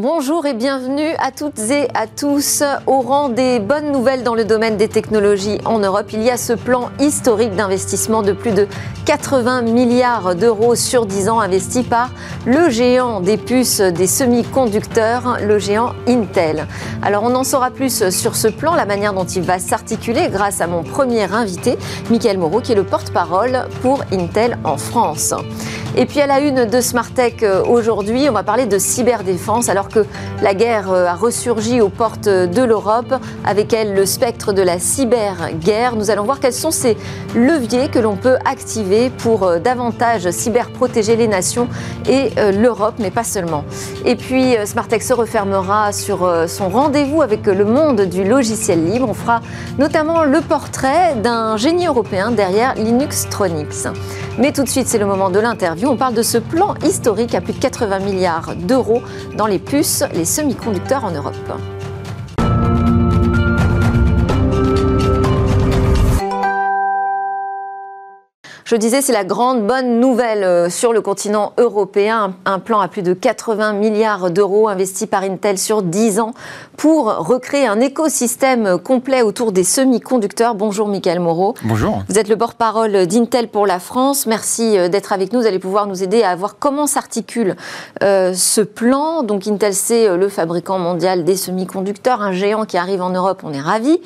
Bonjour 0.00 0.46
et 0.46 0.54
bienvenue 0.54 1.16
à 1.18 1.32
toutes 1.32 1.58
et 1.58 1.88
à 1.92 2.06
tous. 2.06 2.62
Au 2.86 3.00
rang 3.00 3.30
des 3.30 3.58
bonnes 3.58 3.90
nouvelles 3.90 4.22
dans 4.22 4.36
le 4.36 4.44
domaine 4.44 4.76
des 4.76 4.86
technologies 4.86 5.58
en 5.64 5.80
Europe, 5.80 6.12
il 6.12 6.22
y 6.22 6.30
a 6.30 6.36
ce 6.36 6.52
plan 6.52 6.90
historique 7.00 7.56
d'investissement 7.56 8.22
de 8.22 8.30
plus 8.30 8.52
de 8.52 8.68
80 9.06 9.62
milliards 9.62 10.36
d'euros 10.36 10.76
sur 10.76 11.04
10 11.04 11.28
ans 11.28 11.40
investis 11.40 11.84
par 11.84 12.12
le 12.46 12.70
géant 12.70 13.18
des 13.18 13.36
puces 13.36 13.80
des 13.80 14.06
semi-conducteurs, 14.06 15.38
le 15.44 15.58
géant 15.58 15.94
Intel. 16.06 16.68
Alors 17.02 17.24
on 17.24 17.34
en 17.34 17.42
saura 17.42 17.72
plus 17.72 18.08
sur 18.10 18.36
ce 18.36 18.46
plan, 18.46 18.76
la 18.76 18.86
manière 18.86 19.14
dont 19.14 19.24
il 19.26 19.42
va 19.42 19.58
s'articuler 19.58 20.28
grâce 20.30 20.60
à 20.60 20.68
mon 20.68 20.84
premier 20.84 21.24
invité, 21.34 21.76
Michael 22.08 22.38
Moreau, 22.38 22.60
qui 22.60 22.70
est 22.70 22.76
le 22.76 22.84
porte-parole 22.84 23.66
pour 23.82 24.04
Intel 24.12 24.58
en 24.62 24.76
France. 24.76 25.34
Et 25.96 26.06
puis 26.06 26.20
à 26.20 26.26
la 26.26 26.40
une 26.40 26.66
de 26.66 26.80
Smartech 26.80 27.42
euh, 27.42 27.64
aujourd'hui, 27.64 28.28
on 28.28 28.32
va 28.32 28.42
parler 28.42 28.66
de 28.66 28.78
cyberdéfense 28.78 29.68
alors 29.68 29.88
que 29.88 30.04
la 30.42 30.54
guerre 30.54 30.92
euh, 30.92 31.06
a 31.06 31.14
ressurgi 31.14 31.80
aux 31.80 31.88
portes 31.88 32.28
de 32.28 32.62
l'Europe, 32.62 33.14
avec 33.44 33.72
elle 33.72 33.94
le 33.94 34.04
spectre 34.04 34.52
de 34.52 34.62
la 34.62 34.78
cyberguerre. 34.78 35.96
Nous 35.96 36.10
allons 36.10 36.24
voir 36.24 36.40
quels 36.40 36.52
sont 36.52 36.70
ces 36.70 36.96
leviers 37.34 37.88
que 37.88 37.98
l'on 37.98 38.16
peut 38.16 38.36
activer 38.44 39.10
pour 39.10 39.44
euh, 39.44 39.58
davantage 39.58 40.30
cyberprotéger 40.30 41.16
les 41.16 41.26
nations 41.26 41.68
et 42.08 42.30
l'Europe, 42.52 42.94
mais 42.98 43.10
pas 43.10 43.24
seulement. 43.24 43.64
Et 44.04 44.16
puis 44.16 44.54
Smartech 44.64 45.02
se 45.02 45.12
refermera 45.12 45.92
sur 45.92 46.30
son 46.46 46.68
rendez-vous 46.68 47.22
avec 47.22 47.46
le 47.46 47.64
monde 47.64 48.02
du 48.02 48.24
logiciel 48.24 48.84
libre. 48.84 49.06
On 49.08 49.14
fera 49.14 49.40
notamment 49.78 50.24
le 50.24 50.40
portrait 50.40 51.14
d'un 51.16 51.56
génie 51.56 51.86
européen 51.86 52.30
derrière 52.30 52.74
Linux 52.74 53.28
Tronics. 53.30 53.88
Mais 54.38 54.52
tout 54.52 54.62
de 54.62 54.68
suite, 54.68 54.86
c'est 54.86 54.98
le 54.98 55.06
moment 55.06 55.30
de 55.30 55.40
l'interview 55.40 55.77
on 55.86 55.96
parle 55.96 56.14
de 56.14 56.22
ce 56.22 56.38
plan 56.38 56.74
historique 56.84 57.34
à 57.34 57.40
plus 57.40 57.52
de 57.52 57.58
80 57.58 58.00
milliards 58.00 58.56
d'euros 58.56 59.02
dans 59.36 59.46
les 59.46 59.58
puces, 59.58 60.04
les 60.14 60.24
semi-conducteurs 60.24 61.04
en 61.04 61.10
Europe. 61.10 61.34
Je 68.68 68.76
disais, 68.76 69.00
c'est 69.00 69.14
la 69.14 69.24
grande 69.24 69.66
bonne 69.66 69.98
nouvelle 69.98 70.44
euh, 70.44 70.68
sur 70.68 70.92
le 70.92 71.00
continent 71.00 71.54
européen. 71.56 72.34
Un 72.44 72.58
plan 72.58 72.80
à 72.80 72.88
plus 72.88 73.00
de 73.00 73.14
80 73.14 73.72
milliards 73.72 74.30
d'euros 74.30 74.68
investi 74.68 75.06
par 75.06 75.22
Intel 75.22 75.56
sur 75.56 75.80
10 75.82 76.20
ans 76.20 76.34
pour 76.76 77.06
recréer 77.06 77.66
un 77.66 77.80
écosystème 77.80 78.76
complet 78.76 79.22
autour 79.22 79.52
des 79.52 79.64
semi-conducteurs. 79.64 80.54
Bonjour 80.54 80.86
Michael 80.86 81.18
Moreau. 81.18 81.54
Bonjour. 81.64 82.02
Vous 82.10 82.18
êtes 82.18 82.28
le 82.28 82.36
porte-parole 82.36 83.06
d'Intel 83.06 83.48
pour 83.48 83.66
la 83.66 83.78
France. 83.78 84.26
Merci 84.26 84.76
euh, 84.76 84.88
d'être 84.88 85.14
avec 85.14 85.32
nous. 85.32 85.40
Vous 85.40 85.46
allez 85.46 85.58
pouvoir 85.58 85.86
nous 85.86 86.02
aider 86.02 86.22
à 86.22 86.36
voir 86.36 86.56
comment 86.58 86.86
s'articule 86.86 87.56
euh, 88.02 88.34
ce 88.34 88.60
plan. 88.60 89.22
Donc 89.22 89.46
Intel, 89.46 89.72
c'est 89.72 90.14
le 90.14 90.28
fabricant 90.28 90.78
mondial 90.78 91.24
des 91.24 91.36
semi-conducteurs, 91.36 92.20
un 92.20 92.32
géant 92.32 92.66
qui 92.66 92.76
arrive 92.76 93.00
en 93.00 93.08
Europe. 93.08 93.40
On 93.44 93.52
est 93.54 93.62
ravis. 93.62 93.98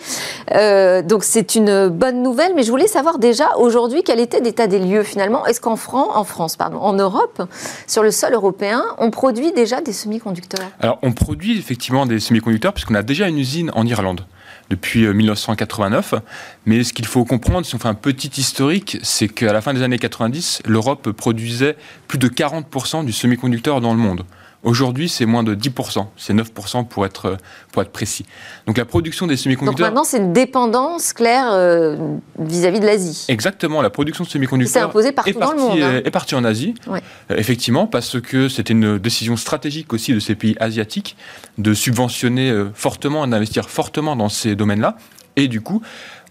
donc 1.09 1.25
c'est 1.25 1.57
une 1.57 1.89
bonne 1.89 2.23
nouvelle. 2.23 2.53
Mais 2.55 2.63
je 2.63 2.71
voulais 2.71 2.87
savoir 2.87 3.19
déjà 3.19 3.57
aujourd'hui 3.57 4.05
quel 4.05 4.21
était 4.21 4.41
des 4.41 4.52
état 4.53 4.67
des 4.67 4.79
lieux 4.79 5.03
finalement 5.03 5.47
Est-ce 5.47 5.61
qu'en 5.61 5.77
France, 5.77 6.57
en 6.61 6.75
en 6.75 6.93
Europe, 6.93 7.43
sur 7.87 8.03
le 8.03 8.11
sol 8.11 8.35
européen, 8.35 8.85
on 8.99 9.11
produit 9.11 9.53
déjà 9.53 9.81
des 9.81 9.95
semi-conducteurs? 9.95 10.71
Alors, 10.81 10.99
on 11.03 11.13
produit 11.13 11.59
effectivement 11.59 12.05
des 12.05 12.21
semi-conducteurs 12.21 12.75
puisqu'on 12.75 12.95
a 12.95 13.03
déjà 13.03 13.29
une 13.29 13.39
usine 13.39 13.71
en 13.75 13.87
Irlande 13.87 14.27
depuis 14.69 15.07
1989. 15.07 16.13
Euh, 16.13 16.19
Mais 16.67 16.85
ce 16.85 16.93
qu'il 16.93 17.07
faut 17.07 17.25
comprendre, 17.25 17.67
si 17.67 17.75
on 17.75 17.79
fait 17.79 17.89
un 17.89 17.95
petit 17.95 18.31
historique, 18.41 18.99
c'est 19.03 19.29
qu'à 19.29 19.53
la 19.53 19.61
fin 19.61 19.73
des 19.73 19.83
années 19.83 19.99
90, 19.99 20.63
l'Europe 20.67 21.11
produisait 21.13 21.77
plus 22.09 22.19
de 22.19 22.29
40% 22.29 23.05
du 23.05 23.13
semi-conducteur 23.13 23.81
dans 23.81 23.93
le 23.95 24.01
monde. 24.01 24.25
Aujourd'hui, 24.65 25.09
c'est 25.09 25.27
moins 25.27 25.43
de 25.43 25.57
10%, 25.57 26.07
c'est 26.17 26.35
9% 26.35 26.87
pour 26.87 27.05
être, 27.05 27.37
pour 27.73 27.83
être 27.83 27.91
précis. 27.91 28.25
Donc 28.67 28.79
la 28.79 28.85
production 28.85 29.27
des 29.27 29.37
semi-conducteurs... 29.37 29.89
Donc 29.89 29.95
maintenant, 29.95 30.05
c'est 30.05 30.19
une 30.19 30.33
dépendance 30.33 31.13
claire 31.13 31.49
euh, 31.53 31.97
vis-à-vis 32.39 32.79
de 32.79 32.87
l'Asie. 32.87 33.25
Exactement, 33.29 33.83
la 33.83 33.91
production 33.91 34.23
de 34.23 34.29
semi-conducteurs 34.29 34.89
imposé 34.89 35.11
partout 35.11 35.31
est, 35.31 35.33
partie, 35.33 35.57
dans 35.57 35.63
le 35.65 35.69
monde, 35.69 35.83
hein. 35.83 36.01
est 36.05 36.11
partie 36.13 36.37
en 36.37 36.45
Asie, 36.45 36.75
euh, 36.89 37.01
effectivement, 37.31 37.89
parce 37.89 38.21
que 38.21 38.49
c'était 38.49 38.73
une 38.73 38.99
décision 38.99 39.37
stratégique 39.37 39.93
aussi 39.93 40.15
de 40.15 40.21
ces 40.21 40.37
pays 40.37 40.57
asiatiques 40.61 41.17
de 41.59 41.75
subventionner 41.75 42.51
euh, 42.51 42.71
fortement, 42.73 43.27
d'investir 43.27 43.69
fortement 43.69 44.15
dans 44.15 44.29
ces 44.29 44.55
domaines-là. 44.55 44.97
Et 45.37 45.49
du 45.49 45.61
coup, 45.61 45.83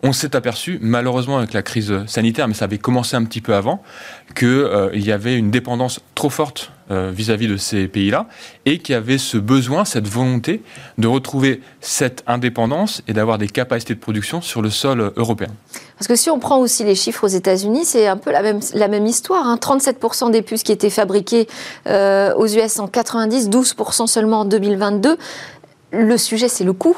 on 0.03 0.13
s'est 0.13 0.35
aperçu, 0.35 0.79
malheureusement 0.81 1.37
avec 1.37 1.53
la 1.53 1.61
crise 1.61 1.93
sanitaire, 2.07 2.47
mais 2.47 2.53
ça 2.53 2.65
avait 2.65 2.77
commencé 2.77 3.15
un 3.15 3.23
petit 3.23 3.41
peu 3.41 3.53
avant, 3.53 3.83
qu'il 4.35 4.47
euh, 4.47 4.89
y 4.93 5.11
avait 5.11 5.37
une 5.37 5.51
dépendance 5.51 5.99
trop 6.15 6.29
forte 6.29 6.71
euh, 6.89 7.11
vis-à-vis 7.13 7.47
de 7.47 7.57
ces 7.57 7.87
pays-là, 7.87 8.27
et 8.65 8.79
qu'il 8.79 8.93
y 8.93 8.95
avait 8.95 9.17
ce 9.17 9.37
besoin, 9.37 9.85
cette 9.85 10.07
volonté 10.07 10.63
de 10.97 11.07
retrouver 11.07 11.61
cette 11.81 12.23
indépendance 12.25 13.03
et 13.07 13.13
d'avoir 13.13 13.37
des 13.37 13.47
capacités 13.47 13.93
de 13.93 13.99
production 13.99 14.41
sur 14.41 14.61
le 14.61 14.69
sol 14.69 15.13
européen. 15.15 15.49
Parce 15.97 16.07
que 16.07 16.15
si 16.15 16.31
on 16.31 16.39
prend 16.39 16.57
aussi 16.57 16.83
les 16.83 16.95
chiffres 16.95 17.23
aux 17.25 17.29
États-Unis, 17.29 17.85
c'est 17.85 18.07
un 18.07 18.17
peu 18.17 18.31
la 18.31 18.41
même, 18.41 18.59
la 18.73 18.87
même 18.87 19.05
histoire. 19.05 19.55
37% 19.55 20.25
hein. 20.25 20.29
des 20.31 20.41
puces 20.41 20.63
qui 20.63 20.71
étaient 20.71 20.89
fabriquées 20.89 21.47
euh, 21.85 22.33
aux 22.33 22.47
US 22.47 22.79
en 22.79 22.87
90, 22.87 23.49
12% 23.49 24.07
seulement 24.07 24.39
en 24.39 24.45
2022. 24.45 25.17
Le 25.91 26.17
sujet, 26.17 26.47
c'est 26.47 26.63
le 26.63 26.73
coût. 26.73 26.97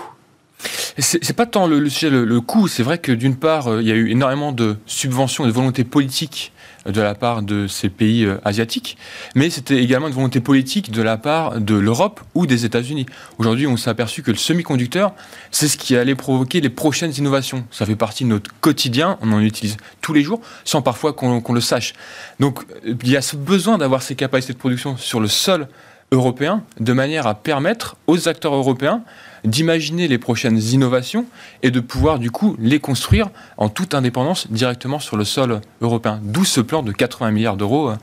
C'est 0.97 1.35
pas 1.35 1.45
tant 1.45 1.67
le, 1.67 1.79
le, 1.79 2.25
le, 2.25 2.41
coût, 2.41 2.67
c'est 2.67 2.83
vrai 2.83 2.97
que 2.97 3.11
d'une 3.11 3.35
part, 3.35 3.67
euh, 3.67 3.81
il 3.81 3.87
y 3.87 3.91
a 3.91 3.95
eu 3.95 4.09
énormément 4.09 4.51
de 4.51 4.77
subventions 4.85 5.43
et 5.43 5.47
de 5.47 5.53
volontés 5.53 5.83
politiques 5.83 6.51
de 6.85 7.01
la 7.01 7.15
part 7.15 7.41
de 7.41 7.67
ces 7.67 7.89
pays 7.89 8.25
euh, 8.25 8.37
asiatiques, 8.43 8.97
mais 9.35 9.49
c'était 9.49 9.81
également 9.81 10.07
une 10.07 10.13
volonté 10.13 10.39
politique 10.39 10.91
de 10.91 11.01
la 11.01 11.17
part 11.17 11.59
de 11.59 11.75
l'Europe 11.75 12.19
ou 12.35 12.45
des 12.45 12.65
États-Unis. 12.65 13.05
Aujourd'hui, 13.37 13.67
on 13.67 13.77
s'est 13.77 13.89
aperçu 13.89 14.21
que 14.21 14.31
le 14.31 14.37
semi-conducteur, 14.37 15.13
c'est 15.51 15.67
ce 15.67 15.77
qui 15.77 15.95
allait 15.95 16.15
provoquer 16.15 16.61
les 16.61 16.69
prochaines 16.69 17.13
innovations. 17.17 17.65
Ça 17.71 17.85
fait 17.85 17.95
partie 17.95 18.23
de 18.23 18.29
notre 18.29 18.51
quotidien, 18.59 19.17
on 19.21 19.31
en 19.31 19.39
utilise 19.39 19.77
tous 20.01 20.13
les 20.13 20.21
jours, 20.21 20.41
sans 20.65 20.81
parfois 20.81 21.13
qu'on 21.13 21.53
le 21.53 21.61
sache. 21.61 21.93
Donc, 22.39 22.59
il 22.85 23.09
y 23.09 23.17
a 23.17 23.21
ce 23.21 23.35
besoin 23.35 23.77
d'avoir 23.77 24.01
ces 24.01 24.15
capacités 24.15 24.53
de 24.53 24.57
production 24.59 24.97
sur 24.97 25.19
le 25.19 25.27
sol 25.27 25.67
européen, 26.13 26.63
de 26.79 26.93
manière 26.93 27.27
à 27.27 27.35
permettre 27.35 27.97
aux 28.07 28.29
acteurs 28.29 28.53
européens 28.53 29.01
d'imaginer 29.43 30.07
les 30.07 30.17
prochaines 30.17 30.59
innovations 30.59 31.25
et 31.63 31.71
de 31.71 31.79
pouvoir 31.79 32.19
du 32.19 32.31
coup 32.31 32.55
les 32.59 32.79
construire 32.79 33.29
en 33.57 33.67
toute 33.67 33.93
indépendance 33.93 34.49
directement 34.49 34.99
sur 34.99 35.17
le 35.17 35.25
sol 35.25 35.59
européen. 35.81 36.19
D'où 36.23 36.45
ce 36.45 36.61
plan 36.61 36.83
de 36.83 36.91
80 36.91 37.31
milliards 37.31 37.57
d'euros 37.57 37.89
euh, 37.89 37.95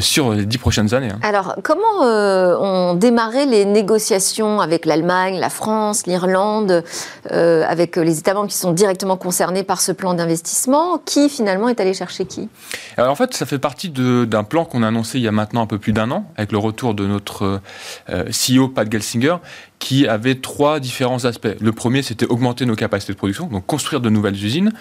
sur 0.00 0.32
les 0.32 0.44
dix 0.44 0.58
prochaines 0.58 0.92
années. 0.92 1.08
Hein. 1.10 1.18
Alors, 1.22 1.56
comment 1.62 2.04
euh, 2.04 2.56
ont 2.58 2.94
démarré 2.94 3.46
les 3.46 3.64
négociations 3.64 4.60
avec 4.60 4.84
l'Allemagne, 4.84 5.38
la 5.38 5.48
France, 5.48 6.06
l'Irlande, 6.06 6.84
euh, 7.32 7.64
avec 7.66 7.96
les 7.96 8.18
États 8.18 8.34
membres 8.34 8.50
qui 8.50 8.56
sont 8.56 8.72
directement 8.72 9.16
concernés 9.16 9.62
par 9.62 9.80
ce 9.80 9.92
plan 9.92 10.14
d'investissement? 10.14 10.98
Qui 11.04 11.30
finalement 11.30 11.68
est 11.68 11.80
allé 11.80 11.94
chercher 11.94 12.26
qui? 12.26 12.48
Alors 12.96 13.12
en 13.12 13.14
fait, 13.14 13.32
ça 13.34 13.46
fait 13.46 13.58
partie 13.58 13.88
d'un 13.88 14.44
plan 14.44 14.64
qu'on 14.64 14.82
a 14.82 14.88
annoncé 14.88 15.18
il 15.18 15.24
y 15.24 15.28
a 15.28 15.32
maintenant 15.32 15.62
un 15.62 15.66
peu 15.66 15.78
plus 15.78 15.92
d'un 15.92 16.10
an, 16.10 16.26
avec 16.36 16.52
le 16.52 16.58
retour 16.58 16.94
de 16.94 17.06
notre 17.06 17.60
CEO 18.08 18.68
Pat 18.68 18.90
Gelsinger, 18.90 19.36
qui 19.78 20.06
avait 20.06 20.34
trois 20.34 20.80
différents 20.80 21.24
aspects. 21.24 21.48
Le 21.60 21.72
premier, 21.72 22.02
c'était 22.02 22.26
augmenter 22.26 22.66
nos 22.66 22.74
capacités 22.74 23.12
de 23.12 23.18
production, 23.18 23.46
donc 23.46 23.66
construire 23.66 24.00
de 24.00 24.10
nouvelles 24.10 24.44
usines. 24.44 24.72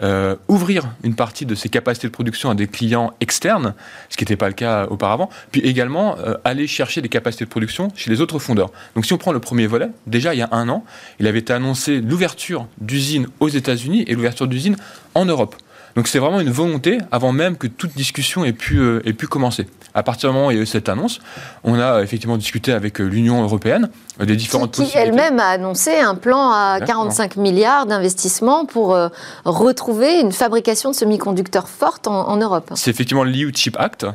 Euh, 0.00 0.36
ouvrir 0.46 0.94
une 1.02 1.16
partie 1.16 1.44
de 1.44 1.56
ces 1.56 1.68
capacités 1.68 2.06
de 2.06 2.12
production 2.12 2.50
à 2.50 2.54
des 2.54 2.68
clients 2.68 3.14
externes, 3.20 3.74
ce 4.10 4.16
qui 4.16 4.22
n'était 4.22 4.36
pas 4.36 4.46
le 4.46 4.54
cas 4.54 4.86
auparavant, 4.86 5.28
puis 5.50 5.60
également 5.62 6.16
euh, 6.18 6.34
aller 6.44 6.68
chercher 6.68 7.02
des 7.02 7.08
capacités 7.08 7.44
de 7.44 7.50
production 7.50 7.88
chez 7.96 8.08
les 8.08 8.20
autres 8.20 8.38
fondeurs. 8.38 8.70
Donc 8.94 9.06
si 9.06 9.12
on 9.12 9.18
prend 9.18 9.32
le 9.32 9.40
premier 9.40 9.66
volet, 9.66 9.88
déjà 10.06 10.34
il 10.34 10.38
y 10.38 10.42
a 10.42 10.48
un 10.52 10.68
an, 10.68 10.84
il 11.18 11.26
avait 11.26 11.50
annoncé 11.50 12.00
l'ouverture 12.00 12.68
d'usines 12.80 13.26
aux 13.40 13.48
États-Unis 13.48 14.04
et 14.06 14.14
l'ouverture 14.14 14.46
d'usines 14.46 14.76
en 15.16 15.24
Europe. 15.24 15.56
Donc 15.98 16.06
c'est 16.06 16.20
vraiment 16.20 16.38
une 16.38 16.52
volonté 16.52 16.98
avant 17.10 17.32
même 17.32 17.56
que 17.56 17.66
toute 17.66 17.96
discussion 17.96 18.44
ait 18.44 18.52
pu, 18.52 18.78
euh, 18.78 19.02
ait 19.04 19.12
pu 19.12 19.26
commencer. 19.26 19.66
À 19.94 20.04
partir 20.04 20.30
du 20.30 20.36
moment 20.36 20.46
où 20.46 20.50
il 20.52 20.56
y 20.56 20.60
a 20.60 20.62
eu 20.62 20.66
cette 20.66 20.88
annonce, 20.88 21.18
on 21.64 21.74
a 21.74 21.94
euh, 21.94 22.02
effectivement 22.04 22.36
discuté 22.36 22.70
avec 22.70 23.00
euh, 23.00 23.04
l'Union 23.04 23.42
européenne 23.42 23.90
des 24.20 24.36
différentes 24.36 24.76
qui, 24.76 24.84
qui 24.84 24.96
elle-même 24.96 25.40
a 25.40 25.48
annoncé 25.48 25.98
un 25.98 26.14
plan 26.14 26.52
à 26.52 26.78
45 26.86 27.34
milliards 27.34 27.86
d'investissements 27.86 28.64
pour 28.64 28.96
retrouver 29.44 30.20
une 30.20 30.30
fabrication 30.30 30.90
de 30.90 30.94
semi-conducteurs 30.94 31.68
forte 31.68 32.06
en, 32.06 32.36
Europe. 32.36 32.70
C'est 32.76 32.90
effectivement 32.90 33.24
l'EU 33.24 33.52
Chip 33.52 33.76
Act, 33.78 34.06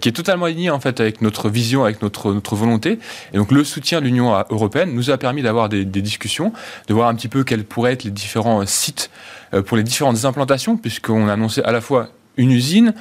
qui 0.00 0.08
est 0.08 0.12
totalement 0.12 0.44
aligné 0.44 0.70
en 0.70 0.80
fait 0.80 1.00
avec 1.00 1.22
notre 1.22 1.48
vision, 1.48 1.84
avec 1.84 2.02
notre, 2.02 2.32
notre 2.32 2.54
volonté. 2.54 2.98
Et 3.32 3.38
donc 3.38 3.50
le 3.50 3.64
soutien 3.64 4.00
de 4.00 4.06
l'Union 4.06 4.32
européenne 4.50 4.94
nous 4.94 5.10
a 5.10 5.16
permis 5.16 5.42
d'avoir 5.42 5.68
des, 5.68 5.84
des, 5.84 6.02
discussions, 6.02 6.52
de 6.88 6.94
voir 6.94 7.08
un 7.08 7.14
petit 7.14 7.28
peu 7.28 7.44
quels 7.44 7.64
pourraient 7.64 7.92
être 7.92 8.04
les 8.04 8.10
différents 8.10 8.64
sites 8.66 9.10
euh, 9.54 9.62
pour 9.62 9.76
les 9.76 9.82
différentes 9.82 10.24
implantations, 10.24 10.76
puisqu'on 10.76 11.28
a 11.28 11.32
annoncé 11.32 11.62
à 11.62 11.72
la 11.72 11.80
fois 11.80 12.10
une 12.36 12.50
usine, 12.50 12.94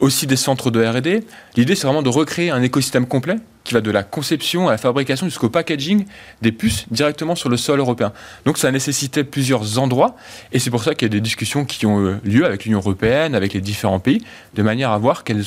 aussi 0.00 0.26
des 0.26 0.36
centres 0.36 0.70
de 0.70 0.84
R&D. 0.84 1.24
L'idée, 1.56 1.74
c'est 1.74 1.86
vraiment 1.86 2.02
de 2.02 2.08
recréer 2.08 2.50
un 2.50 2.62
écosystème 2.62 3.06
complet 3.06 3.36
qui 3.64 3.74
va 3.74 3.80
de 3.80 3.90
la 3.90 4.02
conception 4.02 4.68
à 4.68 4.72
la 4.72 4.78
fabrication 4.78 5.26
jusqu'au 5.26 5.48
packaging 5.48 6.04
des 6.40 6.52
puces 6.52 6.86
directement 6.90 7.34
sur 7.34 7.48
le 7.48 7.56
sol 7.56 7.78
européen. 7.78 8.12
Donc 8.44 8.58
ça 8.58 8.70
nécessitait 8.70 9.24
plusieurs 9.24 9.78
endroits 9.78 10.16
et 10.52 10.58
c'est 10.58 10.70
pour 10.70 10.82
ça 10.82 10.94
qu'il 10.94 11.06
y 11.06 11.10
a 11.10 11.14
des 11.14 11.20
discussions 11.20 11.64
qui 11.64 11.86
ont 11.86 12.00
euh, 12.00 12.20
lieu 12.24 12.44
avec 12.46 12.64
l'Union 12.64 12.78
européenne, 12.78 13.34
avec 13.34 13.52
les 13.52 13.60
différents 13.60 14.00
pays, 14.00 14.24
de 14.54 14.62
manière 14.62 14.90
à 14.90 14.98
voir 14.98 15.24
quels, 15.24 15.44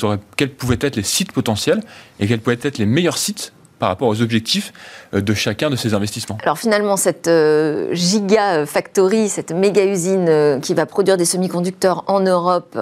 pouvaient 0.56 0.78
être 0.80 0.96
les 0.96 1.02
sites 1.02 1.32
potentiels 1.32 1.82
et 2.20 2.26
quels 2.26 2.40
pouvaient 2.40 2.58
être 2.62 2.78
les 2.78 2.86
meilleurs 2.86 3.18
sites 3.18 3.52
par 3.78 3.88
rapport 3.88 4.08
aux 4.08 4.22
objectifs 4.22 4.72
euh, 5.14 5.20
de 5.20 5.34
chacun 5.34 5.70
de 5.70 5.76
ces 5.76 5.94
investissements. 5.94 6.38
Alors 6.42 6.58
finalement, 6.58 6.96
cette 6.96 7.28
euh, 7.28 7.88
giga 7.92 8.66
factory, 8.66 9.28
cette 9.28 9.52
méga 9.52 9.84
usine 9.84 10.26
euh, 10.28 10.60
qui 10.60 10.74
va 10.74 10.86
produire 10.86 11.16
des 11.16 11.24
semi-conducteurs 11.24 12.04
en 12.06 12.20
Europe 12.20 12.78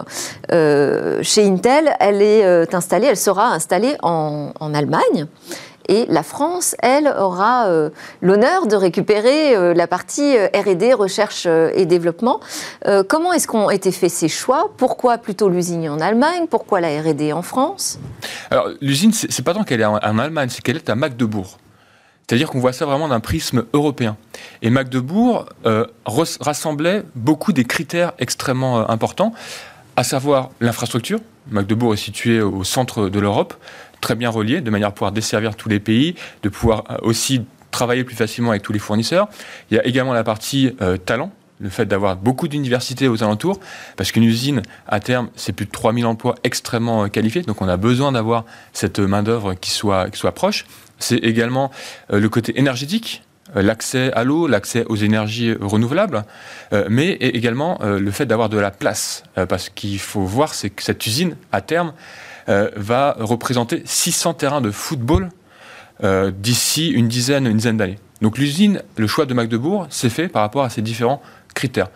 chez 0.50 1.44
Intel, 1.44 1.94
elle 2.00 2.22
est 2.22 2.74
installée, 2.74 3.06
elle 3.06 3.16
sera 3.16 3.48
installée 3.52 3.96
en 4.02 4.74
Allemagne. 4.74 5.26
Et 5.88 6.06
la 6.08 6.22
France, 6.22 6.74
elle, 6.80 7.08
aura 7.18 7.68
l'honneur 8.22 8.66
de 8.66 8.76
récupérer 8.76 9.74
la 9.74 9.86
partie 9.86 10.36
RD, 10.36 10.94
recherche 10.94 11.46
et 11.46 11.84
développement. 11.86 12.40
comment 13.08 13.32
est-ce 13.32 13.46
qu'ont 13.46 13.70
été 13.70 13.92
faits 13.92 14.10
ces 14.10 14.28
choix? 14.28 14.70
Pourquoi 14.76 15.18
plutôt 15.18 15.48
l'usine 15.48 15.88
en 15.88 16.00
Allemagne? 16.00 16.46
Pourquoi 16.48 16.80
la 16.80 17.00
RD 17.00 17.32
en 17.32 17.42
France? 17.42 17.98
Alors, 18.50 18.68
l'usine, 18.80 19.12
c'est 19.12 19.44
pas 19.44 19.54
tant 19.54 19.64
qu'elle 19.64 19.80
est 19.80 19.84
en, 19.84 20.18
Allemagne, 20.18 20.48
c'est 20.50 20.62
qu'elle 20.62 20.76
est 20.76 20.90
à 20.90 20.94
Magdebourg. 20.94 21.58
C'est-à-dire 22.26 22.48
qu'on 22.48 22.60
voit 22.60 22.72
ça 22.72 22.86
vraiment 22.86 23.08
d'un 23.08 23.20
prisme 23.20 23.64
européen. 23.72 24.16
Et 24.62 24.70
Magdebourg 24.70 25.46
euh, 25.66 25.86
rassemblait 26.06 27.02
beaucoup 27.14 27.52
des 27.52 27.64
critères 27.64 28.12
extrêmement 28.18 28.80
euh, 28.80 28.84
importants, 28.88 29.34
à 29.96 30.04
savoir 30.04 30.50
l'infrastructure. 30.60 31.20
Magdebourg 31.50 31.92
est 31.92 31.98
situé 31.98 32.40
au 32.40 32.64
centre 32.64 33.10
de 33.10 33.20
l'Europe, 33.20 33.54
très 34.04 34.14
bien 34.14 34.30
relié, 34.30 34.60
de 34.60 34.70
manière 34.70 34.88
à 34.88 34.92
pouvoir 34.92 35.12
desservir 35.12 35.56
tous 35.56 35.68
les 35.68 35.80
pays, 35.80 36.14
de 36.42 36.48
pouvoir 36.48 36.84
euh, 36.90 36.96
aussi 37.02 37.44
travailler 37.70 38.04
plus 38.04 38.14
facilement 38.14 38.50
avec 38.50 38.62
tous 38.62 38.72
les 38.72 38.78
fournisseurs. 38.78 39.28
Il 39.70 39.76
y 39.76 39.80
a 39.80 39.86
également 39.86 40.12
la 40.12 40.22
partie 40.22 40.76
talent, 41.06 41.32
le 41.60 41.68
fait 41.70 41.86
d'avoir 41.86 42.14
beaucoup 42.16 42.46
d'universités 42.46 43.08
aux 43.08 43.24
alentours, 43.24 43.58
parce 43.96 44.12
qu'une 44.12 44.22
usine, 44.22 44.62
à 44.86 45.00
terme, 45.00 45.28
c'est 45.34 45.52
plus 45.52 45.66
de 45.66 45.72
3000 45.72 46.06
emplois 46.06 46.36
extrêmement 46.44 47.08
qualifiés, 47.08 47.42
donc 47.42 47.62
on 47.62 47.68
a 47.68 47.76
besoin 47.76 48.12
d'avoir 48.12 48.44
cette 48.72 49.00
main-d'œuvre 49.00 49.54
qui 49.54 49.70
soit, 49.70 50.10
qui 50.10 50.18
soit 50.18 50.32
proche. 50.32 50.66
C'est 50.98 51.16
également 51.16 51.70
euh, 52.12 52.20
le 52.20 52.28
côté 52.28 52.58
énergétique, 52.58 53.22
euh, 53.56 53.62
l'accès 53.62 54.12
à 54.12 54.24
l'eau, 54.24 54.46
l'accès 54.46 54.84
aux 54.86 54.96
énergies 54.96 55.54
renouvelables, 55.60 56.24
euh, 56.72 56.86
mais 56.88 57.12
également 57.12 57.78
le 57.82 58.10
fait 58.10 58.26
d'avoir 58.26 58.48
de 58.48 58.58
la 58.58 58.70
place. 58.70 59.24
parce 59.48 59.68
qu'il 59.68 59.98
faut 59.98 60.24
voir, 60.24 60.54
c'est 60.54 60.70
que 60.70 60.82
cette 60.82 61.06
usine, 61.06 61.36
à 61.52 61.60
terme, 61.60 61.92
va 62.46 63.16
représenter 63.18 63.82
600 63.84 64.34
terrains 64.34 64.60
de 64.60 64.70
football 64.70 65.30
d'ici 66.02 66.88
une 66.88 67.08
dizaine, 67.08 67.46
une 67.46 67.56
dizaine 67.56 67.76
d'années. 67.76 67.98
Donc 68.20 68.38
l'usine, 68.38 68.82
le 68.96 69.06
choix 69.06 69.26
de 69.26 69.34
Magdebourg, 69.34 69.86
s'est 69.90 70.10
fait 70.10 70.28
par 70.28 70.42
rapport 70.42 70.64
à 70.64 70.70
ces 70.70 70.82
différents 70.82 71.22
critères. 71.54 71.88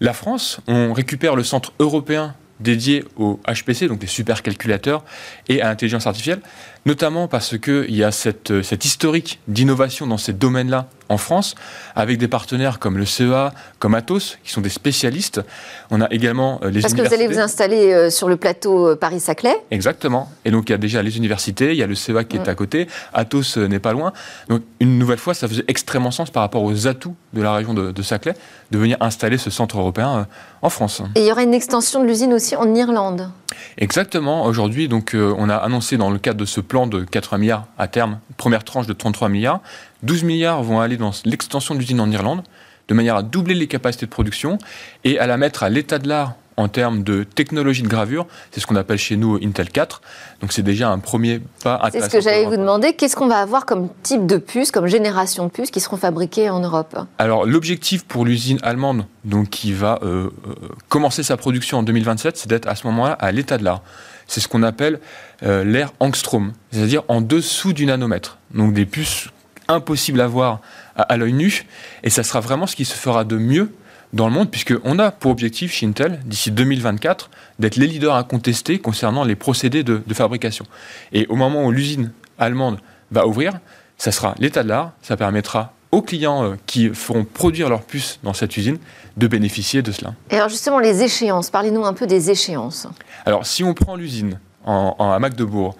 La 0.00 0.12
France, 0.12 0.60
on 0.66 0.92
récupère 0.92 1.36
le 1.36 1.42
centre 1.42 1.72
européen 1.78 2.34
dédié 2.60 3.04
au 3.16 3.40
HPC, 3.48 3.88
donc 3.88 4.00
les 4.00 4.06
supercalculateurs, 4.06 5.04
et 5.48 5.60
à 5.60 5.68
l'intelligence 5.68 6.06
artificielle, 6.06 6.40
notamment 6.86 7.28
parce 7.28 7.58
qu'il 7.58 7.94
y 7.94 8.04
a 8.04 8.12
cette, 8.12 8.62
cette 8.62 8.84
historique 8.84 9.40
d'innovation 9.48 10.06
dans 10.06 10.18
ces 10.18 10.32
domaines-là 10.32 10.88
en 11.08 11.18
France, 11.18 11.54
avec 11.94 12.18
des 12.18 12.28
partenaires 12.28 12.78
comme 12.78 12.96
le 12.96 13.04
CEA, 13.04 13.52
comme 13.78 13.94
Atos, 13.94 14.38
qui 14.42 14.50
sont 14.50 14.60
des 14.60 14.70
spécialistes. 14.70 15.42
On 15.90 16.00
a 16.00 16.08
également 16.10 16.60
euh, 16.62 16.70
les 16.70 16.80
Parce 16.80 16.94
que 16.94 17.02
vous 17.02 17.12
allez 17.12 17.26
vous 17.26 17.38
installer 17.38 17.92
euh, 17.92 18.10
sur 18.10 18.28
le 18.28 18.36
plateau 18.36 18.88
euh, 18.88 18.96
Paris-Saclay 18.96 19.54
Exactement. 19.70 20.30
Et 20.44 20.50
donc 20.50 20.68
il 20.68 20.72
y 20.72 20.74
a 20.74 20.78
déjà 20.78 21.02
les 21.02 21.16
universités, 21.16 21.72
il 21.72 21.76
y 21.76 21.82
a 21.82 21.86
le 21.86 21.94
CEA 21.94 22.24
qui 22.24 22.36
est 22.36 22.48
à 22.48 22.54
côté, 22.54 22.88
Atos 23.12 23.56
n'est 23.58 23.78
pas 23.78 23.92
loin. 23.92 24.12
Donc 24.48 24.62
une 24.80 24.98
nouvelle 24.98 25.18
fois, 25.18 25.34
ça 25.34 25.46
faisait 25.46 25.64
extrêmement 25.68 26.10
sens 26.10 26.30
par 26.30 26.42
rapport 26.42 26.62
aux 26.62 26.86
atouts 26.86 27.16
de 27.34 27.42
la 27.42 27.52
région 27.52 27.74
de, 27.74 28.02
Saclay 28.02 28.34
de 28.70 28.78
venir 28.78 28.96
installer 29.00 29.38
ce 29.38 29.50
centre 29.50 29.78
européen 29.78 30.26
en 30.64 30.70
France. 30.70 31.02
Et 31.14 31.20
il 31.20 31.26
y 31.26 31.30
aura 31.30 31.42
une 31.42 31.54
extension 31.54 32.02
de 32.02 32.06
l'usine 32.06 32.32
aussi 32.32 32.56
en 32.56 32.74
Irlande 32.74 33.30
Exactement. 33.78 34.46
Aujourd'hui, 34.46 34.88
donc, 34.88 35.14
on 35.14 35.48
a 35.48 35.56
annoncé 35.56 35.96
dans 35.96 36.10
le 36.10 36.18
cadre 36.18 36.40
de 36.40 36.44
ce 36.44 36.60
plan 36.60 36.86
de 36.86 37.04
80 37.04 37.38
milliards 37.38 37.66
à 37.78 37.86
terme, 37.86 38.18
première 38.36 38.64
tranche 38.64 38.86
de 38.86 38.92
33 38.92 39.28
milliards, 39.28 39.60
12 40.02 40.24
milliards 40.24 40.62
vont 40.62 40.80
aller 40.80 40.96
dans 40.96 41.12
l'extension 41.24 41.74
de 41.74 41.80
l'usine 41.80 42.00
en 42.00 42.10
Irlande, 42.10 42.42
de 42.88 42.94
manière 42.94 43.16
à 43.16 43.22
doubler 43.22 43.54
les 43.54 43.66
capacités 43.66 44.06
de 44.06 44.10
production 44.10 44.58
et 45.04 45.18
à 45.18 45.26
la 45.26 45.36
mettre 45.36 45.62
à 45.62 45.68
l'état 45.68 45.98
de 45.98 46.08
l'art 46.08 46.34
en 46.56 46.68
termes 46.68 47.02
de 47.02 47.24
technologie 47.24 47.82
de 47.82 47.88
gravure. 47.88 48.26
C'est 48.50 48.60
ce 48.60 48.66
qu'on 48.66 48.76
appelle 48.76 48.98
chez 48.98 49.16
nous 49.16 49.38
Intel 49.42 49.70
4. 49.70 50.00
Donc 50.40 50.52
c'est 50.52 50.62
déjà 50.62 50.90
un 50.90 50.98
premier 50.98 51.40
pas 51.62 51.80
C'est 51.92 52.00
ce 52.00 52.08
que 52.08 52.20
j'allais 52.20 52.44
vous 52.44 52.56
demander. 52.56 52.94
Qu'est-ce 52.94 53.16
qu'on 53.16 53.26
va 53.26 53.38
avoir 53.38 53.66
comme 53.66 53.88
type 54.02 54.26
de 54.26 54.36
puces, 54.36 54.70
comme 54.70 54.86
génération 54.86 55.46
de 55.46 55.50
puces 55.50 55.70
qui 55.70 55.80
seront 55.80 55.96
fabriquées 55.96 56.50
en 56.50 56.60
Europe? 56.60 56.96
Alors 57.18 57.46
l'objectif 57.46 58.04
pour 58.04 58.24
l'usine 58.24 58.58
allemande, 58.62 59.06
donc 59.24 59.50
qui 59.50 59.72
va 59.72 59.98
euh, 60.02 60.30
euh, 60.46 60.54
commencer 60.88 61.22
sa 61.22 61.36
production 61.36 61.78
en 61.78 61.82
2027, 61.82 62.36
c'est 62.36 62.48
d'être 62.48 62.68
à 62.68 62.74
ce 62.74 62.86
moment-là 62.86 63.14
à 63.14 63.32
l'état 63.32 63.58
de 63.58 63.64
l'art. 63.64 63.82
C'est 64.26 64.40
ce 64.40 64.48
qu'on 64.48 64.62
appelle 64.62 65.00
euh, 65.42 65.64
l'ère 65.64 65.92
angstrom, 66.00 66.52
c'est-à-dire 66.70 67.02
en 67.08 67.20
dessous 67.20 67.72
du 67.72 67.86
nanomètre. 67.86 68.38
Donc 68.52 68.72
des 68.72 68.86
puces 68.86 69.28
impossible 69.68 70.20
à 70.20 70.26
voir 70.26 70.60
à, 70.96 71.16
l'œil 71.16 71.32
nu. 71.32 71.64
Et 72.02 72.10
ça 72.10 72.22
sera 72.22 72.40
vraiment 72.40 72.66
ce 72.66 72.76
qui 72.76 72.84
se 72.84 72.94
fera 72.94 73.24
de 73.24 73.36
mieux 73.36 73.72
dans 74.14 74.28
le 74.28 74.32
monde, 74.32 74.50
puisqu'on 74.50 74.98
a 74.98 75.10
pour 75.10 75.32
objectif 75.32 75.72
chez 75.72 75.86
Intel, 75.86 76.20
d'ici 76.24 76.52
2024, 76.52 77.30
d'être 77.58 77.76
les 77.76 77.88
leaders 77.88 78.14
incontestés 78.14 78.78
concernant 78.78 79.24
les 79.24 79.34
procédés 79.34 79.82
de, 79.82 80.00
fabrication. 80.14 80.64
Et 81.12 81.26
au 81.28 81.34
moment 81.34 81.64
où 81.64 81.72
l'usine 81.72 82.12
allemande 82.38 82.78
va 83.10 83.26
ouvrir, 83.26 83.58
ça 83.98 84.12
sera 84.12 84.34
l'état 84.38 84.62
de 84.62 84.68
l'art, 84.68 84.92
ça 85.02 85.16
permettra 85.16 85.72
aux 85.90 86.02
clients 86.02 86.44
euh, 86.44 86.54
qui 86.66 86.88
feront 86.90 87.24
produire 87.24 87.68
leurs 87.68 87.82
puces 87.82 88.18
dans 88.22 88.32
cette 88.32 88.56
usine 88.56 88.78
de 89.16 89.26
bénéficier 89.26 89.82
de 89.82 89.92
cela. 89.92 90.14
Et 90.30 90.36
alors 90.36 90.48
justement, 90.48 90.78
les 90.78 91.02
échéances, 91.02 91.50
parlez-nous 91.50 91.84
un 91.84 91.92
peu 91.92 92.06
des 92.06 92.30
échéances. 92.30 92.86
Alors 93.26 93.46
si 93.46 93.62
on 93.62 93.74
prend 93.74 93.96
l'usine 93.96 94.38
en, 94.64 94.96
à 94.98 95.18
Magdebourg, 95.18 95.76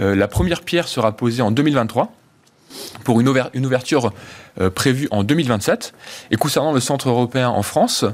euh, 0.00 0.14
la 0.14 0.28
première 0.28 0.62
pierre 0.62 0.88
sera 0.88 1.12
posée 1.12 1.42
en 1.42 1.50
2023 1.50 2.12
pour 3.04 3.20
une, 3.20 3.28
ouverture 3.28 4.12
euh, 4.60 4.70
prévue 4.70 5.08
en 5.10 5.24
2027. 5.24 5.94
Et 6.30 6.36
concernant 6.36 6.72
le 6.72 6.80
centre 6.80 7.08
européen 7.08 7.48
en 7.48 7.62
France, 7.62 8.04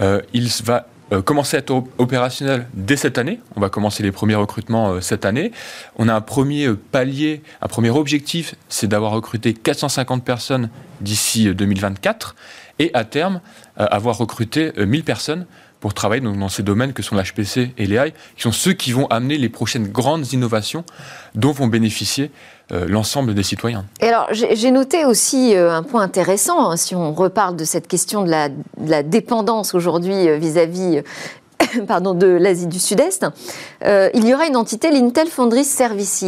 euh, 0.00 0.20
il 0.32 0.50
va 0.64 0.86
euh, 1.12 1.22
commencer 1.22 1.56
à 1.56 1.60
être 1.60 1.84
opérationnel 1.98 2.66
dès 2.74 2.96
cette 2.96 3.18
année. 3.18 3.40
On 3.56 3.60
va 3.60 3.68
commencer 3.68 4.02
les 4.02 4.12
premiers 4.12 4.34
recrutements 4.34 5.00
cette 5.00 5.24
année. 5.24 5.52
On 5.96 6.08
a 6.08 6.14
un 6.14 6.20
premier 6.20 6.68
palier, 6.74 7.42
un 7.62 7.68
premier 7.68 7.90
objectif, 7.90 8.54
c'est 8.68 8.86
d'avoir 8.86 9.12
recruté 9.12 9.54
450 9.54 10.24
personnes 10.24 10.70
d'ici 11.00 11.54
2024 11.54 12.34
et 12.80 12.90
à 12.94 13.04
terme 13.04 13.40
avoir 13.76 14.18
recruté 14.18 14.72
1000 14.76 15.04
personnes 15.04 15.46
pour 15.84 15.92
travailler 15.92 16.22
dans 16.22 16.48
ces 16.48 16.62
domaines 16.62 16.94
que 16.94 17.02
sont 17.02 17.14
l'HPC 17.14 17.74
et 17.76 17.86
l'AI, 17.86 18.14
qui 18.36 18.42
sont 18.42 18.52
ceux 18.52 18.72
qui 18.72 18.90
vont 18.92 19.06
amener 19.08 19.36
les 19.36 19.50
prochaines 19.50 19.88
grandes 19.88 20.32
innovations 20.32 20.82
dont 21.34 21.52
vont 21.52 21.66
bénéficier 21.66 22.30
euh, 22.72 22.86
l'ensemble 22.88 23.34
des 23.34 23.42
citoyens. 23.42 23.84
Et 24.00 24.08
alors, 24.08 24.26
j'ai 24.30 24.70
noté 24.70 25.04
aussi 25.04 25.54
euh, 25.54 25.70
un 25.70 25.82
point 25.82 26.00
intéressant, 26.00 26.70
hein, 26.70 26.78
si 26.78 26.94
on 26.94 27.12
reparle 27.12 27.56
de 27.56 27.64
cette 27.64 27.86
question 27.86 28.24
de 28.24 28.30
la, 28.30 29.02
dépendance 29.02 29.74
aujourd'hui 29.74 30.26
euh, 30.26 30.38
vis-à-vis 30.38 31.02
pardon, 31.86 32.14
de 32.14 32.26
l'Asie 32.26 32.66
du 32.66 32.78
Sud-Est, 32.78 33.26
il 33.84 34.26
y 34.26 34.32
aura 34.32 34.46
une 34.46 34.56
entité, 34.56 34.90
l'Intel 34.90 35.28
Foundry 35.28 35.62
Services. 35.62 36.24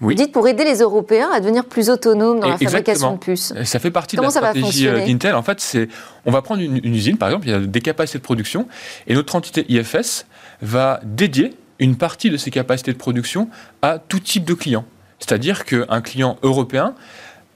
Vous 0.00 0.12
dites 0.12 0.32
pour 0.32 0.48
aider 0.48 0.64
les 0.64 0.78
Européens 0.78 1.28
à 1.32 1.38
devenir 1.38 1.64
plus 1.64 1.88
autonomes 1.88 2.40
dans 2.40 2.48
la 2.48 2.58
fabrication 2.58 3.12
de 3.12 3.18
puces. 3.18 3.54
Ça 3.62 3.78
fait 3.78 3.92
partie 3.92 4.16
de 4.16 4.22
la 4.22 4.30
stratégie 4.30 4.86
d'Intel. 4.86 5.36
En 5.36 5.42
fait, 5.44 5.60
c'est 5.60 5.88
on 6.26 6.32
va 6.32 6.42
prendre 6.42 6.62
une, 6.62 6.80
usine, 6.84 7.16
par 7.16 7.28
exemple, 7.28 7.46
il 7.46 7.52
y 7.52 7.54
a 7.54 7.60
des 7.60 7.80
capacités 7.80 8.18
de 8.18 8.24
production, 8.24 8.66
et 9.06 9.14
notre 9.14 9.36
entité 9.36 9.64
IFS 9.68 10.26
va 10.62 10.98
dédier 11.04 11.54
une 11.78 11.94
partie 11.94 12.28
de 12.28 12.36
ces 12.36 12.50
capacités 12.50 12.92
de 12.92 12.98
production 12.98 13.48
à 13.82 14.00
tout 14.00 14.18
type 14.18 14.44
de 14.44 14.54
client. 14.54 14.84
C'est-à-dire 15.20 15.64
qu'un 15.64 16.00
client 16.00 16.38
européen 16.42 16.94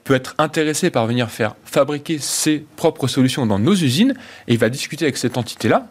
peut 0.03 0.13
être 0.13 0.35
intéressé 0.37 0.91
par 0.91 1.07
venir 1.07 1.29
faire 1.29 1.55
fabriquer 1.65 2.19
ses 2.19 2.65
propres 2.75 3.07
solutions 3.07 3.45
dans 3.45 3.59
nos 3.59 3.73
usines, 3.73 4.13
et 4.47 4.53
il 4.53 4.59
va 4.59 4.69
discuter 4.69 5.05
avec 5.05 5.17
cette 5.17 5.37
entité-là 5.37 5.87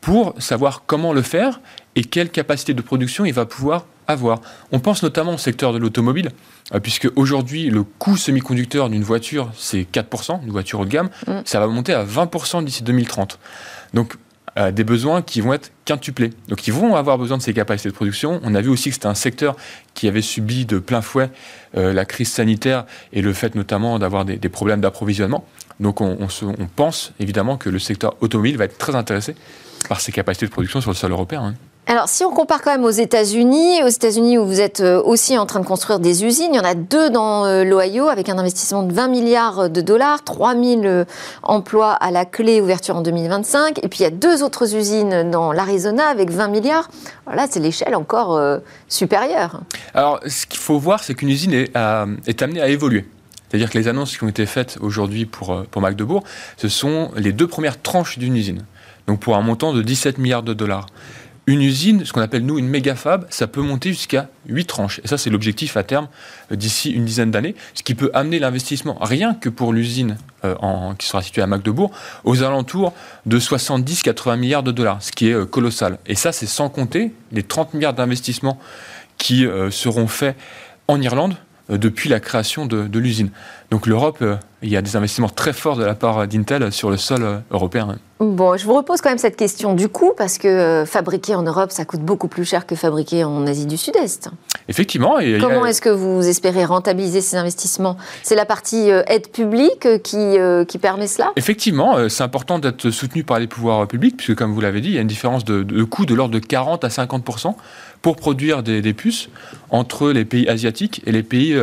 pour 0.00 0.34
savoir 0.38 0.82
comment 0.84 1.12
le 1.12 1.22
faire 1.22 1.60
et 1.94 2.04
quelle 2.04 2.28
capacité 2.28 2.74
de 2.74 2.82
production 2.82 3.24
il 3.24 3.32
va 3.32 3.46
pouvoir 3.46 3.86
avoir. 4.08 4.40
On 4.72 4.80
pense 4.80 5.02
notamment 5.04 5.34
au 5.34 5.38
secteur 5.38 5.72
de 5.72 5.78
l'automobile, 5.78 6.30
euh, 6.74 6.80
puisque 6.80 7.08
aujourd'hui, 7.14 7.70
le 7.70 7.84
coût 7.84 8.16
semi-conducteur 8.16 8.90
d'une 8.90 9.04
voiture, 9.04 9.50
c'est 9.56 9.82
4%, 9.82 10.42
une 10.42 10.50
voiture 10.50 10.80
haut 10.80 10.84
de 10.84 10.90
gamme, 10.90 11.10
mm. 11.28 11.42
ça 11.44 11.60
va 11.60 11.68
monter 11.68 11.94
à 11.94 12.04
20% 12.04 12.64
d'ici 12.64 12.82
2030. 12.82 13.38
Donc, 13.94 14.14
euh, 14.58 14.70
des 14.70 14.84
besoins 14.84 15.22
qui 15.22 15.40
vont 15.40 15.54
être 15.54 15.72
quintuplés. 15.86 16.30
Donc, 16.48 16.66
ils 16.66 16.72
vont 16.72 16.94
avoir 16.94 17.16
besoin 17.16 17.38
de 17.38 17.42
ces 17.42 17.54
capacités 17.54 17.88
de 17.88 17.94
production. 17.94 18.40
On 18.42 18.54
a 18.54 18.60
vu 18.60 18.68
aussi 18.68 18.90
que 18.90 18.94
c'était 18.94 19.06
un 19.06 19.14
secteur 19.14 19.56
qui 19.94 20.08
avait 20.08 20.20
subi 20.20 20.66
de 20.66 20.78
plein 20.78 21.00
fouet 21.00 21.30
euh, 21.76 21.94
la 21.94 22.04
crise 22.04 22.30
sanitaire 22.30 22.84
et 23.14 23.22
le 23.22 23.32
fait 23.32 23.54
notamment 23.54 23.98
d'avoir 23.98 24.26
des, 24.26 24.36
problèmes 24.50 24.82
d'approvisionnement. 24.82 25.46
Donc, 25.80 26.02
on, 26.02 26.28
pense 26.76 27.12
évidemment 27.18 27.56
que 27.56 27.70
le 27.70 27.78
secteur 27.78 28.14
automobile 28.20 28.58
va 28.58 28.64
être 28.64 28.76
très 28.76 28.94
intéressé 28.94 29.34
par 29.88 30.00
ces 30.00 30.12
capacités 30.12 30.46
de 30.46 30.50
production 30.50 30.80
sur 30.80 30.90
le 30.90 30.96
sol 30.96 31.12
européen. 31.12 31.42
Hein. 31.42 31.54
Alors, 31.88 32.08
si 32.08 32.24
on 32.24 32.30
compare 32.30 32.62
quand 32.62 32.70
même 32.70 32.84
aux 32.84 32.90
États-Unis, 32.90 33.82
aux 33.82 33.88
États-Unis 33.88 34.38
où 34.38 34.46
vous 34.46 34.60
êtes 34.60 34.80
euh, 34.80 35.02
aussi 35.02 35.36
en 35.36 35.46
train 35.46 35.58
de 35.58 35.66
construire 35.66 35.98
des 35.98 36.24
usines, 36.24 36.50
il 36.52 36.56
y 36.56 36.60
en 36.60 36.64
a 36.64 36.74
deux 36.74 37.10
dans 37.10 37.44
euh, 37.44 37.64
l'Ohio 37.64 38.06
avec 38.06 38.28
un 38.28 38.38
investissement 38.38 38.84
de 38.84 38.92
20 38.92 39.08
milliards 39.08 39.68
de 39.68 39.80
dollars, 39.80 40.22
3000 40.22 40.86
euh, 40.86 41.04
emplois 41.42 41.92
à 41.92 42.12
la 42.12 42.24
clé, 42.24 42.60
ouverture 42.60 42.94
en 42.96 43.02
2025. 43.02 43.80
Et 43.82 43.88
puis, 43.88 44.00
il 44.00 44.02
y 44.04 44.06
a 44.06 44.10
deux 44.10 44.44
autres 44.44 44.76
usines 44.76 45.28
dans 45.28 45.50
l'Arizona 45.50 46.06
avec 46.06 46.30
20 46.30 46.48
milliards. 46.48 46.88
Voilà, 47.26 47.48
c'est 47.50 47.60
l'échelle 47.60 47.96
encore 47.96 48.40
supérieure. 48.88 49.60
Alors, 49.92 50.20
ce 50.26 50.46
qu'il 50.46 50.60
faut 50.60 50.78
voir, 50.78 51.02
c'est 51.02 51.14
qu'une 51.14 51.30
usine 51.30 51.52
est, 51.52 51.72
est 52.26 52.42
amenée 52.42 52.60
à 52.60 52.68
évoluer. 52.68 53.06
C'est-à-dire 53.48 53.70
que 53.70 53.78
les 53.78 53.88
annonces 53.88 54.16
qui 54.16 54.24
ont 54.24 54.28
été 54.28 54.46
faites 54.46 54.78
aujourd'hui 54.80 55.26
pour, 55.26 55.64
pour 55.70 55.82
Magdebourg, 55.82 56.22
ce 56.56 56.68
sont 56.68 57.10
les 57.16 57.32
deux 57.32 57.46
premières 57.46 57.80
tranches 57.80 58.18
d'une 58.18 58.36
usine. 58.36 58.64
Donc 59.06 59.20
pour 59.20 59.36
un 59.36 59.40
montant 59.40 59.72
de 59.72 59.82
17 59.82 60.18
milliards 60.18 60.42
de 60.42 60.54
dollars 60.54 60.86
une 61.46 61.60
usine, 61.60 62.04
ce 62.04 62.12
qu'on 62.12 62.20
appelle 62.20 62.46
nous 62.46 62.58
une 62.58 62.68
méga 62.68 62.94
fab, 62.94 63.26
ça 63.30 63.46
peut 63.46 63.62
monter 63.62 63.90
jusqu'à 63.90 64.28
8 64.46 64.64
tranches. 64.66 65.00
Et 65.02 65.08
ça, 65.08 65.18
c'est 65.18 65.30
l'objectif 65.30 65.76
à 65.76 65.82
terme 65.82 66.08
euh, 66.52 66.56
d'ici 66.56 66.90
une 66.90 67.04
dizaine 67.04 67.30
d'années, 67.30 67.56
ce 67.74 67.82
qui 67.82 67.94
peut 67.94 68.10
amener 68.14 68.38
l'investissement, 68.38 68.96
rien 69.00 69.34
que 69.34 69.48
pour 69.48 69.72
l'usine 69.72 70.18
euh, 70.44 70.54
qui 70.98 71.06
sera 71.06 71.22
située 71.22 71.42
à 71.42 71.46
Magdebourg, 71.46 71.90
aux 72.24 72.42
alentours 72.42 72.92
de 73.26 73.40
70-80 73.40 74.38
milliards 74.38 74.62
de 74.62 74.72
dollars, 74.72 75.02
ce 75.02 75.10
qui 75.10 75.28
est 75.28 75.34
euh, 75.34 75.44
colossal. 75.44 75.98
Et 76.06 76.14
ça, 76.14 76.30
c'est 76.30 76.46
sans 76.46 76.68
compter 76.68 77.12
les 77.32 77.42
30 77.42 77.74
milliards 77.74 77.94
d'investissements 77.94 78.58
qui 79.18 79.46
seront 79.70 80.08
faits 80.08 80.36
en 80.88 81.00
Irlande 81.00 81.36
depuis 81.68 82.08
la 82.08 82.20
création 82.20 82.66
de 82.66 82.98
l'usine. 82.98 83.30
Donc 83.70 83.86
l'Europe, 83.86 84.22
il 84.62 84.68
y 84.68 84.76
a 84.76 84.82
des 84.82 84.96
investissements 84.96 85.28
très 85.28 85.52
forts 85.52 85.76
de 85.76 85.84
la 85.84 85.94
part 85.94 86.26
d'Intel 86.26 86.72
sur 86.72 86.90
le 86.90 86.96
sol 86.96 87.42
européen. 87.50 87.96
Bon, 88.22 88.56
je 88.56 88.64
vous 88.64 88.74
repose 88.74 89.00
quand 89.00 89.08
même 89.08 89.18
cette 89.18 89.36
question 89.36 89.74
du 89.74 89.88
coût, 89.88 90.12
parce 90.16 90.38
que 90.38 90.46
euh, 90.46 90.86
fabriquer 90.86 91.34
en 91.34 91.42
Europe, 91.42 91.72
ça 91.72 91.84
coûte 91.84 92.02
beaucoup 92.02 92.28
plus 92.28 92.44
cher 92.44 92.66
que 92.66 92.76
fabriquer 92.76 93.24
en 93.24 93.46
Asie 93.48 93.66
du 93.66 93.76
Sud-Est. 93.76 94.30
Effectivement. 94.68 95.18
Et 95.18 95.38
Comment 95.40 95.66
est-ce 95.66 95.80
que 95.80 95.88
vous 95.88 96.26
espérez 96.28 96.64
rentabiliser 96.64 97.20
ces 97.20 97.36
investissements? 97.36 97.96
C'est 98.22 98.36
la 98.36 98.44
partie 98.44 98.92
euh, 98.92 99.02
aide 99.08 99.28
publique 99.28 99.86
euh, 99.86 99.98
qui, 99.98 100.36
qui 100.68 100.78
permet 100.78 101.08
cela? 101.08 101.32
Effectivement, 101.34 102.08
c'est 102.08 102.22
important 102.22 102.60
d'être 102.60 102.90
soutenu 102.90 103.24
par 103.24 103.40
les 103.40 103.48
pouvoirs 103.48 103.88
publics, 103.88 104.16
puisque 104.16 104.36
comme 104.36 104.52
vous 104.52 104.60
l'avez 104.60 104.80
dit, 104.80 104.90
il 104.90 104.94
y 104.94 104.98
a 104.98 105.02
une 105.02 105.08
différence 105.08 105.44
de, 105.44 105.64
de 105.64 105.82
coût 105.82 106.06
de 106.06 106.14
l'ordre 106.14 106.34
de 106.34 106.38
40 106.38 106.84
à 106.84 106.90
50 106.90 107.24
pour 108.02 108.16
produire 108.16 108.62
des, 108.62 108.92
puces 108.92 109.28
entre 109.70 110.10
les 110.10 110.24
pays 110.24 110.48
asiatiques 110.48 111.00
et 111.06 111.12
les 111.12 111.22
pays 111.22 111.56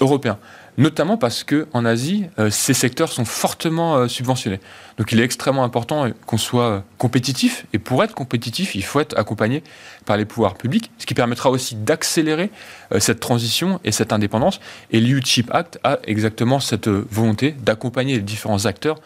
européens 0.00 0.38
notamment 0.80 1.18
parce 1.18 1.44
qu'en 1.44 1.84
Asie, 1.84 2.24
euh, 2.38 2.50
ces 2.50 2.74
secteurs 2.74 3.12
sont 3.12 3.24
fortement 3.24 3.96
euh, 3.96 4.08
subventionnés. 4.08 4.60
Donc 4.96 5.12
il 5.12 5.20
est 5.20 5.24
extrêmement 5.24 5.62
important 5.62 6.06
euh, 6.06 6.10
qu'on 6.26 6.38
soit 6.38 6.84
compétitif, 6.96 7.66
et 7.72 7.78
pour 7.78 8.02
être 8.02 8.14
compétitif, 8.14 8.74
il 8.74 8.82
faut 8.82 8.98
être 8.98 9.16
accompagné 9.18 9.62
par 10.06 10.16
les 10.16 10.24
pouvoirs 10.24 10.54
publics, 10.54 10.90
ce 10.98 11.06
qui 11.06 11.14
permettra 11.14 11.50
aussi 11.50 11.74
d'accélérer 11.74 12.50
cette 12.98 13.20
transition 13.20 13.80
et 13.84 13.92
cette 13.92 14.12
indépendance. 14.12 14.60
Et 14.90 15.00
l'EU 15.00 15.20
Chip 15.22 15.50
Act 15.52 15.78
a 15.84 15.98
exactement 16.04 16.60
cette 16.60 16.88
volonté 16.88 17.52
d'accompagner 17.52 18.14
les 18.16 18.22
différents 18.22 18.64
acteurs 18.64 19.00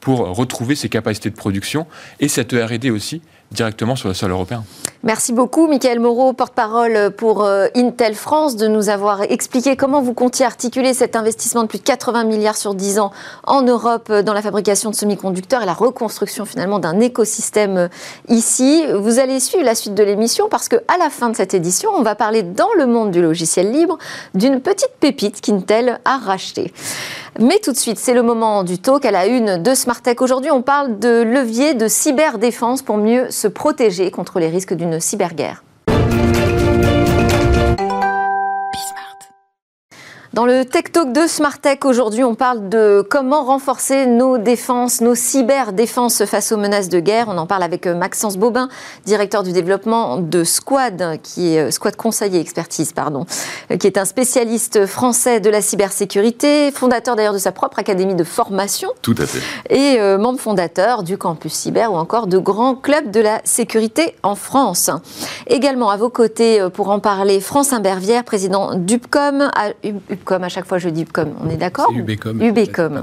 pour 0.00 0.20
retrouver 0.36 0.74
ses 0.74 0.88
capacités 0.88 1.30
de 1.30 1.36
production 1.36 1.86
et 2.18 2.28
cette 2.28 2.52
R&D 2.52 2.90
aussi 2.90 3.22
directement 3.50 3.96
sur 3.96 4.08
le 4.08 4.14
sol 4.14 4.30
européen. 4.30 4.64
Merci 5.02 5.32
beaucoup, 5.32 5.66
Michael 5.66 5.98
Moreau, 5.98 6.34
porte-parole 6.34 7.10
pour 7.16 7.42
euh, 7.42 7.68
Intel 7.74 8.14
France, 8.14 8.56
de 8.56 8.68
nous 8.68 8.90
avoir 8.90 9.22
expliqué 9.22 9.74
comment 9.74 10.02
vous 10.02 10.12
comptiez 10.12 10.44
articuler 10.44 10.92
cet 10.92 11.16
investissement 11.16 11.62
de 11.62 11.68
plus 11.68 11.78
de 11.78 11.84
80 11.84 12.24
milliards 12.24 12.58
sur 12.58 12.74
10 12.74 12.98
ans 12.98 13.10
en 13.46 13.62
Europe 13.62 14.08
euh, 14.10 14.22
dans 14.22 14.34
la 14.34 14.42
fabrication 14.42 14.90
de 14.90 14.94
semi-conducteurs 14.94 15.62
et 15.62 15.66
la 15.66 15.72
reconstruction 15.72 16.44
finalement 16.44 16.78
d'un 16.78 17.00
écosystème 17.00 17.78
euh, 17.78 17.88
ici. 18.28 18.84
Vous 18.94 19.18
allez 19.18 19.40
suivre 19.40 19.64
la 19.64 19.74
suite 19.74 19.94
de 19.94 20.02
l'émission 20.02 20.50
parce 20.50 20.68
qu'à 20.68 20.98
la 20.98 21.08
fin 21.08 21.30
de 21.30 21.36
cette 21.36 21.54
édition, 21.54 21.90
on 21.96 22.02
va 22.02 22.14
parler 22.14 22.42
dans 22.42 22.68
le 22.76 22.86
monde 22.86 23.10
du 23.10 23.22
logiciel 23.22 23.72
libre 23.72 23.96
d'une 24.34 24.60
petite 24.60 24.92
pépite 25.00 25.40
qu'Intel 25.40 25.98
a 26.04 26.18
rachetée. 26.18 26.74
Mais 27.38 27.58
tout 27.58 27.72
de 27.72 27.76
suite, 27.76 27.98
c'est 27.98 28.12
le 28.12 28.22
moment 28.22 28.64
du 28.64 28.78
talk 28.78 29.04
à 29.06 29.10
la 29.10 29.26
une 29.26 29.62
de 29.62 29.74
Smartech. 29.74 30.20
Aujourd'hui, 30.20 30.50
on 30.50 30.60
parle 30.60 30.98
de 30.98 31.22
levier 31.22 31.72
de 31.72 31.88
cyberdéfense 31.88 32.82
pour 32.82 32.98
mieux 32.98 33.30
protéger 33.48 34.10
contre 34.10 34.40
les 34.40 34.48
risques 34.48 34.74
d'une 34.74 35.00
cyberguerre. 35.00 35.62
Dans 40.32 40.46
le 40.46 40.64
Tech 40.64 40.84
Talk 40.92 41.12
de 41.12 41.26
Smart 41.26 41.58
Tech, 41.58 41.78
aujourd'hui, 41.82 42.22
on 42.22 42.36
parle 42.36 42.68
de 42.68 43.04
comment 43.10 43.42
renforcer 43.42 44.06
nos 44.06 44.38
défenses, 44.38 45.00
nos 45.00 45.16
cyberdéfenses 45.16 46.24
face 46.24 46.52
aux 46.52 46.56
menaces 46.56 46.88
de 46.88 47.00
guerre. 47.00 47.26
On 47.28 47.36
en 47.36 47.48
parle 47.48 47.64
avec 47.64 47.88
euh, 47.88 47.96
Maxence 47.96 48.36
Bobin, 48.36 48.68
directeur 49.06 49.42
du 49.42 49.50
développement 49.50 50.18
de 50.18 50.44
Squad, 50.44 51.18
qui 51.24 51.56
est 51.56 51.58
euh, 51.58 51.70
Squad 51.72 51.96
Conseil 51.96 52.36
et 52.36 52.40
Expertise, 52.40 52.92
pardon, 52.92 53.26
euh, 53.72 53.76
qui 53.76 53.88
est 53.88 53.98
un 53.98 54.04
spécialiste 54.04 54.86
français 54.86 55.40
de 55.40 55.50
la 55.50 55.60
cybersécurité, 55.60 56.70
fondateur 56.70 57.16
d'ailleurs 57.16 57.34
de 57.34 57.38
sa 57.38 57.50
propre 57.50 57.80
académie 57.80 58.14
de 58.14 58.22
formation. 58.22 58.90
Tout 59.02 59.16
à 59.18 59.26
fait. 59.26 59.40
Et 59.68 59.98
membre 60.18 60.38
fondateur 60.38 61.02
du 61.02 61.18
campus 61.18 61.52
cyber 61.52 61.92
ou 61.92 61.96
encore 61.96 62.28
de 62.28 62.38
grands 62.38 62.76
clubs 62.76 63.10
de 63.10 63.20
la 63.20 63.40
sécurité 63.42 64.14
en 64.22 64.36
France. 64.36 64.90
Également 65.48 65.90
à 65.90 65.96
vos 65.96 66.08
côtés 66.08 66.64
pour 66.72 66.90
en 66.90 67.00
parler, 67.00 67.40
France 67.40 67.72
Imbervière, 67.72 68.22
président 68.22 68.76
d'UPCOM, 68.76 69.50
comme 70.24 70.44
à 70.44 70.48
chaque 70.48 70.66
fois 70.66 70.78
je 70.78 70.88
dis 70.88 71.04
comme, 71.04 71.32
on 71.42 71.48
est 71.50 71.56
d'accord 71.56 71.92
Ubcom. 71.92 72.40
Ubcom. 72.40 73.02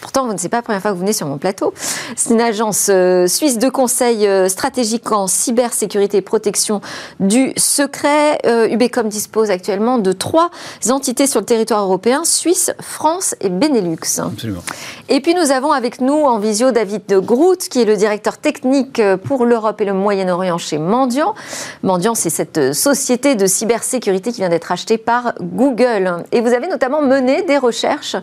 Pourtant, 0.00 0.26
vous 0.26 0.32
ne 0.32 0.38
savez 0.38 0.48
pas 0.48 0.58
la 0.58 0.62
première 0.62 0.80
fois 0.80 0.90
que 0.92 0.96
vous 0.96 1.02
venez 1.02 1.12
sur 1.12 1.26
mon 1.26 1.36
plateau. 1.36 1.74
C'est 2.16 2.30
une 2.30 2.40
agence 2.40 2.88
euh, 2.88 3.26
suisse 3.26 3.58
de 3.58 3.68
conseil 3.68 4.26
euh, 4.26 4.48
stratégique 4.48 5.12
en 5.12 5.26
cybersécurité 5.26 6.18
et 6.18 6.22
protection 6.22 6.80
du 7.18 7.52
secret. 7.56 8.38
Euh, 8.46 8.68
Ubecom 8.68 9.08
dispose 9.08 9.50
actuellement 9.50 9.98
de 9.98 10.12
trois 10.12 10.50
entités 10.88 11.26
sur 11.26 11.40
le 11.40 11.46
territoire 11.46 11.82
européen, 11.82 12.22
Suisse, 12.24 12.72
France 12.80 13.34
et 13.40 13.50
Benelux. 13.50 13.98
Absolument. 14.18 14.62
Et 15.08 15.20
puis 15.20 15.34
nous 15.34 15.50
avons 15.50 15.72
avec 15.72 16.00
nous 16.00 16.24
en 16.24 16.38
visio 16.38 16.70
David 16.70 17.02
de 17.06 17.18
Groot, 17.18 17.58
qui 17.68 17.82
est 17.82 17.84
le 17.84 17.96
directeur 17.96 18.38
technique 18.38 19.02
pour 19.24 19.44
l'Europe 19.44 19.80
et 19.80 19.84
le 19.84 19.92
Moyen-Orient 19.92 20.58
chez 20.58 20.78
Mendiant. 20.78 21.34
Mendiant, 21.82 22.14
c'est 22.14 22.30
cette 22.30 22.72
société 22.72 23.34
de 23.34 23.46
cybersécurité 23.46 24.30
qui 24.32 24.38
vient 24.38 24.48
d'être 24.48 24.72
achetée 24.72 24.98
par 24.98 25.34
Google. 25.40 26.24
Et 26.32 26.40
vous 26.40 26.52
avez 26.52 26.68
notamment 26.68 27.02
mené 27.02 27.42
des 27.42 27.58
recherches 27.58 28.16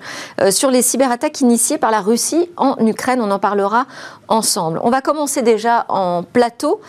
sur 0.49 0.71
les 0.71 0.81
cyberattaques 0.81 1.41
par 1.75 1.91
la 1.91 1.99
Russie 1.99 2.49
en 2.55 2.77
Ukraine. 2.87 3.19
On 3.21 3.31
en 3.31 3.39
parlera 3.39 3.85
ensemble. 4.29 4.79
On 4.83 4.89
va 4.89 5.01
commencer 5.01 5.41
déjà 5.41 5.85
en 5.89 6.23
plateau. 6.23 6.79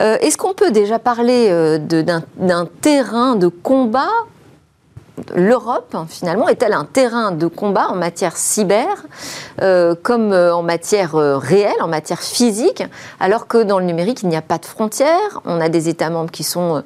Euh, 0.00 0.16
est-ce 0.20 0.38
qu'on 0.38 0.54
peut 0.54 0.70
déjà 0.70 0.98
parler 0.98 1.48
euh, 1.50 1.78
d'un 1.78 2.66
terrain 2.80 3.36
de 3.36 3.48
combat? 3.48 4.08
L'Europe, 5.34 5.94
finalement, 6.08 6.48
est-elle 6.48 6.72
un 6.72 6.86
terrain 6.86 7.32
de 7.32 7.46
combat 7.46 7.88
en 7.90 7.94
matière 7.94 8.36
cyber, 8.36 8.88
euh, 9.60 9.94
comme 10.02 10.32
en 10.32 10.62
matière 10.62 11.12
réelle, 11.12 11.80
en 11.82 11.86
matière 11.86 12.20
physique, 12.20 12.82
alors 13.20 13.46
que 13.46 13.62
dans 13.62 13.78
le 13.78 13.84
numérique, 13.84 14.22
il 14.22 14.30
n'y 14.30 14.36
a 14.36 14.42
pas 14.42 14.56
de 14.56 14.64
frontières? 14.64 15.40
On 15.44 15.60
a 15.60 15.68
des 15.68 15.90
États 15.90 16.08
membres 16.08 16.30
qui 16.30 16.44
sont 16.44 16.82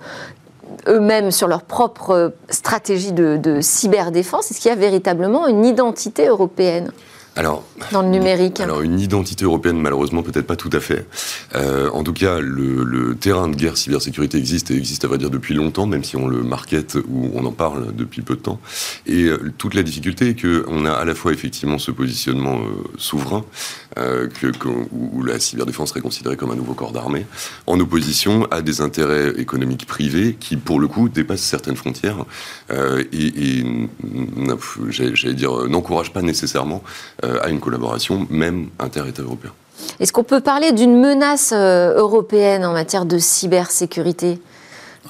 eux-mêmes 0.88 1.31
sur 1.31 1.47
leur 1.47 1.62
propre 1.62 2.35
stratégie 2.50 3.12
de 3.12 3.61
cyberdéfense. 3.61 4.50
Est-ce 4.50 4.61
qu'il 4.61 4.71
y 4.71 4.75
a 4.75 4.76
véritablement 4.76 5.47
une 5.47 5.65
identité 5.65 6.26
européenne? 6.26 6.91
Alors, 7.37 7.64
dans 7.93 8.00
le 8.00 8.09
numérique 8.09 8.61
Alors, 8.61 8.81
une 8.81 8.99
identité 8.99 9.45
européenne, 9.45 9.78
malheureusement, 9.78 10.23
peut-être 10.23 10.47
pas 10.47 10.57
tout 10.57 10.71
à 10.73 10.81
fait. 10.81 11.07
Euh, 11.55 11.90
en 11.90 12.02
tout 12.02 12.14
cas, 12.14 12.40
le, 12.40 12.83
le, 12.83 13.14
terrain 13.14 13.49
de 13.49 13.55
guerre 13.55 13.76
cybersécurité 13.76 14.38
existe 14.38 14.71
et 14.71 14.76
existe, 14.76 15.05
à 15.05 15.09
vrai 15.09 15.19
dire, 15.19 15.28
depuis 15.28 15.52
longtemps, 15.52 15.87
même 15.87 16.02
si 16.02 16.16
on 16.16 16.28
le 16.28 16.43
market 16.43 16.97
ou 17.09 17.31
on 17.35 17.45
en 17.45 17.52
parle 17.52 17.95
depuis 17.95 18.23
peu 18.23 18.37
de 18.37 18.40
temps. 18.40 18.59
Et 19.05 19.25
euh, 19.25 19.52
toute 19.59 19.75
la 19.75 19.83
difficulté 19.83 20.31
est 20.31 20.40
qu'on 20.40 20.87
a 20.87 20.93
à 20.93 21.05
la 21.05 21.14
fois, 21.14 21.33
effectivement, 21.33 21.78
ce 21.78 21.90
positionnement 21.90 22.57
euh, 22.57 22.85
souverain, 22.97 23.45
euh, 23.99 24.28
que, 24.28 24.69
où 24.93 25.23
la 25.23 25.38
cyberdéfense 25.38 25.88
serait 25.88 26.02
considérée 26.02 26.37
comme 26.37 26.50
un 26.50 26.57
nouveau 26.57 26.75
corps 26.75 26.93
d'armée, 26.93 27.25
en 27.66 27.81
opposition 27.81 28.47
à 28.50 28.61
des 28.61 28.83
intérêts 28.83 29.33
économiques 29.38 29.87
privés 29.87 30.37
qui, 30.38 30.57
pour 30.57 30.81
le 30.81 30.87
coup, 30.87 31.09
dépassent 31.09 31.40
certaines 31.40 31.76
frontières 31.76 32.26
euh, 32.71 33.02
et, 33.12 33.59
et 33.59 33.88
j'allais 34.90 35.35
dire, 35.35 35.66
n'encouragent 35.69 36.12
pas 36.12 36.21
nécessairement 36.21 36.83
à 37.42 37.49
une 37.49 37.61
collaboration, 37.61 38.26
même 38.30 38.68
inter-État 38.78 39.23
européen. 39.23 39.52
Est-ce 40.00 40.12
qu'on 40.12 40.25
peut 40.25 40.40
parler 40.40 40.73
d'une 40.73 40.99
menace 40.99 41.52
euh, 41.54 41.95
européenne 41.97 42.64
en 42.64 42.73
matière 42.73 43.04
de 43.04 43.18
cybersécurité? 43.18 44.38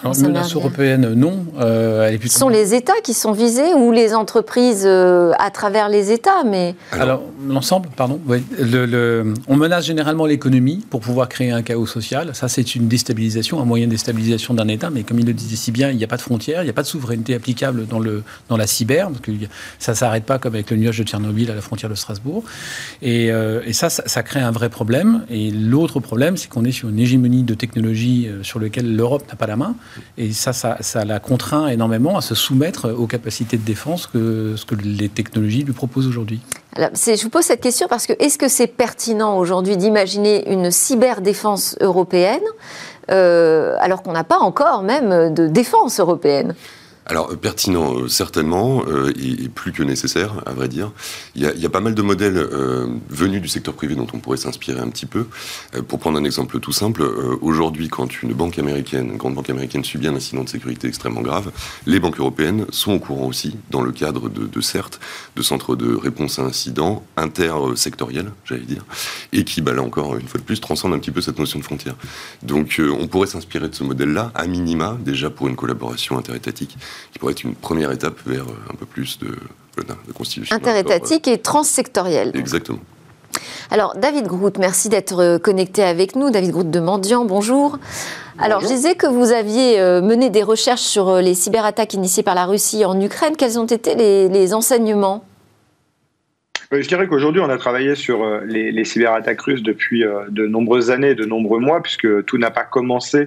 Alors, 0.01 0.15
une 0.17 0.27
menace 0.27 0.55
européenne, 0.55 1.15
non. 1.15 1.45
Euh, 1.59 2.07
elle 2.07 2.15
est 2.15 2.19
plutôt... 2.19 2.35
Ce 2.35 2.39
sont 2.39 2.49
les 2.49 2.75
États 2.75 3.01
qui 3.03 3.15
sont 3.15 3.33
visés 3.33 3.75
ou 3.75 3.93
les 3.93 4.15
entreprises 4.15 4.85
euh, 4.85 5.33
à 5.39 5.51
travers 5.51 5.89
les 5.89 6.13
États 6.13 6.45
mais... 6.45 6.75
Alors, 6.93 7.23
l'ensemble, 7.49 7.89
pardon. 7.97 8.21
Oui. 8.27 8.43
Le, 8.59 9.35
on 9.49 9.57
menace 9.57 9.87
généralement 9.87 10.27
l'économie 10.27 10.85
pour 10.91 11.01
pouvoir 11.01 11.29
créer 11.29 11.51
un 11.51 11.63
chaos 11.63 11.87
social. 11.87 12.35
Ça, 12.35 12.49
c'est 12.49 12.75
une 12.75 12.89
déstabilisation, 12.89 13.61
un 13.61 13.65
moyen 13.65 13.87
de 13.87 13.91
déstabilisation 13.91 14.55
d'un 14.55 14.69
État. 14.69 14.91
Mais 14.91 15.03
comme 15.03 15.19
il 15.19 15.27
le 15.27 15.33
disait 15.33 15.57
si 15.57 15.73
bien, 15.73 15.91
il 15.91 15.97
n'y 15.97 16.05
a 16.05 16.09
pas 16.09 16.17
de 16.17 16.23
frontières, 16.23 16.63
il 16.63 16.65
n'y 16.65 16.71
a 16.71 16.75
pas 16.75 16.83
de 16.83 16.89
souveraineté 16.89 17.35
applicable 17.35 17.87
dans, 17.87 17.99
le, 17.99 18.23
dans 18.49 18.57
la 18.57 18.67
cyber. 18.67 19.09
Parce 19.09 19.21
que 19.21 19.33
ça 19.79 19.93
ne 19.93 19.97
s'arrête 19.97 20.25
pas 20.25 20.39
comme 20.39 20.55
avec 20.55 20.71
le 20.71 20.77
nuage 20.77 20.99
de 20.99 21.05
Tchernobyl 21.05 21.51
à 21.51 21.55
la 21.55 21.61
frontière 21.61 21.91
de 21.91 21.95
Strasbourg. 21.95 22.45
Et, 23.03 23.31
euh, 23.31 23.63
et 23.65 23.73
ça, 23.73 23.91
ça, 23.91 24.03
ça, 24.07 24.23
crée 24.23 24.41
un 24.41 24.51
vrai 24.51 24.69
problème. 24.69 25.25
Et 25.31 25.51
l'autre 25.51 26.01
problème, 26.01 26.37
c'est 26.37 26.49
qu'on 26.49 26.65
est 26.65 26.73
sur 26.73 26.89
une 26.89 26.99
hégémonie 26.99 27.43
de 27.43 27.55
technologie 27.55 28.29
sur 28.43 28.59
lequel 28.59 28.95
l'Europe 28.95 29.25
n'a 29.29 29.37
pas 29.37 29.47
la 29.47 29.57
main. 29.57 29.77
Et 30.19 30.33
ça, 30.33 30.53
ça, 30.53 31.05
la 31.05 31.21
contraint 31.21 31.69
énormément 31.69 32.17
à 32.17 32.21
se 32.21 32.35
soumettre 32.35 32.91
aux 32.91 33.07
capacités 33.07 33.57
de 33.57 33.65
défense 33.65 34.07
que 34.07 34.55
les 34.83 35.09
technologies 35.09 35.63
lui 35.63 35.73
proposent 35.73 36.07
aujourd'hui. 36.07 36.41
je 36.77 37.23
vous 37.23 37.31
pose 37.31 37.45
cette 37.45 37.61
question 37.61 37.87
parce 37.89 38.07
que 38.07 38.13
est-ce 38.19 38.39
que 38.39 38.49
c'est 38.49 38.67
pertinent 38.67 39.39
aujourd'hui 39.39 39.77
d'imaginer 39.77 40.51
une 40.51 40.71
cyberdéfense 40.71 41.77
européenne 41.81 42.43
euh, 43.11 43.77
alors 43.81 44.03
qu'on 44.03 44.13
n'a 44.13 44.25
pas 44.25 44.39
encore 44.39 44.83
même 44.83 45.33
de 45.33 45.47
défense 45.47 46.01
européenne? 46.01 46.55
Alors 47.07 47.31
euh, 47.31 47.37
pertinent, 47.37 47.95
euh, 47.97 48.09
certainement, 48.09 48.83
euh, 48.87 49.13
et, 49.19 49.49
plus 49.49 49.73
que 49.73 49.83
nécessaire, 49.83 50.43
à 50.45 50.53
vrai 50.53 50.69
dire. 50.69 50.93
Il 51.35 51.43
y 51.43 51.47
a, 51.47 51.55
y 51.55 51.65
a 51.65 51.71
pas 51.71 51.81
mal 51.81 51.95
de 51.95 52.03
modèles 52.03 52.37
euh, 52.37 52.87
venus 53.09 53.41
du 53.41 53.49
secteur 53.49 53.75
privé 53.75 53.95
dont 53.95 54.07
on 54.13 54.19
pourrait 54.19 54.37
s'inspirer 54.37 54.81
un 54.81 54.89
petit 54.89 55.07
peu. 55.07 55.27
Euh, 55.75 55.83
pour 55.83 55.99
prendre 55.99 56.19
un 56.19 56.25
exemple 56.25 56.59
tout 56.61 56.73
simple, 56.73 57.03
euh, 57.03 57.37
aujourd'hui, 57.41 57.89
quand 57.89 58.23
une 58.23 58.33
banque 58.35 58.59
américaine, 58.59 59.11
une 59.11 59.17
grande 59.17 59.35
banque 59.35 59.51
américaine 59.51 59.85
subit 59.85 60.09
un 60.09 60.17
incident 60.17 60.45
de 60.45 60.49
sécurité 60.49 60.89
extrêmement 60.89 61.23
grave, 61.23 61.53
les 61.87 62.01
banques 62.01 62.19
européennes 62.19 62.67
sont 62.71 62.93
au 62.93 62.99
courant 62.99 63.27
aussi, 63.27 63.57
dans 63.71 63.83
le 63.83 63.93
cadre 63.93 64.29
de, 64.29 64.47
de 64.47 64.61
de 65.37 65.43
centres 65.43 65.77
de 65.77 65.95
réponse 65.95 66.41
à 66.41 66.43
incidents 66.43 67.05
intersectoriels, 67.17 68.33
j'allais 68.45 68.65
dire, 68.65 68.85
et 69.33 69.45
qui, 69.45 69.61
bah, 69.61 69.73
là 69.73 69.83
encore, 69.83 70.17
une 70.17 70.27
fois 70.27 70.41
de 70.41 70.45
plus, 70.45 70.61
transcendent 70.61 70.95
un 70.95 70.99
petit 70.99 71.13
peu 71.13 71.21
cette 71.21 71.39
notion 71.39 71.61
de 71.61 71.65
frontière. 71.65 71.95
Donc 72.43 72.81
on 72.81 73.07
pourrait 73.07 73.29
s'inspirer 73.29 73.69
de 73.69 73.75
ce 73.75 73.85
modèle-là, 73.85 74.33
à 74.35 74.47
minima, 74.47 74.99
déjà 75.01 75.31
pour 75.31 75.47
une 75.47 75.55
collaboration 75.55 76.19
interétatique 76.19 76.77
qui 77.13 77.19
pourrait 77.19 77.33
être 77.33 77.45
une 77.45 77.55
première 77.55 77.91
étape 77.93 78.19
vers 78.27 78.45
euh, 78.45 78.71
un 78.71 78.75
peu 78.75 78.87
plus 78.87 79.19
de, 79.19 79.29
de 79.29 80.13
constitution. 80.13 80.55
Interétatique 80.55 81.29
et 81.29 81.39
transsectorielle. 81.39 82.33
Exactement. 82.35 82.81
Alors, 83.71 83.97
David 83.97 84.27
Groot, 84.27 84.59
merci 84.59 84.89
d'être 84.89 85.21
euh, 85.21 85.39
connecté 85.39 85.83
avec 85.83 86.17
nous. 86.17 86.31
David 86.31 86.51
Groot 86.51 86.71
de 86.71 86.81
Mendian, 86.81 87.25
bonjour. 87.25 87.79
Alors, 88.39 88.61
je 88.61 88.67
disais 88.67 88.95
que 88.95 89.07
vous 89.07 89.33
aviez 89.33 89.81
euh, 89.81 90.03
mené 90.03 90.31
des 90.31 90.43
recherches 90.43 90.83
sur 90.83 91.17
les 91.17 91.35
cyberattaques 91.35 91.95
initiées 91.95 92.23
par 92.23 92.35
la 92.35 92.45
Russie 92.45 92.85
en 92.85 93.01
Ukraine. 93.01 93.35
Quels 93.37 93.59
ont 93.59 93.67
été 93.67 93.95
les, 93.95 94.55
enseignements? 94.55 95.25
Je 96.71 96.87
dirais 96.87 97.07
qu'aujourd'hui, 97.07 97.41
on 97.41 97.49
a 97.49 97.57
travaillé 97.59 97.95
sur 97.95 98.25
les, 98.41 98.73
les 98.73 98.85
cyberattaques 98.85 99.41
russes 99.41 99.63
depuis 99.63 100.05
de 100.29 100.47
nombreuses 100.47 100.91
années, 100.91 101.15
de 101.15 101.25
nombreux 101.25 101.61
mois, 101.61 101.81
puisque 101.81 102.25
tout 102.25 102.39
n'a 102.39 102.51
pas 102.51 102.65
commencé 102.65 103.19
euh, 103.19 103.27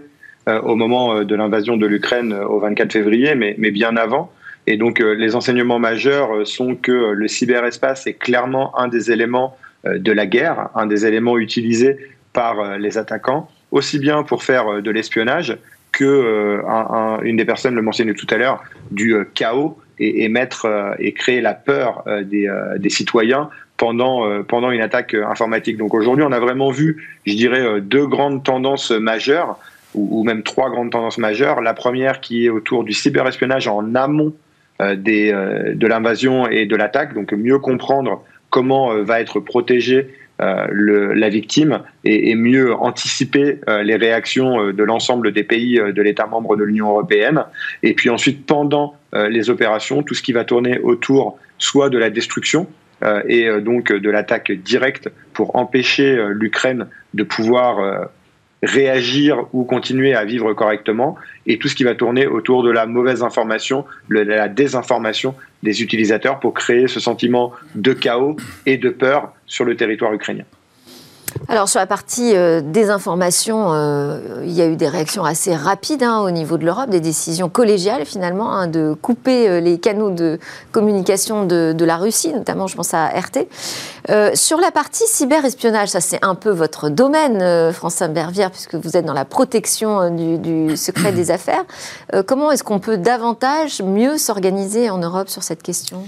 au 0.58 0.76
moment 0.76 1.16
euh, 1.16 1.24
de 1.24 1.36
l'invasion 1.36 1.78
de 1.78 1.86
l'Ukraine 1.86 2.34
euh, 2.34 2.46
au 2.46 2.60
24 2.60 2.92
février, 2.92 3.36
mais, 3.36 3.54
bien 3.72 3.96
avant. 3.96 4.32
Et 4.68 4.78
donc 4.78 5.00
les 5.00 5.36
enseignements 5.36 5.80
majeurs 5.80 6.46
sont 6.46 6.76
que 6.76 6.92
le 6.92 7.28
cyberespace 7.28 8.06
est 8.06 8.14
clairement 8.14 8.78
un 8.78 8.88
des 8.88 9.10
éléments 9.10 9.58
de 9.86 10.12
la 10.12 10.28
guerre, 10.28 10.70
un 10.76 10.86
des 10.86 11.08
éléments 11.08 11.40
utilisés 11.40 11.98
par 12.34 12.78
les 12.78 12.98
attaquants, 13.00 13.50
aussi 13.72 13.98
bien 13.98 14.22
pour 14.22 14.44
faire 14.44 14.84
de 14.84 14.92
l'espionnage 14.92 15.58
que 15.92 16.62
une 17.24 17.38
des 17.38 17.46
personnes 17.46 17.74
le 17.74 17.82
mentionnait 17.82 18.14
tout 18.14 18.28
à 18.30 18.38
l'heure 18.38 18.62
du 18.92 19.16
chaos 19.34 19.80
et, 19.98 20.26
et, 20.26 20.30
mettre 20.30 20.68
et 21.00 21.14
créer 21.14 21.42
la 21.42 21.54
peur 21.54 22.04
des, 22.24 22.48
des 22.78 22.90
citoyens 22.90 23.50
pendant 23.78 24.44
pendant 24.44 24.70
une 24.70 24.82
attaque 24.82 25.16
informatique. 25.16 25.78
Donc 25.78 25.96
aujourd'hui, 25.96 26.26
on 26.28 26.32
a 26.32 26.40
vraiment 26.40 26.70
vu, 26.70 27.08
je 27.26 27.34
dirais, 27.34 27.82
deux 27.82 28.06
grandes 28.06 28.44
tendances 28.44 28.92
majeures 28.92 29.58
ou, 29.94 30.24
même 30.24 30.44
trois 30.44 30.70
grandes 30.70 30.92
tendances 30.92 31.18
majeures. 31.18 31.62
La 31.62 31.74
première 31.74 32.22
qui 32.22 32.46
est 32.46 32.50
autour 32.50 32.84
du 32.84 32.94
cyberespionnage 32.94 33.68
en 33.68 33.96
amont 33.96 34.34
euh, 34.82 34.96
des, 34.96 35.32
euh, 35.34 35.74
de 35.76 35.88
l'invasion 35.88 36.48
et 36.48 36.66
de 36.66 36.76
l'attaque, 36.76 37.14
donc 37.14 37.34
mieux 37.34 37.60
comprendre 37.60 38.24
comment 38.50 38.94
euh, 38.94 39.04
va 39.04 39.20
être 39.20 39.40
protégée 39.40 40.10
la 40.42 41.28
victime 41.28 41.82
et 42.06 42.34
mieux 42.34 42.74
anticiper 42.74 43.60
les 43.68 43.98
réactions 43.98 44.72
de 44.72 44.84
l'ensemble 44.84 45.34
des 45.34 45.44
pays 45.44 45.78
de 45.78 46.02
l'État 46.02 46.28
membre 46.28 46.56
de 46.56 46.64
l'Union 46.64 46.88
européenne. 46.92 47.44
Et 47.84 47.94
puis 47.94 48.10
ensuite, 48.10 48.46
pendant 48.46 48.96
les 49.12 49.50
opérations, 49.50 50.02
tout 50.02 50.14
ce 50.14 50.22
qui 50.22 50.32
va 50.32 50.46
tourner 50.46 50.80
autour 50.80 51.38
soit 51.58 51.90
de 51.90 51.98
la 51.98 52.10
destruction, 52.10 52.68
et 53.28 53.50
donc 53.60 53.92
de 53.92 54.10
l'attaque 54.10 54.54
directe 54.54 55.10
pour 55.34 55.58
empêcher 55.58 56.18
l'Ukraine 56.30 56.88
de 57.14 57.24
pouvoir 57.24 58.08
réagir 58.62 59.46
ou 59.54 59.64
continuer 59.64 60.14
à 60.14 60.26
vivre 60.26 60.54
correctement, 60.54 61.16
et 61.48 61.58
tout 61.58 61.68
ce 61.68 61.76
qui 61.76 61.84
va 61.84 61.96
tourner 61.96 62.28
autour 62.28 62.64
de 62.64 62.72
la 62.72 62.86
mauvaise 62.86 63.24
information, 63.24 63.86
de 64.10 64.20
la 64.20 64.50
désinformation 64.50 65.36
des 65.64 65.82
utilisateurs 65.82 66.40
pour 66.40 66.54
créer 66.54 66.88
ce 66.88 67.00
sentiment 67.00 67.54
de 67.76 67.94
chaos 67.94 68.36
et 68.66 68.78
de 68.78 68.90
peur 68.90 69.34
sur 69.46 69.66
le 69.66 69.76
territoire 69.76 70.14
ukrainien. 70.14 70.46
Alors 71.48 71.68
sur 71.68 71.80
la 71.80 71.88
partie 71.88 72.36
euh, 72.36 72.62
désinformation, 72.62 73.74
euh, 73.74 74.44
il 74.44 74.52
y 74.52 74.62
a 74.62 74.68
eu 74.68 74.76
des 74.76 74.88
réactions 74.88 75.24
assez 75.24 75.56
rapides 75.56 76.04
hein, 76.04 76.20
au 76.20 76.30
niveau 76.30 76.58
de 76.58 76.66
l'Europe, 76.66 76.90
des 76.90 77.00
décisions 77.00 77.50
collégiales 77.50 78.06
finalement 78.06 78.52
hein, 78.52 78.68
de 78.68 78.96
couper 79.02 79.50
euh, 79.50 79.60
les 79.60 79.80
canaux 79.80 80.12
de 80.12 80.40
communication 80.72 81.46
de, 81.46 81.76
la 81.84 81.98
Russie, 81.98 82.34
notamment 82.34 82.68
je 82.68 82.76
pense 82.76 82.94
à 82.94 83.08
RT. 83.08 83.48
sur 84.36 84.60
la 84.60 84.70
partie 84.70 85.08
cyberespionnage, 85.08 85.90
ça 85.90 86.02
c'est 86.02 86.24
un 86.24 86.36
peu 86.36 86.52
votre 86.52 86.90
domaine, 86.90 87.72
François 87.74 88.08
Bervière, 88.10 88.52
puisque 88.52 88.76
vous 88.76 88.96
êtes 88.96 89.06
dans 89.06 89.14
la 89.14 89.26
protection 89.26 90.12
du, 90.12 90.38
du 90.38 90.78
secret 90.78 91.12
des 91.12 91.32
affaires. 91.32 91.64
comment 92.28 92.52
est-ce 92.52 92.64
qu'on 92.64 92.80
peut 92.80 92.98
davantage, 92.98 93.82
mieux 93.82 94.18
s'organiser 94.18 94.90
en 94.90 95.00
Europe 95.00 95.30
sur 95.30 95.42
cette 95.42 95.64
question? 95.64 96.06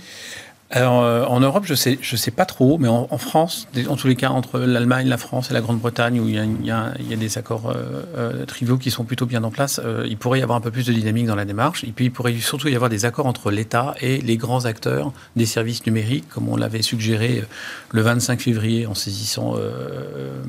Alors, 0.74 1.04
euh, 1.04 1.26
en 1.26 1.42
Europe, 1.42 1.66
je 1.66 1.74
sais, 1.74 2.00
je 2.02 2.16
sais 2.16 2.32
pas 2.32 2.46
trop, 2.46 2.78
mais 2.78 2.88
en, 2.88 3.06
France, 3.18 3.68
en 3.90 3.98
tous 3.98 4.08
les 4.08 4.16
cas, 4.16 4.30
entre 4.30 4.58
l'Allemagne, 4.58 5.08
la 5.10 5.18
France 5.18 5.52
et 5.52 5.54
la 5.54 5.60
Grande-Bretagne, 5.60 6.22
où 6.22 6.30
il 6.30 6.36
y, 6.36 6.40
a, 6.40 6.46
il, 6.46 6.66
y 6.66 6.72
a, 6.72 6.94
il 6.98 7.10
y 7.10 7.14
a, 7.14 7.18
des 7.18 7.38
accords 7.38 7.70
euh, 7.70 8.04
euh, 8.18 8.46
triviaux 8.46 8.78
qui 8.78 8.90
sont 8.90 9.04
plutôt 9.04 9.26
bien 9.26 9.44
en 9.44 9.52
place, 9.52 9.82
il 10.06 10.18
pourrait 10.18 10.40
y 10.40 10.44
avoir 10.44 10.58
un 10.58 10.62
peu 10.62 10.72
plus 10.72 10.86
de 10.86 10.94
dynamique 10.94 11.26
dans 11.26 11.36
la 11.36 11.44
démarche. 11.44 11.84
Et 11.84 11.92
puis, 11.92 12.06
il 12.06 12.12
pourrait 12.12 12.34
surtout 12.40 12.70
y 12.70 12.76
avoir 12.76 12.90
des 12.90 13.04
accords 13.04 13.26
entre 13.26 13.52
l'État 13.52 13.96
et 14.00 14.20
les 14.22 14.38
grands 14.38 14.64
acteurs 14.64 15.12
des 15.36 15.46
services 15.46 15.86
numériques, 15.86 16.30
comme 16.30 16.48
on 16.48 16.56
l'avait 16.56 16.82
suggéré 16.82 17.44
le 17.92 18.02
25 18.02 18.40
février 18.40 18.88
en 18.88 18.94
saisissant 18.94 19.56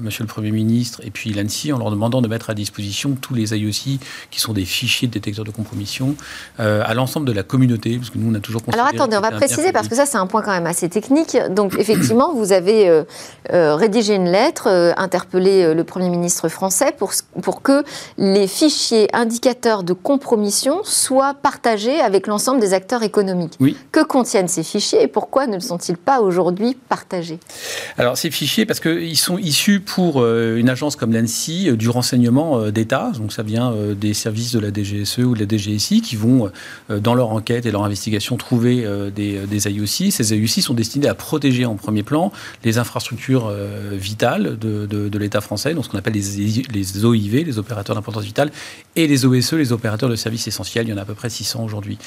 Monsieur 0.01 0.23
le 0.23 0.29
Premier 0.29 0.53
ministre 0.53 1.01
et 1.05 1.11
puis 1.11 1.33
l'ANSI, 1.33 1.73
en 1.73 1.79
leur 1.79 1.91
demandant 1.91 2.23
de 2.23 2.29
mettre 2.29 2.51
à 2.51 2.55
disposition 2.55 3.17
tous 3.21 3.35
les 3.35 3.57
IOC, 3.57 3.99
qui 4.31 4.41
sont 4.41 4.53
des 4.53 4.65
fichiers 4.65 5.09
de 5.09 5.13
détecteurs 5.13 5.45
de 5.45 5.51
compromission, 5.51 6.15
à 6.59 6.95
l'ensemble 6.95 7.27
de 7.27 7.33
la 7.33 7.43
communauté, 7.43 7.97
parce 7.97 8.11
que 8.11 8.19
nous, 8.19 8.31
on 8.31 8.35
a 8.35 8.41
toujours 8.41 8.63
Alors 8.73 8.87
attendez, 8.87 9.17
on 9.17 9.21
va 9.21 9.33
préciser, 9.33 9.73
parce 9.73 9.89
que 9.89 9.97
ça, 9.97 10.12
c'est 10.13 10.19
un 10.19 10.27
point 10.27 10.43
quand 10.43 10.53
même 10.53 10.67
assez 10.67 10.89
technique. 10.89 11.37
Donc 11.51 11.75
effectivement, 11.79 12.35
vous 12.35 12.53
avez 12.53 12.89
euh, 12.89 13.05
euh, 13.53 13.75
rédigé 13.75 14.15
une 14.15 14.31
lettre, 14.31 14.69
euh, 14.69 14.93
interpellé 14.97 15.75
le 15.75 15.85
Premier 15.85 16.11
ministre 16.11 16.49
français 16.49 16.95
pour, 16.97 17.13
pour 17.41 17.63
que 17.63 17.83
les 18.19 18.47
fichiers 18.47 19.09
indicateurs 19.15 19.83
de 19.83 19.95
compromission 19.95 20.81
soient 20.85 21.35
partagés 21.35 22.01
avec 22.01 22.27
l'ensemble 22.27 22.61
des 22.61 22.75
acteurs 22.75 23.03
économiques. 23.03 23.55
Oui. 23.59 23.77
Que 23.91 24.05
contiennent 24.05 24.49
ces 24.49 24.63
fichiers 24.63 25.03
et 25.03 25.09
pourquoi 25.09 25.47
ne 25.47 25.55
le 25.55 25.61
sont-ils 25.61 25.97
pas 25.97 26.21
aujourd'hui 26.21 26.77
partagés? 26.89 27.39
Alors 27.97 28.19
ces 28.19 28.31
fichiers, 28.31 28.67
parce 28.67 28.81
qu'ils 28.81 29.17
sont 29.17 29.39
issus 29.39 29.81
pour 29.81 30.25
une 30.25 30.69
agence 30.69 30.97
comme 30.97 31.13
l'ANSI 31.13 31.73
du 31.77 31.89
renseignement 31.89 32.71
d'État, 32.71 33.13
donc 33.17 33.33
ça 33.33 33.43
vient 33.43 33.75
des 33.97 34.13
services 34.15 34.53
de 34.53 34.59
la 34.59 34.69
DGSE 34.73 35.19
ou 35.19 35.35
de 35.35 35.41
la 35.41 35.49
DGSI 35.49 36.03
qui 36.03 36.17
vont, 36.17 36.51
dans 36.91 37.15
leur 37.15 37.31
enquête 37.31 37.65
et 37.67 37.71
leur 37.71 37.85
investigation, 37.85 38.37
trouver 38.37 38.87
des, 39.15 39.39
des 39.47 39.71
IOC 39.71 40.02
ces 40.11 40.33
AUC 40.33 40.63
sont 40.63 40.75
destinés 40.75 41.09
à 41.09 41.15
protéger 41.15 41.65
en 41.65 41.77
premier 41.77 42.03
plan 42.03 42.33
les 42.65 42.79
infrastructures 42.79 43.47
euh, 43.47 43.91
vitales 43.93 44.59
de, 44.59 45.19
l'État 45.19 45.41
français, 45.41 45.75
donc 45.75 45.85
ce 45.85 45.91
qu'on 45.91 45.99
appelle 45.99 46.15
les, 46.15 46.65
les 46.73 47.05
OIV, 47.05 47.45
les 47.45 47.59
opérateurs 47.59 47.95
d'importance 47.95 48.25
vitale, 48.25 48.51
et 48.97 49.07
les 49.07 49.25
OSE, 49.25 49.53
les 49.53 49.73
opérateurs 49.73 50.09
de 50.09 50.17
services 50.17 50.49
essentiels. 50.49 50.87
Il 50.87 50.91
y 50.91 50.93
en 50.93 50.97
a 50.97 51.03
à 51.03 51.05
peu 51.05 51.15
près 51.15 51.31
600 51.31 51.63
aujourd'hui. 51.65 51.99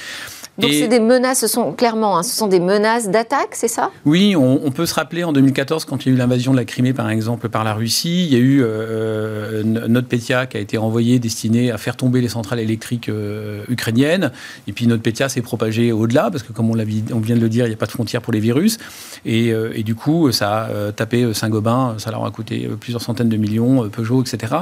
Donc 0.58 0.71
c'est 0.71 0.88
des 0.88 1.01
menaces, 1.01 1.41
ce 1.41 1.47
sont 1.47 1.73
clairement, 1.73 2.17
hein, 2.17 2.23
ce 2.23 2.34
sont 2.34 2.47
des 2.47 2.62
menaces 2.62 3.10
d'attaque, 3.10 3.49
c'est 3.51 3.67
ça? 3.67 3.91
Oui, 4.05 4.36
on, 4.38 4.71
peut 4.71 4.86
se 4.86 4.93
rappeler 4.93 5.25
en 5.25 5.34
2014 5.34 5.84
quand 5.84 6.05
il 6.05 6.10
y 6.10 6.12
a 6.12 6.15
eu 6.15 6.17
l'invasion 6.17 6.53
de 6.53 6.58
la 6.58 6.63
Crimée 6.63 6.93
par 6.93 7.10
exemple 7.10 7.49
par 7.49 7.65
la 7.65 7.73
Russie, 7.73 8.25
il 8.25 8.34
y 8.34 8.38
a 8.38 8.39
eu 8.39 8.62
euh, 8.63 9.63
NotPetya 9.63 10.45
qui 10.45 10.55
a 10.55 10.62
été 10.62 10.77
envoyé 10.77 11.19
destiné 11.19 11.71
à 11.71 11.77
faire 11.77 11.97
tomber 11.97 12.21
les 12.21 12.29
centrales 12.29 12.60
électriques 12.60 13.10
euh, 13.10 13.63
ukrainiennes, 13.67 14.31
et 14.67 14.71
puis 14.71 14.88
NotPetya 14.88 15.27
s'est 15.27 15.41
propagé 15.41 15.91
au-delà 15.91 16.29
parce 16.31 16.43
que 16.43 16.53
comme 16.53 16.69
on, 16.69 16.77
on 16.77 17.19
vient 17.19 17.36
de 17.36 17.41
le 17.41 17.49
dire, 17.49 17.65
il 17.65 17.69
n'y 17.69 17.75
a 17.75 17.77
pas 17.77 17.85
de 17.86 17.91
frontières 17.91 18.21
pour 18.21 18.34
les 18.34 18.39
virus. 18.39 18.78
Et, 19.26 19.50
et 19.50 19.84
du 19.84 19.95
coup, 19.95 20.32
ça 20.32 20.65
a 20.65 20.91
tapé 20.91 21.34
Saint-Gobain, 21.34 21.95
ça 21.98 22.12
leur 22.12 22.26
a 22.26 22.32
coûté 22.32 22.69
plusieurs 22.80 23.02
centaines 23.02 23.30
de 23.30 23.38
millions, 23.38 23.89
Peugeot, 23.89 24.21
etc. 24.21 24.54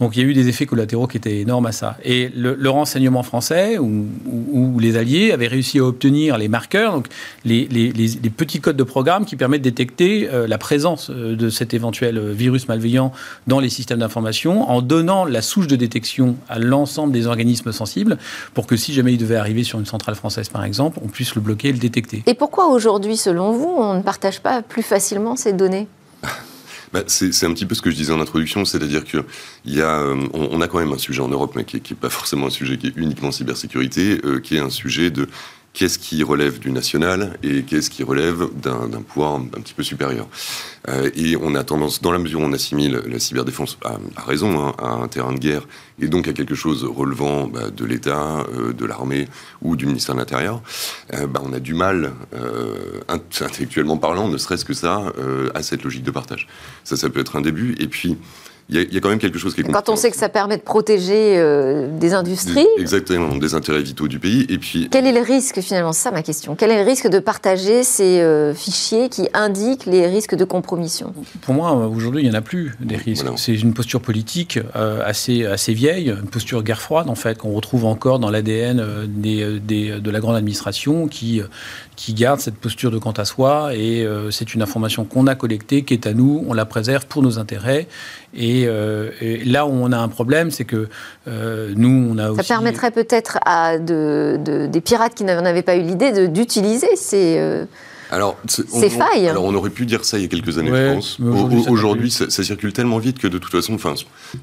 Donc 0.00 0.16
il 0.16 0.22
y 0.22 0.26
a 0.26 0.28
eu 0.28 0.34
des 0.34 0.48
effets 0.48 0.66
collatéraux 0.66 1.06
qui 1.06 1.16
étaient 1.16 1.38
énormes 1.38 1.66
à 1.66 1.72
ça. 1.72 1.96
Et 2.04 2.30
le, 2.34 2.56
renseignement 2.68 3.22
français 3.22 3.78
ou, 3.78 4.78
les 4.80 4.96
alliés 4.96 5.32
avaient 5.32 5.46
réussi 5.46 5.78
à 5.78 5.84
obtenir 5.84 6.38
les 6.38 6.48
marqueurs, 6.48 6.92
donc 6.92 7.06
les, 7.44 7.66
les, 7.66 8.30
petits 8.30 8.60
codes 8.60 8.76
de 8.76 8.82
programme 8.82 9.24
qui 9.24 9.36
permettent 9.36 9.62
de 9.62 9.70
détecter 9.70 10.28
la 10.46 10.58
présence 10.58 11.10
de 11.10 11.48
cet 11.50 11.74
éventuel 11.74 12.18
virus 12.32 12.68
malveillant 12.68 13.12
dans 13.46 13.60
les 13.60 13.68
systèmes 13.68 14.00
d'information 14.00 14.70
en 14.70 14.82
donnant 14.82 15.24
la 15.24 15.42
souche 15.42 15.66
de 15.66 15.76
détection 15.76 16.36
à 16.48 16.58
l'ensemble 16.58 17.12
des 17.12 17.26
organismes 17.26 17.72
sensibles 17.72 18.18
pour 18.54 18.66
que 18.66 18.76
si 18.76 18.92
jamais 18.92 19.12
il 19.12 19.18
devait 19.18 19.36
arriver 19.36 19.64
sur 19.64 19.78
une 19.78 19.86
centrale 19.86 20.14
française 20.14 20.48
par 20.48 20.64
exemple, 20.64 20.98
on 21.02 21.08
puisse 21.08 21.34
le 21.34 21.40
bloquer 21.40 21.68
et 21.68 21.72
le 21.72 21.78
détecter. 21.78 22.22
Et 22.26 22.34
pourquoi 22.34 22.61
aujourd'hui, 22.70 23.16
selon 23.16 23.52
vous, 23.52 23.74
on 23.76 23.94
ne 23.94 24.02
partage 24.02 24.40
pas 24.40 24.62
plus 24.62 24.82
facilement 24.82 25.36
ces 25.36 25.52
données 25.52 25.88
bah, 26.92 27.02
c'est 27.06 27.44
un 27.44 27.52
petit 27.52 27.66
peu 27.66 27.74
ce 27.74 27.82
que 27.82 27.90
je 27.90 27.96
disais 27.96 28.12
en 28.12 28.20
introduction, 28.20 28.64
c'est-à-dire 28.64 29.04
que 29.04 29.24
y 29.64 29.80
a, 29.80 30.00
euh, 30.00 30.26
on, 30.32 30.60
a 30.60 30.68
quand 30.68 30.78
même 30.78 30.92
un 30.92 30.98
sujet 30.98 31.20
en 31.20 31.28
Europe, 31.28 31.52
mais 31.56 31.64
qui 31.64 31.76
n'est 31.76 31.96
pas 31.98 32.10
forcément 32.10 32.46
un 32.46 32.50
sujet 32.50 32.76
qui 32.78 32.88
est 32.88 32.96
uniquement 32.96 33.32
cybersécurité, 33.32 34.20
euh, 34.24 34.40
qui 34.40 34.56
est 34.56 34.60
un 34.60 34.70
sujet 34.70 35.10
de 35.10 35.28
qu'est-ce 35.72 35.98
qui 35.98 36.22
relève 36.22 36.58
du 36.58 36.70
national 36.70 37.38
et 37.42 37.62
qu'est-ce 37.62 37.90
qui 37.90 38.02
relève 38.02 38.48
d'un 38.54 39.02
pouvoir 39.02 39.34
un, 39.34 39.44
petit 39.44 39.74
peu 39.74 39.82
supérieur. 39.82 40.28
Euh, 40.88 41.10
et 41.14 41.36
on 41.36 41.54
a 41.54 41.64
tendance, 41.64 42.02
dans 42.02 42.12
la 42.12 42.18
mesure 42.18 42.40
où 42.40 42.44
on 42.44 42.52
assimile 42.52 43.02
la 43.06 43.18
cyberdéfense 43.18 43.78
à, 43.84 43.98
raison 44.22 44.60
hein, 44.60 44.74
à 44.78 44.90
un 44.90 45.08
terrain 45.08 45.32
de 45.32 45.38
guerre 45.38 45.66
et 46.00 46.08
donc 46.08 46.28
à 46.28 46.32
quelque 46.32 46.54
chose 46.54 46.84
relevant 46.84 47.46
bah, 47.46 47.70
de 47.70 47.84
l'État, 47.84 48.44
euh, 48.52 48.72
de 48.72 48.84
l'armée 48.84 49.28
ou 49.62 49.76
du 49.76 49.86
ministère 49.86 50.14
de 50.14 50.20
l'Intérieur, 50.20 50.62
euh, 51.14 51.26
bah, 51.26 51.40
on 51.44 51.52
a 51.52 51.60
du 51.60 51.74
mal, 51.74 52.12
intellectuellement 53.08 53.96
parlant, 53.96 54.28
ne 54.28 54.36
serait-ce 54.36 54.64
que 54.64 54.74
ça, 54.74 55.12
à 55.54 55.62
cette 55.62 55.84
logique 55.84 56.02
de 56.02 56.10
partage. 56.10 56.48
Ça, 56.84 56.96
ça 56.96 57.08
peut 57.08 57.20
être 57.20 57.36
un 57.36 57.40
début. 57.40 57.74
Et 57.78 57.86
puis, 57.86 58.18
il 58.68 58.94
y, 58.94 58.96
a 58.96 59.00
quand 59.00 59.08
même 59.08 59.18
quelque 59.18 59.38
chose 59.38 59.54
qui 59.54 59.60
est 59.60 59.64
Quand 59.64 59.88
on 59.88 59.96
sait 59.96 60.10
que 60.10 60.16
ça 60.16 60.28
permet 60.28 60.56
de 60.56 60.62
protéger 60.62 61.36
euh, 61.36 61.88
des 61.98 62.14
industries. 62.14 62.66
exactement, 62.78 63.36
des 63.36 63.54
intérêts 63.54 63.82
vitaux 63.82 64.08
du 64.08 64.18
pays. 64.18 64.46
Et 64.48 64.58
puis. 64.58 64.88
Quel 64.90 65.06
est 65.06 65.12
le 65.12 65.20
risque 65.20 65.60
finalement? 65.60 65.92
C'est 65.92 66.04
ça 66.04 66.10
ma 66.10 66.22
question. 66.22 66.56
Quel 66.56 66.70
est 66.70 66.82
le 66.82 66.88
risque 66.88 67.08
de 67.08 67.18
partager 67.18 67.82
ces 67.82 68.20
euh, 68.20 68.54
fichiers 68.54 69.08
qui 69.08 69.28
indiquent 69.34 69.86
les 69.86 70.06
risques 70.06 70.34
de 70.34 70.44
compromission? 70.44 71.12
Pour 71.42 71.54
moi, 71.54 71.72
aujourd'hui, 71.72 72.22
il 72.22 72.24
n'y 72.24 72.34
en 72.34 72.38
a 72.38 72.42
plus 72.42 72.74
des 72.80 72.96
risques. 72.96 73.26
C'est 73.36 73.54
une 73.54 73.74
posture 73.74 74.00
politique 74.00 74.58
euh, 74.76 75.02
assez, 75.04 75.44
assez 75.44 75.74
vieille, 75.74 76.08
une 76.08 76.28
posture 76.28 76.62
guerre 76.62 76.80
froide 76.80 77.10
en 77.10 77.14
fait, 77.14 77.38
qu'on 77.38 77.52
retrouve 77.52 77.84
encore 77.84 78.18
dans 78.20 78.30
l'ADN 78.30 79.06
des, 79.06 79.60
des, 79.60 80.00
de 80.00 80.10
la 80.10 80.20
grande 80.20 80.36
administration 80.36 81.08
qui, 81.08 81.42
qui 81.96 82.14
garde 82.14 82.40
cette 82.40 82.56
posture 82.56 82.90
de 82.90 82.98
quant 82.98 83.12
à 83.12 83.24
soi 83.24 83.74
et 83.74 84.06
c'est 84.30 84.54
une 84.54 84.62
information 84.62 85.04
qu'on 85.04 85.26
a 85.26 85.34
collectée, 85.34 85.82
qui 85.82 85.94
est 85.94 86.06
à 86.06 86.14
nous, 86.14 86.44
on 86.46 86.54
la 86.54 86.64
préserve 86.64 87.06
pour 87.06 87.22
nos 87.22 87.38
intérêts 87.38 87.86
euh, 88.38 89.10
et, 89.20 89.44
là 89.44 89.66
où 89.66 89.70
on 89.70 89.92
a 89.92 89.98
un 89.98 90.08
problème, 90.08 90.50
c'est 90.50 90.64
que 90.64 90.88
euh, 91.28 91.72
nous, 91.76 92.08
on 92.10 92.18
a 92.18 92.30
aussi... 92.30 92.46
Ça 92.46 92.54
permettrait 92.54 92.90
peut-être 92.90 93.38
à 93.44 93.78
de, 93.78 94.38
des 94.70 94.80
pirates 94.80 95.14
qui 95.14 95.24
n'en 95.24 95.44
avaient 95.44 95.62
pas 95.62 95.76
eu 95.76 95.82
l'idée 95.82 96.28
d'utiliser 96.28 96.96
ces... 96.96 97.36
Euh, 97.38 97.64
alors, 98.10 98.36
on, 98.74 98.90
failles. 98.90 99.28
alors, 99.28 99.44
on 99.44 99.54
aurait 99.54 99.70
pu 99.70 99.86
dire 99.86 100.04
ça 100.04 100.18
il 100.18 100.22
y 100.22 100.24
a 100.26 100.28
quelques 100.28 100.58
années, 100.58 100.70
je 100.70 100.92
pense. 100.92 101.18
Aujourd'hui, 101.70 102.10
ça, 102.10 102.28
circule 102.28 102.74
tellement 102.74 102.98
vite 102.98 103.18
que 103.18 103.26
de 103.26 103.38
toute 103.38 103.50
façon, 103.50 103.72
enfin, 103.72 103.94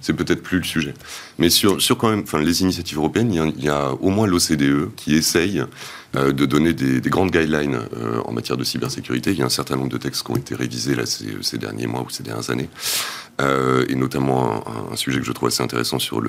c'est 0.02 0.14
peut-être 0.14 0.42
plus 0.42 0.58
le 0.58 0.64
sujet. 0.64 0.96
Mais 1.38 1.52
sur, 1.52 1.80
sur 1.80 1.96
quand 1.96 2.10
même, 2.10 2.24
enfin, 2.24 2.40
les 2.40 2.64
initiatives 2.64 2.98
européennes, 2.98 3.32
il 3.32 3.64
y 3.64 3.70
a, 3.70 3.92
au 3.92 4.10
moins 4.10 4.26
l'OCDE 4.26 4.90
qui 4.96 5.14
essaye 5.14 5.64
de 6.14 6.46
donner 6.46 6.74
des, 6.74 7.02
grandes 7.10 7.32
guidelines 7.32 7.80
euh, 7.96 8.22
en 8.26 8.32
matière 8.32 8.58
de 8.58 8.64
cybersécurité. 8.64 9.32
Il 9.32 9.38
y 9.38 9.42
a 9.42 9.46
un 9.46 9.50
certain 9.50 9.76
nombre 9.76 9.90
de 9.90 9.98
textes 9.98 10.24
qui 10.24 10.32
ont 10.32 10.36
été 10.36 10.56
révisés 10.56 10.96
ces, 11.06 11.58
derniers 11.58 11.88
mois 11.88 12.02
ou 12.02 12.10
ces 12.10 12.24
dernières 12.24 12.50
années. 12.50 12.70
Euh, 13.42 13.86
et 13.88 13.96
notamment 13.96 14.66
un, 14.92 14.96
sujet 14.98 15.20
que 15.20 15.26
je 15.26 15.32
trouve 15.32 15.48
assez 15.48 15.64
intéressant 15.64 15.98
sur 15.98 16.22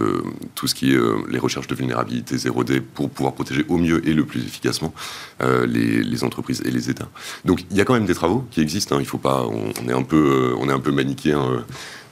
tout 0.54 0.68
ce 0.68 0.74
qui 0.74 0.92
est 0.92 1.00
les 1.28 1.38
recherches 1.38 1.66
de 1.66 1.74
vulnérabilité 1.74 2.36
0D 2.36 2.80
pour 2.80 3.10
pouvoir 3.10 3.34
protéger 3.34 3.64
au 3.68 3.78
mieux 3.78 4.06
et 4.06 4.14
le 4.14 4.24
plus 4.24 4.40
efficacement 4.40 4.94
les, 5.40 6.24
entreprises 6.24 6.62
et 6.64 6.70
les 6.70 6.90
États. 6.90 7.08
Donc 7.44 7.64
il 7.70 7.76
y 7.76 7.80
a 7.80 7.84
quand 7.84 7.94
même 7.94 8.06
des 8.06 8.14
travaux 8.14 8.44
qui 8.50 8.60
existent. 8.60 8.96
Hein. 8.96 9.00
il 9.00 9.06
faut 9.06 9.18
pas, 9.18 9.44
on, 9.46 9.88
est 9.88 9.92
un 9.92 10.02
peu, 10.02 10.54
on 10.58 10.66
manichéen 10.92 11.40
euh, 11.40 11.60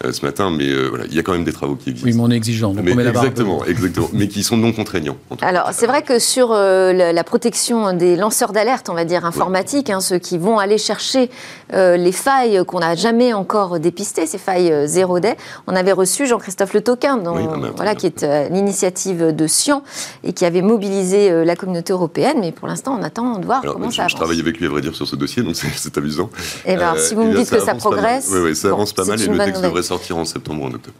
ce 0.04 0.24
matin, 0.24 0.50
mais 0.50 0.68
euh, 0.68 0.86
voilà, 0.88 1.04
il 1.06 1.14
y 1.14 1.18
a 1.18 1.22
quand 1.22 1.32
même 1.32 1.44
des 1.44 1.52
travaux 1.52 1.74
qui 1.74 1.90
existent. 1.90 2.08
Oui, 2.08 2.16
mais 2.16 2.22
on 2.22 2.30
est 2.30 2.36
exigeant. 2.36 2.72
mais 2.72 2.92
exactement, 2.92 3.64
exactement, 3.64 4.08
mais 4.12 4.28
qui 4.28 4.42
sont 4.42 4.56
non 4.56 4.72
contraignants. 4.72 5.16
Alors, 5.40 5.70
c'est 5.72 5.86
vrai 5.86 6.02
que 6.02 6.18
sur 6.18 6.52
euh, 6.52 6.92
la, 6.92 7.24
protection 7.24 7.92
des 7.92 8.16
lanceurs 8.16 8.52
d'alerte, 8.52 8.88
on 8.88 8.94
va 8.94 9.04
dire 9.04 9.24
informatiques, 9.24 9.90
hein, 9.90 10.00
ceux 10.00 10.18
qui 10.18 10.38
vont 10.38 10.58
aller 10.58 10.78
chercher 10.78 11.30
les 11.72 12.12
failles 12.12 12.62
qu'on 12.66 12.78
n'a 12.78 12.94
jamais 12.94 13.34
encore 13.34 13.78
dépistées, 13.78 14.26
ces 14.26 14.38
failles 14.38 14.72
zéro 14.86 15.20
day, 15.20 15.36
on 15.66 15.76
avait 15.76 15.92
reçu 15.92 16.26
Jean-Christophe 16.26 16.72
Le 16.72 16.80
Toquin, 16.80 17.18
dont, 17.18 17.34
voilà, 17.76 17.94
qui 17.94 18.06
est 18.06 18.24
l'initiative 18.50 19.34
de 19.34 19.46
Science 19.46 19.82
et 20.24 20.32
qui 20.32 20.44
avait 20.44 20.62
mobilisé 20.62 21.44
la 21.44 21.56
communauté 21.56 21.92
européenne, 21.92 22.38
mais 22.40 22.52
pour 22.52 22.68
l'instant, 22.68 22.96
on 22.98 23.02
attend 23.02 23.38
de 23.38 23.44
voir 23.44 23.60
comment 23.62 23.90
ça 23.90 24.02
avance. 24.02 24.12
Je 24.12 24.16
travaille 24.16 24.40
avec 24.40 24.58
lui, 24.58 24.66
à 24.66 24.70
vrai 24.70 24.80
dire, 24.80 24.94
sur 24.94 25.06
ce 25.06 25.16
dossier, 25.16 25.42
donc 25.42 25.56
c'est 25.56 25.98
amusant. 25.98 26.30
Et 26.64 26.72
eh 26.72 26.76
ben, 26.76 26.94
si 26.96 27.14
vous 27.14 27.24
me 27.24 27.34
dites 27.34 27.50
que 27.50 27.60
ça 27.60 27.74
progresse, 27.74 28.30
oui, 28.32 28.56
ça 28.56 28.68
avance 28.68 28.92
pas 28.92 29.04
mal 29.04 29.20
et 29.20 29.26
le 29.26 29.38
texte 29.38 29.62
devrait 29.62 29.82
sortir 29.88 30.16
en 30.16 30.24
septembre 30.24 30.62
ou 30.62 30.66
en 30.66 30.72
octobre. 30.72 30.98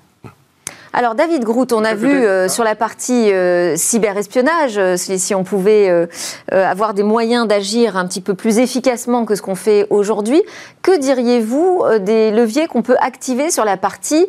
Alors 0.92 1.14
David 1.14 1.44
Groot, 1.44 1.72
on 1.72 1.84
a 1.84 1.94
vu 1.94 2.08
euh, 2.08 2.48
sur 2.48 2.64
la 2.64 2.74
partie 2.74 3.30
euh, 3.30 3.76
cyberespionnage, 3.76 4.78
euh, 4.78 4.96
si, 4.96 5.34
on 5.34 5.44
pouvait 5.44 6.08
avoir 6.50 6.94
des 6.94 7.02
moyens 7.02 7.46
d'agir 7.46 7.96
un 7.96 8.06
petit 8.06 8.20
peu 8.20 8.34
plus 8.34 8.58
efficacement 8.58 9.24
que 9.24 9.34
ce 9.34 9.42
qu'on 9.42 9.54
fait 9.54 9.86
aujourd'hui, 9.90 10.42
que 10.82 10.98
diriez-vous 10.98 11.84
des 12.00 12.30
leviers 12.30 12.66
qu'on 12.66 12.82
peut 12.82 12.96
activer 13.00 13.50
sur 13.50 13.64
la 13.64 13.76
partie 13.76 14.26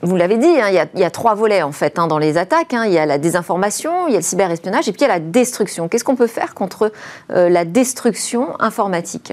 vous 0.00 0.14
l'avez 0.14 0.36
dit, 0.36 0.46
hein, 0.46 0.86
il, 0.94 1.00
y 1.00 1.04
a, 1.04 1.10
trois 1.10 1.34
volets 1.34 1.62
en 1.62 1.72
fait 1.72 1.98
hein, 1.98 2.06
dans 2.06 2.18
les 2.18 2.36
attaques. 2.36 2.72
Hein. 2.72 2.84
Il 2.86 2.92
y 2.92 2.98
a 2.98 3.04
la 3.04 3.18
désinformation, 3.18 4.06
il 4.06 4.12
y 4.12 4.14
a 4.14 4.20
le 4.20 4.24
cyberespionnage 4.24 4.88
et 4.88 4.92
puis 4.92 5.00
il 5.00 5.08
y 5.08 5.10
a 5.10 5.14
la 5.14 5.18
destruction. 5.18 5.88
Qu'est-ce 5.88 6.04
qu'on 6.04 6.14
peut 6.14 6.28
faire 6.28 6.54
contre 6.54 6.92
la 7.30 7.64
destruction 7.64 8.60
informatique? 8.60 9.32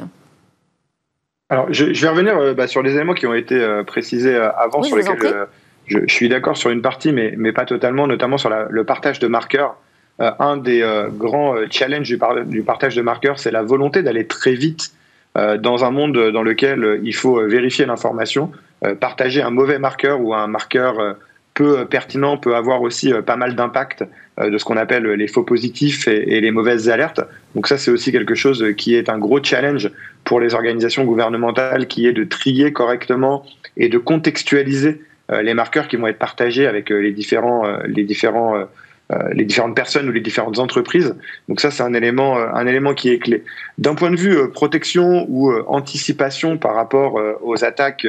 Alors, 1.50 1.68
je, 1.72 1.86
vais 1.86 2.10
revenir 2.10 2.38
euh, 2.38 2.54
bah, 2.56 2.68
sur 2.68 2.82
les 2.82 2.96
éléments 2.96 3.14
qui 3.14 3.28
ont 3.28 3.34
été 3.34 3.56
euh, 3.56 3.84
précisés 3.84 4.36
euh, 4.36 4.52
avant, 4.54 4.82
sur 4.82 4.98
lesquels 4.98 5.46
je, 5.86 6.00
suis 6.08 6.28
d'accord 6.28 6.58
sur 6.58 6.72
une 6.72 6.82
partie, 6.82 7.12
mais, 7.12 7.36
mais 7.38 7.52
pas 7.52 7.66
totalement, 7.66 8.08
notamment 8.08 8.40
sur 8.40 8.50
le 8.50 8.84
partage 8.84 9.20
de 9.20 9.28
marqueurs. 9.28 9.76
un 10.18 10.58
des 10.58 10.84
grands 11.12 11.56
challenges 11.70 12.08
du, 12.08 12.20
du, 12.48 12.64
partage 12.64 12.96
de 12.96 13.04
marqueurs, 13.04 13.38
c'est 13.38 13.52
la 13.52 13.62
volonté 13.62 14.02
d'aller 14.02 14.26
très 14.26 14.56
vite 14.56 14.94
dans 15.36 15.86
un 15.86 15.92
monde 15.92 16.32
dans 16.32 16.42
lequel 16.42 17.02
il 17.04 17.14
faut 17.14 17.40
vérifier 17.46 17.86
l'information. 17.86 18.52
partager 19.00 19.44
un 19.44 19.52
mauvais 19.52 19.78
marqueur 19.78 20.22
ou 20.22 20.34
un 20.34 20.48
marqueur 20.48 21.18
peu 21.56 21.86
pertinent 21.86 22.38
peut 22.38 22.56
avoir 22.56 22.84
aussi 22.84 23.12
pas 23.26 23.36
mal 23.36 23.56
d'impact 23.56 24.04
de 24.38 24.58
ce 24.58 24.66
qu'on 24.66 24.78
appelle 24.78 25.06
les 25.06 25.28
faux 25.28 25.44
positifs 25.44 26.08
et, 26.08 26.42
les 26.42 26.52
mauvaises 26.52 26.90
alertes. 26.90 27.22
Donc 27.56 27.68
ça, 27.68 27.78
c'est 27.78 27.90
aussi 27.90 28.12
quelque 28.12 28.36
chose 28.36 28.64
qui 28.78 28.94
est 28.94 29.10
un 29.10 29.18
gros 29.18 29.42
challenge 29.42 29.90
pour 30.26 30.40
les 30.40 30.54
organisations 30.54 31.06
gouvernementales 31.06 31.88
qui 31.88 32.06
est 32.08 32.14
de 32.14 32.26
trier 32.26 32.74
correctement 32.74 33.46
et 33.78 33.90
de 33.90 33.98
contextualiser 33.98 35.02
euh, 35.32 35.42
les 35.42 35.54
marqueurs 35.54 35.88
qui 35.88 35.96
vont 35.96 36.08
être 36.08 36.20
partagés 36.20 36.68
avec 36.68 36.92
euh, 36.92 37.00
les 37.00 37.12
différents, 37.12 37.66
euh, 37.66 37.78
les 37.88 38.06
les 39.34 39.46
différentes 39.46 39.76
personnes 39.76 40.10
ou 40.10 40.12
les 40.12 40.20
différentes 40.20 40.58
entreprises. 40.58 41.16
Donc 41.48 41.62
ça, 41.62 41.70
c'est 41.70 41.84
un 41.84 41.94
élément, 41.94 42.38
un 42.38 42.66
élément 42.66 42.96
qui 42.96 43.10
est 43.10 43.20
clé. 43.20 43.44
D'un 43.78 43.94
point 43.94 44.10
de 44.10 44.16
vue 44.16 44.50
protection 44.50 45.28
ou 45.30 45.54
anticipation 45.68 46.58
par 46.58 46.74
rapport 46.74 47.22
aux 47.44 47.64
attaques 47.64 48.08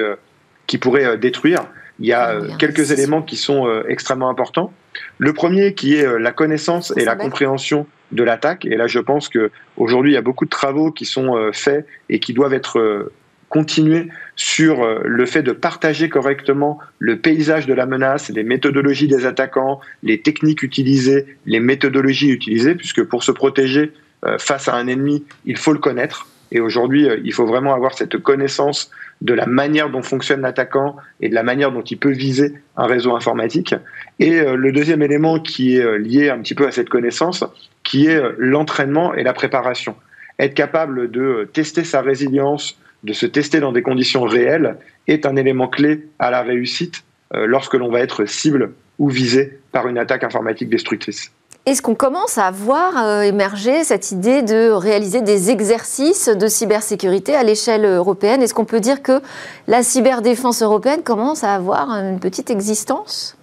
qui 0.66 0.78
pourraient 0.78 1.18
détruire, 1.18 1.66
il 1.98 2.06
y 2.06 2.12
a 2.12 2.38
quelques 2.58 2.90
éléments 2.92 3.22
qui 3.22 3.36
sont 3.36 3.82
extrêmement 3.88 4.28
importants. 4.28 4.72
Le 5.18 5.32
premier 5.32 5.74
qui 5.74 5.96
est 5.96 6.18
la 6.18 6.32
connaissance 6.32 6.92
et 6.96 7.04
la 7.04 7.16
compréhension 7.16 7.86
de 8.12 8.22
l'attaque. 8.22 8.64
Et 8.64 8.76
là, 8.76 8.86
je 8.86 8.98
pense 8.98 9.28
que 9.28 9.50
aujourd'hui, 9.76 10.12
il 10.12 10.14
y 10.14 10.18
a 10.18 10.22
beaucoup 10.22 10.44
de 10.44 10.50
travaux 10.50 10.92
qui 10.92 11.04
sont 11.04 11.36
euh, 11.36 11.50
faits 11.52 11.86
et 12.08 12.20
qui 12.20 12.32
doivent 12.32 12.54
être 12.54 12.78
euh, 12.78 13.12
continués 13.48 14.08
sur 14.36 14.82
euh, 14.82 15.00
le 15.04 15.26
fait 15.26 15.42
de 15.42 15.52
partager 15.52 16.08
correctement 16.08 16.78
le 16.98 17.18
paysage 17.18 17.66
de 17.66 17.74
la 17.74 17.86
menace, 17.86 18.28
les 18.30 18.44
méthodologies 18.44 19.08
des 19.08 19.26
attaquants, 19.26 19.80
les 20.02 20.20
techniques 20.20 20.62
utilisées, 20.62 21.36
les 21.46 21.60
méthodologies 21.60 22.30
utilisées, 22.30 22.74
puisque 22.74 23.02
pour 23.04 23.22
se 23.22 23.32
protéger 23.32 23.92
face 24.38 24.66
à 24.66 24.74
un 24.74 24.88
ennemi, 24.88 25.24
il 25.44 25.56
faut 25.56 25.72
le 25.72 25.78
connaître. 25.78 26.26
Et 26.50 26.58
aujourd'hui, 26.58 27.06
il 27.22 27.32
faut 27.32 27.46
vraiment 27.46 27.74
avoir 27.74 27.94
cette 27.94 28.18
connaissance 28.18 28.90
de 29.22 29.34
la 29.34 29.46
manière 29.46 29.90
dont 29.90 30.02
fonctionne 30.02 30.42
l'attaquant 30.42 30.96
et 31.20 31.28
de 31.28 31.34
la 31.34 31.42
manière 31.42 31.72
dont 31.72 31.82
il 31.82 31.98
peut 31.98 32.12
viser 32.12 32.54
un 32.76 32.86
réseau 32.86 33.14
informatique. 33.14 33.74
Et 34.18 34.40
le 34.40 34.72
deuxième 34.72 35.02
élément 35.02 35.40
qui 35.40 35.76
est 35.76 35.98
lié 35.98 36.28
un 36.30 36.38
petit 36.40 36.54
peu 36.54 36.66
à 36.66 36.70
cette 36.70 36.88
connaissance, 36.88 37.44
qui 37.86 38.06
est 38.08 38.16
euh, 38.16 38.34
l'entraînement 38.36 39.14
et 39.14 39.22
la 39.22 39.32
préparation. 39.32 39.96
Être 40.38 40.54
capable 40.54 41.10
de 41.10 41.48
tester 41.52 41.84
sa 41.84 42.02
résilience, 42.02 42.78
de 43.04 43.14
se 43.14 43.24
tester 43.24 43.60
dans 43.60 43.72
des 43.72 43.82
conditions 43.82 44.24
réelles, 44.24 44.76
est 45.06 45.24
un 45.24 45.36
élément 45.36 45.68
clé 45.68 46.08
à 46.18 46.30
la 46.30 46.42
réussite 46.42 47.04
euh, 47.34 47.46
lorsque 47.46 47.74
l'on 47.74 47.90
va 47.90 48.00
être 48.00 48.26
cible 48.26 48.72
ou 48.98 49.08
visé 49.08 49.60
par 49.72 49.88
une 49.88 49.98
attaque 49.98 50.24
informatique 50.24 50.68
destructrice. 50.68 51.32
Est-ce 51.66 51.82
qu'on 51.82 51.96
commence 51.96 52.38
à 52.38 52.52
voir 52.52 53.04
euh, 53.04 53.22
émerger 53.22 53.82
cette 53.82 54.12
idée 54.12 54.42
de 54.42 54.70
réaliser 54.70 55.20
des 55.20 55.50
exercices 55.50 56.28
de 56.28 56.46
cybersécurité 56.46 57.34
à 57.34 57.42
l'échelle 57.42 57.84
européenne? 57.84 58.40
Est-ce 58.40 58.54
qu'on 58.54 58.64
peut 58.64 58.78
dire 58.78 59.02
que 59.02 59.20
la 59.66 59.82
cyberdéfense 59.82 60.62
européenne 60.62 61.02
commence 61.02 61.42
à 61.42 61.52
avoir 61.52 61.90
une 61.90 62.20
petite 62.20 62.50
existence? 62.50 63.35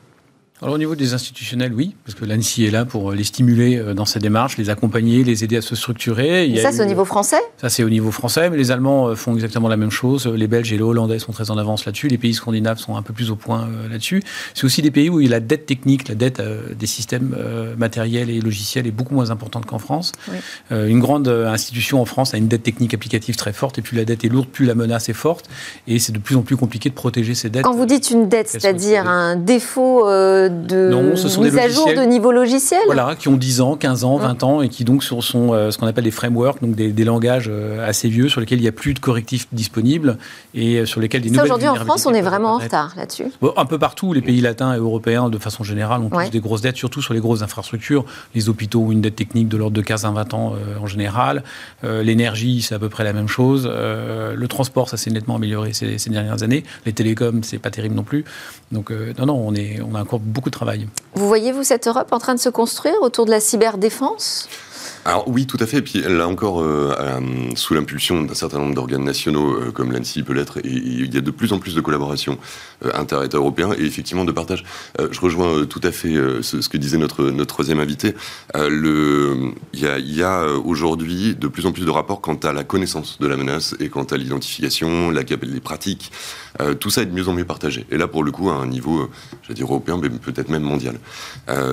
Alors 0.64 0.76
au 0.76 0.78
niveau 0.78 0.96
des 0.96 1.14
institutionnels, 1.14 1.74
oui, 1.74 1.94
parce 2.06 2.18
que 2.18 2.24
l'ANSI 2.24 2.64
est 2.64 2.72
là 2.72 2.86
pour 2.86 3.12
les 3.12 3.26
stimuler 3.26 3.78
euh, 3.78 3.94
dans 3.94 4.06
ces 4.06 4.20
démarches, 4.20 4.58
les 4.58 4.70
accompagner, 4.70 5.26
les 5.26 5.44
aider 5.44 5.58
à 5.58 5.62
se 5.62 5.76
structurer. 5.76 6.50
Et 6.50 6.58
ça, 6.62 6.72
c'est 6.72 6.82
au 6.82 6.86
niveau 6.86 7.04
français? 7.04 7.42
Ça, 7.58 7.68
c'est 7.68 7.84
au 7.84 7.90
niveau 7.90 8.12
français, 8.12 8.50
mais 8.50 8.56
les 8.56 8.72
Allemands 8.72 9.10
euh, 9.10 9.16
font 9.16 9.34
exactement 9.34 9.68
la 9.68 9.76
même 9.76 9.92
chose. 9.92 10.26
Les 10.26 10.48
Belges 10.48 10.72
et 10.72 10.78
les 10.78 10.84
Hollandais 10.84 11.20
sont 11.20 11.34
très 11.34 11.52
en 11.52 11.58
avance 11.58 11.86
là-dessus. 11.86 12.08
Les 12.08 12.18
pays 12.18 12.34
scandinaves 12.34 12.78
sont 12.78 12.96
un 12.96 13.02
peu 13.02 13.12
plus 13.12 13.30
au 13.30 13.36
point 13.36 13.64
euh, 13.64 13.90
là-dessus. 13.90 14.24
C'est 14.54 14.64
aussi 14.64 14.82
des 14.82 14.92
pays 14.92 15.10
où 15.10 15.20
la 15.20 15.42
dette 15.42 15.66
technique, 15.66 16.08
la 16.08 16.16
dette 16.16 16.42
des 16.78 16.88
systèmes 16.88 17.36
matériels 17.78 18.30
et 18.30 18.40
logiciels 18.40 18.88
est 18.88 18.92
beaucoup 18.92 19.14
moins 19.14 19.32
importante 19.32 19.66
qu'en 19.66 19.80
France. 19.80 20.12
une 20.72 21.00
grande 21.00 21.28
institution 21.28 22.02
en 22.02 22.06
France 22.06 22.34
a 22.34 22.38
une 22.38 22.48
dette 22.48 22.64
technique 22.64 22.94
applicative 22.94 23.36
très 23.36 23.54
forte, 23.54 23.80
et 23.80 23.82
plus 23.82 23.98
la 23.98 24.06
dette 24.06 24.24
est 24.24 24.30
lourde, 24.30 24.48
plus 24.48 24.66
la 24.66 24.76
menace 24.76 25.10
est 25.10 25.14
forte, 25.14 25.50
et 25.88 26.00
c'est 26.00 26.12
de 26.12 26.20
plus 26.20 26.36
en 26.36 26.42
plus 26.42 26.58
compliqué 26.58 26.90
de 26.90 26.94
protéger 26.94 27.36
ces 27.36 27.50
dettes. 27.50 27.64
Quand 27.64 27.76
vous 27.76 27.86
dites 27.86 28.12
une 28.12 28.30
dette, 28.30 28.50
c'est-à-dire 28.50 29.08
un 29.08 29.36
défaut 29.36 30.06
de 30.54 30.90
non, 30.90 31.16
ce 31.16 31.28
sont 31.28 31.42
mise 31.42 31.54
des 31.54 31.60
à 31.60 31.70
jour 31.70 31.88
de 31.88 32.02
niveau 32.02 32.32
logiciel 32.32 32.82
Voilà, 32.86 33.16
qui 33.16 33.28
ont 33.28 33.38
10 33.38 33.62
ans, 33.62 33.76
15 33.76 34.04
ans, 34.04 34.18
20 34.18 34.44
ans 34.44 34.62
et 34.62 34.70
qui 34.70 34.84
donc 34.84 35.04
sont 35.04 35.22
euh, 35.54 35.72
ce 35.72 35.78
qu'on 35.78 35.88
appelle 35.88 36.04
des 36.04 36.12
frameworks, 36.12 36.62
donc 36.62 36.76
des, 36.76 37.04
langages 37.04 37.50
euh, 37.50 37.88
assez 37.88 38.08
vieux 38.08 38.30
sur 38.30 38.40
lesquels 38.40 38.60
il 38.60 38.62
n'y 38.62 38.68
a 38.68 38.74
plus 38.74 38.94
de 38.94 39.00
correctifs 39.00 39.48
disponibles 39.52 40.18
et 40.54 40.78
euh, 40.78 40.86
sur 40.86 41.02
lesquels 41.02 41.22
des 41.22 41.30
nouvelles 41.30 41.44
Aujourd'hui 41.44 41.68
en 41.68 41.76
France, 41.76 42.06
on 42.06 42.14
est 42.14 42.22
vraiment 42.22 42.56
en 42.56 42.58
retard 42.60 42.94
là-dessus. 42.96 43.26
un 43.58 43.66
peu 43.66 43.78
partout, 43.78 44.14
les 44.14 44.22
pays 44.22 44.42
latins 44.42 44.74
et 44.74 44.78
européens 44.78 45.30
de 45.30 45.38
façon 45.38 45.64
générale 45.64 46.02
ont 46.02 46.10
tous 46.10 46.30
des 46.30 46.40
grosses 46.40 46.62
dettes, 46.62 46.78
surtout 46.78 47.02
sur 47.02 47.14
les 47.14 47.20
grosses 47.20 47.42
infrastructures. 47.42 48.06
Les 48.36 48.50
hôpitaux 48.50 48.84
ont 48.84 48.92
une 48.92 49.02
dette 49.02 49.16
technique 49.16 49.50
de 49.50 49.58
l'ordre 49.58 49.76
de 49.76 49.82
15 49.82 50.06
à 50.06 50.12
20 50.12 50.34
ans 50.34 50.54
en 50.82 50.88
général. 50.88 51.44
L'énergie, 51.84 52.62
c'est 52.62 52.76
à 52.76 52.80
peu 52.80 52.90
près 52.90 53.04
la 53.04 53.14
même 53.14 53.28
chose. 53.28 53.68
le 53.68 54.48
transport, 54.48 54.90
ça 54.90 54.98
s'est 54.98 55.12
nettement 55.12 55.36
amélioré 55.36 55.74
ces, 55.74 55.98
ces, 55.98 56.10
dernières 56.10 56.44
années. 56.44 56.64
Les 56.86 56.94
télécoms, 56.94 57.42
c'est 57.44 57.60
pas 57.60 57.72
terrible 57.72 57.96
non 57.96 58.04
plus. 58.04 58.26
Donc 58.72 58.92
non, 58.92 59.26
non, 59.26 59.44
on, 59.48 59.56
est, 59.56 59.82
on 59.82 59.96
a 59.96 60.02
encore 60.02 60.20
beaucoup 60.20 60.43
de 60.50 60.56
travail. 60.56 60.88
Vous 61.16 61.28
voyez-vous 61.28 61.64
cette 61.64 61.88
Europe 61.88 62.12
en 62.12 62.20
train 62.20 62.36
de 62.36 62.40
se 62.40 62.50
construire 62.50 63.02
autour 63.02 63.26
de 63.26 63.32
la 63.32 63.40
cyberdéfense? 63.40 64.48
Alors 65.06 65.28
oui, 65.28 65.46
tout 65.46 65.58
à 65.60 65.66
fait. 65.66 65.78
Et 65.78 65.82
puis 65.82 66.02
là 66.02 66.28
encore, 66.28 66.62
euh, 66.62 66.96
euh, 66.98 67.20
sous 67.56 67.74
l'impulsion 67.74 68.22
d'un 68.22 68.34
certain 68.34 68.60
nombre 68.60 68.74
d'organes 68.74 69.04
nationaux, 69.04 69.56
euh, 69.56 69.72
comme 69.72 69.92
l'ANSI 69.92 70.24
peut 70.24 70.34
l'être, 70.34 70.60
il 70.64 71.14
y 71.14 71.18
a 71.18 71.22
de 71.22 71.32
plus 71.32 71.52
en 71.52 71.60
plus 71.60 71.76
de 71.76 71.82
collaboration 71.82 72.38
inter-États 72.94 73.38
européens 73.38 73.72
et 73.78 73.84
effectivement 73.84 74.26
de 74.26 74.32
partage. 74.32 74.66
je 75.00 75.20
rejoins 75.22 75.66
tout 75.66 75.80
à 75.84 75.92
fait 75.92 76.14
ce, 76.42 76.68
que 76.68 76.78
disait 76.78 76.98
notre, 76.98 77.30
notre 77.30 77.54
troisième 77.54 77.80
invité. 77.80 78.14
il 78.56 79.54
y 79.74 80.24
a, 80.24 80.46
aujourd'hui 80.66 81.36
de 81.36 81.48
plus 81.48 81.66
en 81.66 81.72
plus 81.72 81.86
de 81.86 81.90
rapports 81.90 82.20
quant 82.20 82.36
à 82.36 82.52
la 82.52 82.66
connaissance 82.66 83.20
de 83.20 83.28
la 83.28 83.38
menace 83.38 83.74
et 83.80 83.88
quant 83.88 84.04
à 84.04 84.18
l'identification, 84.18 85.12
la, 85.12 85.22
les 85.22 85.60
pratiques. 85.62 86.12
tout 86.82 86.90
ça 86.90 87.04
est 87.04 87.06
de 87.06 87.14
mieux 87.14 87.30
en 87.30 87.34
mieux 87.34 87.46
partagé. 87.46 87.86
Et 87.90 87.98
là, 87.98 88.08
pour 88.10 88.24
le 88.24 88.32
coup, 88.32 88.50
à 88.50 88.56
un 88.56 88.68
niveau, 88.68 89.10
je 89.44 89.54
dire 89.54 89.66
européen, 89.66 89.98
mais 90.02 90.10
peut-être 90.10 90.50
même 90.50 90.64
mondial. 90.64 91.00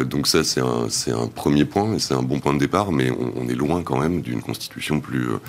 donc 0.04 0.28
ça, 0.28 0.44
c'est 0.44 0.60
un, 0.60 1.26
premier 1.26 1.64
point, 1.64 1.94
et 1.94 1.98
c'est 1.98 2.14
un 2.14 2.22
bon 2.22 2.38
point 2.38 2.54
de 2.54 2.60
départ, 2.60 2.92
mais 2.92 3.10
est 3.48 3.54
loin 3.54 3.82
quand 3.82 3.98
même 3.98 4.20
d'une 4.22 4.42
constitution 4.42 5.00
plus, 5.00 5.28
euh, 5.28 5.40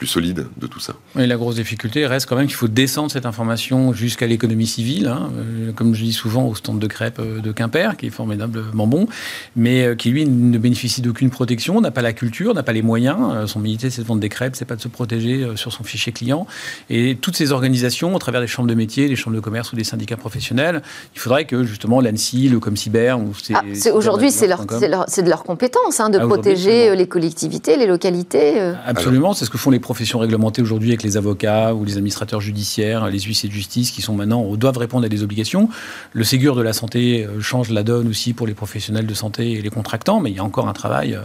plus 0.00 0.06
solide 0.06 0.46
de 0.56 0.66
tout 0.66 0.80
ça. 0.80 0.94
Et 1.18 1.26
la 1.26 1.36
grosse 1.36 1.56
difficulté 1.56 2.06
reste 2.06 2.26
quand 2.26 2.34
même 2.34 2.46
qu'il 2.46 2.56
faut 2.56 2.68
descendre 2.68 3.10
cette 3.10 3.26
information 3.26 3.92
jusqu'à 3.92 4.26
l'économie 4.26 4.66
civile, 4.66 5.08
hein. 5.08 5.28
euh, 5.36 5.72
comme 5.72 5.94
je 5.94 6.02
dis 6.02 6.14
souvent 6.14 6.46
au 6.46 6.54
stand 6.54 6.78
de 6.78 6.86
crêpes 6.86 7.18
euh, 7.18 7.42
de 7.42 7.52
Quimper, 7.52 7.98
qui 7.98 8.06
est 8.06 8.10
formidablement 8.10 8.86
bon, 8.86 9.08
mais 9.56 9.84
euh, 9.84 9.94
qui 9.94 10.08
lui 10.08 10.24
ne 10.24 10.56
bénéficie 10.56 11.02
d'aucune 11.02 11.28
protection, 11.28 11.82
n'a 11.82 11.90
pas 11.90 12.00
la 12.00 12.14
culture, 12.14 12.54
n'a 12.54 12.62
pas 12.62 12.72
les 12.72 12.80
moyens. 12.80 13.46
son 13.50 13.58
métier, 13.58 13.90
c'est 13.90 14.00
de 14.00 14.06
vendre 14.06 14.22
des 14.22 14.30
crêpes, 14.30 14.56
c'est 14.56 14.64
pas 14.64 14.74
de 14.74 14.80
se 14.80 14.88
protéger 14.88 15.46
sur 15.56 15.70
son 15.70 15.84
fichier 15.84 16.12
client. 16.12 16.46
Et 16.88 17.18
toutes 17.20 17.36
ces 17.36 17.52
organisations, 17.52 18.14
au 18.14 18.18
travers 18.18 18.40
des 18.40 18.46
chambres 18.46 18.70
de 18.70 18.74
métier, 18.74 19.06
des 19.06 19.16
chambres 19.16 19.36
de 19.36 19.42
commerce 19.42 19.70
ou 19.74 19.76
des 19.76 19.84
syndicats 19.84 20.16
professionnels, 20.16 20.80
il 21.14 21.20
faudrait 21.20 21.44
que 21.44 21.64
justement 21.64 22.00
l'ANSI, 22.00 22.48
le 22.48 22.58
Comcyber, 22.58 23.18
ou 23.20 23.32
ah, 23.52 23.62
aujourd'hui, 23.92 24.30
c'est 24.30 24.46
leur, 24.46 24.64
de 24.64 25.28
leur 25.28 25.44
compétence 25.44 26.00
hein, 26.00 26.08
de 26.08 26.18
ah, 26.18 26.26
protéger 26.26 26.96
les 26.96 27.06
collectivités, 27.06 27.76
les 27.76 27.86
localités. 27.86 28.58
Absolument, 28.86 29.34
c'est 29.34 29.44
ce 29.44 29.50
que 29.50 29.58
font 29.58 29.70
les 29.70 29.78
professions 29.90 30.20
réglementées 30.20 30.62
aujourd'hui 30.62 30.90
avec 30.90 31.02
les 31.02 31.16
avocats 31.16 31.74
ou 31.74 31.84
les 31.84 31.96
administrateurs 31.96 32.40
judiciaires, 32.40 33.08
les 33.08 33.18
huissiers 33.18 33.48
de 33.48 33.54
justice 33.54 33.90
qui 33.90 34.02
sont 34.02 34.14
maintenant 34.14 34.54
doivent 34.54 34.78
répondre 34.78 35.04
à 35.04 35.08
des 35.08 35.24
obligations. 35.24 35.68
Le 36.12 36.22
Ségur 36.22 36.54
de 36.54 36.62
la 36.62 36.72
santé 36.72 37.24
euh, 37.24 37.40
change 37.40 37.70
la 37.70 37.82
donne 37.82 38.06
aussi 38.06 38.32
pour 38.32 38.46
les 38.46 38.54
professionnels 38.54 39.08
de 39.08 39.14
santé 39.14 39.50
et 39.50 39.60
les 39.60 39.68
contractants, 39.68 40.20
mais 40.20 40.30
il 40.30 40.36
y 40.36 40.38
a 40.38 40.44
encore 40.44 40.68
un 40.68 40.74
travail. 40.74 41.14
Euh, 41.14 41.22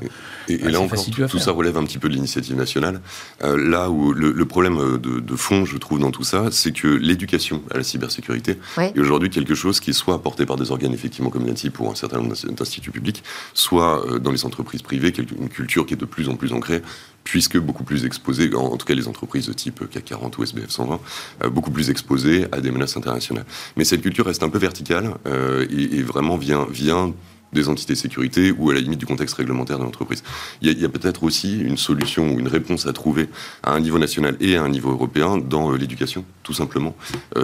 et, 0.50 0.56
et 0.56 0.72
là 0.72 0.82
encore, 0.82 1.06
tout, 1.30 1.38
ça 1.38 1.52
relève 1.52 1.78
un 1.78 1.84
petit 1.84 2.00
peu 2.00 2.10
de 2.10 2.16
l'initiative 2.16 2.56
nationale. 2.56 3.02
Euh, 3.44 3.56
là 3.56 3.92
où 3.92 4.14
le, 4.14 4.46
problème 4.46 4.98
de, 4.98 5.36
fond, 5.36 5.64
je 5.66 5.78
trouve, 5.78 6.00
dans 6.00 6.10
tout 6.10 6.24
ça, 6.24 6.46
c'est 6.50 6.72
que 6.72 6.88
l'éducation 6.88 7.62
à 7.70 7.78
la 7.78 7.84
cybersécurité 7.84 8.58
est 8.80 9.00
aujourd'hui 9.00 9.30
quelque 9.30 9.54
chose 9.54 9.80
qui 9.80 9.92
est 9.92 9.94
soit 9.94 10.16
apporté 10.16 10.48
par 10.48 10.56
des 10.56 10.72
organes 10.72 10.94
effectivement 10.94 11.30
comme 11.30 11.46
l'ANSI 11.46 11.70
pour 11.70 11.92
un 11.92 11.96
certain 11.96 12.18
nombre 12.18 12.34
d'instituts 12.34 12.90
publics, 12.90 13.24
soit 13.54 14.04
dans 14.20 14.32
les 14.32 14.44
entreprises 14.44 14.82
privées, 14.82 15.14
une 15.40 15.50
culture 15.50 15.86
qui 15.86 15.94
est 15.94 15.98
de 15.98 16.06
plus 16.06 16.30
en 16.30 16.36
plus 16.36 16.52
ancrée 16.52 16.82
puisque 17.26 17.58
beaucoup 17.58 17.84
plus 17.84 18.06
exposées, 18.06 18.54
en, 18.56 18.78
tout 18.78 18.86
cas 18.86 18.94
les 18.94 19.10
entreprises 19.10 19.48
de 19.48 19.54
type 19.54 19.90
CAC 19.90 20.06
40 20.06 20.38
ou 20.38 20.44
SBF 20.44 20.70
120, 20.70 21.00
euh, 21.44 21.50
beaucoup 21.50 21.72
plus 21.72 21.90
exposées 21.90 22.46
à 22.54 22.62
des 22.62 22.72
menaces 22.72 22.96
internationales. 22.96 23.46
Mais 23.76 23.84
cette 23.84 24.02
culture 24.02 24.26
reste 24.26 24.44
un 24.44 24.50
peu 24.50 24.60
verticale 24.60 25.16
euh, 25.28 25.66
et, 25.70 26.02
vraiment 26.04 26.38
vient, 26.38 26.66
vient 26.70 27.14
des 27.56 27.70
entités 27.70 27.94
de 27.94 27.98
sécurité 27.98 28.52
ou 28.52 28.70
à 28.70 28.74
la 28.74 28.80
limite 28.80 29.00
du 29.00 29.06
contexte 29.06 29.36
réglementaire 29.36 29.80
de 29.80 29.84
l'entreprise. 29.84 30.24
Il 30.62 30.80
y 30.80 30.86
a, 30.86 30.90
peut-être 30.90 31.24
aussi 31.24 31.60
une 31.60 31.78
solution 31.78 32.34
ou 32.34 32.40
une 32.40 32.48
réponse 32.48 32.86
à 32.86 32.94
trouver 32.94 33.30
à 33.64 33.74
un 33.74 33.80
niveau 33.80 33.98
national 33.98 34.38
et 34.40 34.56
à 34.56 34.64
un 34.64 34.70
niveau 34.70 34.92
européen 34.92 35.38
dans 35.38 35.72
euh, 35.72 35.78
l'éducation, 35.78 36.24
tout 36.44 36.54
simplement, 36.54 36.96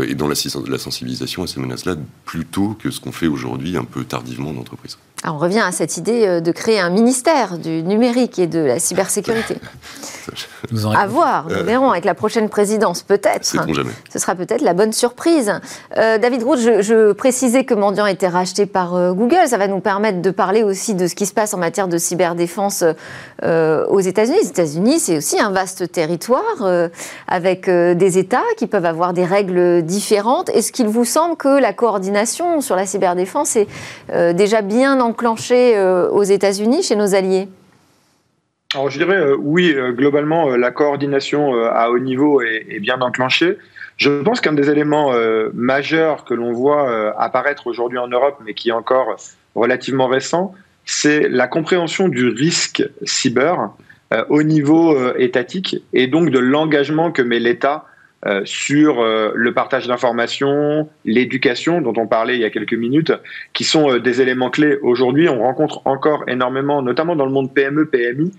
et 0.08 0.14
dans 0.16 0.28
la, 0.28 0.36
la 0.68 0.78
sensibilisation 0.78 1.44
à 1.44 1.48
ces 1.48 1.60
menaces-là, 1.60 1.96
plutôt 2.26 2.76
que 2.80 2.92
ce 2.92 3.00
qu'on 3.00 3.12
fait 3.12 3.28
aujourd'hui 3.28 3.78
un 3.78 3.84
peu 3.84 4.04
tardivement 4.04 4.52
dans 4.52 4.60
l'entreprise 4.60 4.98
on 5.28 5.38
revient 5.38 5.60
à 5.60 5.72
cette 5.72 5.98
idée 5.98 6.26
euh, 6.26 6.42
de 6.42 6.52
créer 6.52 6.80
un 6.80 6.90
ministère 6.90 7.58
du 7.58 7.84
numérique 7.84 8.40
et 8.40 8.48
de 8.48 8.60
la 8.60 8.80
cybersécurité. 8.80 9.58
à 10.96 11.08
voir, 11.08 11.48
nous 11.50 11.64
verrons 11.64 11.92
avec 11.92 12.06
la 12.06 12.16
prochaine 12.16 12.50
présidence, 12.50 13.04
peut-être. 13.04 13.46
Ce 13.46 14.20
sera 14.20 14.36
peut-être 14.36 14.62
la 14.62 14.74
bonne 14.74 14.94
surprise. 14.94 15.54
Euh, 15.98 16.18
David 16.18 16.44
Roux, 16.44 16.56
je, 16.58 17.12
précisais 17.14 17.66
que 17.66 17.74
Mendiant 17.74 18.06
était 18.06 18.28
racheté 18.28 18.66
par 18.66 18.96
euh, 18.96 19.14
Google. 19.14 19.48
Ça 19.48 19.58
va 19.58 19.68
nous 19.68 19.80
permettre 19.80 20.01
de 20.02 20.32
parler 20.32 20.64
aussi 20.64 20.96
de 20.96 21.08
ce 21.08 21.16
qui 21.16 21.26
se 21.26 21.34
passe 21.34 21.54
en 21.54 21.58
matière 21.58 21.88
de 21.88 21.98
cyberdéfense 21.98 22.84
aux 23.44 24.00
États-Unis. 24.00 24.38
Les 24.42 24.50
États-Unis, 24.50 25.00
c'est 25.00 25.18
aussi 25.18 25.40
un 25.40 25.52
vaste 25.52 25.92
territoire 25.92 26.90
avec 27.28 27.70
des 27.70 28.18
États 28.18 28.44
qui 28.58 28.68
peuvent 28.68 28.86
avoir 28.86 29.14
des 29.14 29.26
règles 29.26 29.84
différentes. 29.84 30.50
Est-ce 30.50 30.72
qu'il 30.72 30.88
vous 30.88 31.06
semble 31.06 31.38
que 31.38 31.60
la 31.60 31.74
coordination 31.74 32.62
sur 32.62 32.76
la 32.76 32.86
cyberdéfense 32.86 33.56
est 33.56 33.68
déjà 34.34 34.62
bien 34.62 35.00
en 35.00 35.12
enclenché 35.12 35.78
euh, 35.78 36.10
aux 36.10 36.24
États-Unis, 36.24 36.84
chez 36.84 36.96
nos 36.96 37.14
alliés? 37.14 37.48
Alors 38.74 38.90
je 38.90 38.98
dirais 38.98 39.18
euh, 39.18 39.36
oui, 39.38 39.74
euh, 39.76 39.92
globalement, 39.92 40.56
la 40.56 40.72
coordination 40.72 41.54
à 41.54 41.90
haut 41.90 42.00
niveau 42.00 42.42
est, 42.42 42.80
bien 42.80 43.00
enclenchée. 43.02 43.58
Je 43.98 44.22
pense 44.22 44.42
qu'un 44.42 44.54
des 44.54 44.70
éléments 44.70 45.12
majeurs 45.54 46.26
que 46.26 46.34
l'on 46.34 46.54
voit 46.54 47.14
apparaître 47.22 47.68
aujourd'hui 47.68 48.00
en 48.00 48.08
Europe, 48.08 48.40
mais 48.44 48.56
qui 48.56 48.70
est 48.70 48.72
encore 48.72 49.16
relativement 49.56 50.08
récent, 50.08 50.54
c'est 50.86 51.30
la 51.30 51.48
compréhension 51.48 52.08
du 52.08 52.28
risque 52.28 52.84
cyber 53.04 53.70
au 54.30 54.44
niveau 54.44 55.14
étatique 55.16 55.78
et 55.94 56.08
donc 56.08 56.32
de 56.32 56.40
l'engagement 56.40 57.12
que 57.12 57.22
met 57.22 57.40
l'État 57.40 57.86
euh, 58.28 58.42
sur 58.46 59.02
euh, 59.02 59.32
le 59.34 59.52
partage 59.52 59.88
d'informations, 59.88 60.88
l'éducation 61.06 61.82
dont 61.82 61.94
on 61.98 62.06
parlait 62.06 62.36
il 62.36 62.42
y 62.42 62.46
a 62.46 62.52
quelques 62.52 62.76
minutes, 62.76 63.12
qui 63.54 63.64
sont 63.64 63.94
euh, 63.94 64.00
des 64.00 64.22
éléments 64.22 64.52
clés. 64.52 64.78
Aujourd'hui, 64.84 65.28
on 65.28 65.40
rencontre 65.40 65.82
encore 65.86 66.26
énormément, 66.28 66.84
notamment 66.84 67.16
dans 67.16 67.26
le 67.26 67.32
monde 67.32 67.52
PME, 67.52 67.88
PMI, 67.88 68.32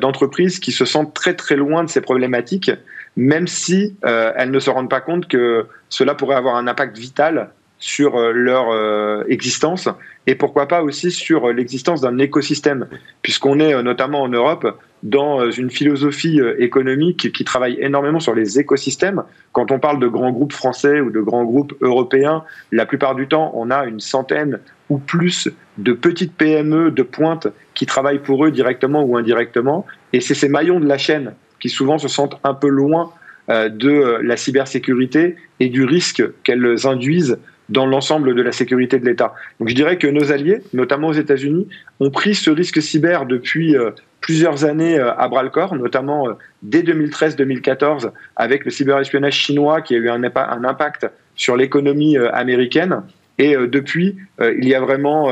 d'entreprises 0.00 0.60
qui 0.60 0.70
se 0.70 0.84
sentent 0.84 1.14
très 1.14 1.34
très 1.34 1.56
loin 1.56 1.82
de 1.82 1.90
ces 1.90 2.00
problématiques, 2.00 2.70
même 3.16 3.46
si 3.46 3.96
elles 4.02 4.50
ne 4.50 4.58
se 4.58 4.70
rendent 4.70 4.88
pas 4.88 5.02
compte 5.02 5.28
que 5.28 5.66
cela 5.90 6.14
pourrait 6.14 6.36
avoir 6.36 6.56
un 6.56 6.66
impact 6.66 6.96
vital 6.96 7.50
sur 7.86 8.16
leur 8.32 9.28
existence 9.28 9.88
et 10.26 10.34
pourquoi 10.34 10.66
pas 10.68 10.82
aussi 10.82 11.10
sur 11.10 11.52
l'existence 11.52 12.00
d'un 12.00 12.18
écosystème, 12.18 12.86
puisqu'on 13.20 13.60
est 13.60 13.82
notamment 13.82 14.22
en 14.22 14.28
Europe 14.28 14.78
dans 15.02 15.40
euh, 15.40 15.50
une 15.50 15.70
philosophie 15.70 16.40
euh, 16.40 16.54
économique 16.58 17.30
qui 17.32 17.44
travaille 17.44 17.76
énormément 17.78 18.20
sur 18.20 18.34
les 18.34 18.58
écosystèmes. 18.58 19.22
Quand 19.52 19.70
on 19.70 19.78
parle 19.78 20.00
de 20.00 20.08
grands 20.08 20.32
groupes 20.32 20.54
français 20.54 21.00
ou 21.00 21.10
de 21.10 21.20
grands 21.20 21.44
groupes 21.44 21.74
européens, 21.82 22.42
la 22.72 22.86
plupart 22.86 23.14
du 23.14 23.28
temps, 23.28 23.52
on 23.54 23.70
a 23.70 23.84
une 23.84 24.00
centaine 24.00 24.60
ou 24.88 24.98
plus 24.98 25.50
de 25.76 25.92
petites 25.92 26.34
PME 26.34 26.90
de 26.90 27.02
pointe 27.02 27.48
qui 27.74 27.84
travaillent 27.84 28.22
pour 28.22 28.46
eux 28.46 28.50
directement 28.50 29.02
ou 29.02 29.16
indirectement. 29.16 29.86
Et 30.14 30.20
c'est 30.20 30.34
ces 30.34 30.48
maillons 30.48 30.80
de 30.80 30.86
la 30.86 30.98
chaîne 30.98 31.34
qui 31.60 31.68
souvent 31.68 31.98
se 31.98 32.08
sentent 32.08 32.38
un 32.44 32.54
peu 32.54 32.68
loin 32.68 33.10
euh, 33.10 33.23
de 33.48 34.20
la 34.22 34.36
cybersécurité 34.36 35.36
et 35.60 35.68
du 35.68 35.84
risque 35.84 36.22
qu'elles 36.42 36.86
induisent 36.86 37.38
dans 37.68 37.86
l'ensemble 37.86 38.34
de 38.34 38.42
la 38.42 38.52
sécurité 38.52 38.98
de 38.98 39.04
l'État. 39.04 39.34
Donc 39.58 39.68
je 39.68 39.74
dirais 39.74 39.98
que 39.98 40.06
nos 40.06 40.32
alliés, 40.32 40.60
notamment 40.72 41.08
aux 41.08 41.14
États-Unis, 41.14 41.68
ont 42.00 42.10
pris 42.10 42.34
ce 42.34 42.50
risque 42.50 42.80
cyber 42.82 43.26
depuis 43.26 43.74
plusieurs 44.20 44.64
années 44.64 44.98
à 44.98 45.28
bras 45.28 45.42
le 45.42 45.50
corps, 45.50 45.74
notamment 45.74 46.28
dès 46.62 46.82
2013-2014 46.82 48.10
avec 48.36 48.64
le 48.64 48.70
cyberespionnage 48.70 49.34
chinois 49.34 49.82
qui 49.82 49.94
a 49.94 49.98
eu 49.98 50.08
un, 50.08 50.22
un 50.24 50.64
impact 50.64 51.06
sur 51.36 51.56
l'économie 51.56 52.16
américaine. 52.16 53.02
Et 53.38 53.56
depuis, 53.56 54.16
il 54.40 54.68
y 54.68 54.74
a 54.74 54.80
vraiment 54.80 55.30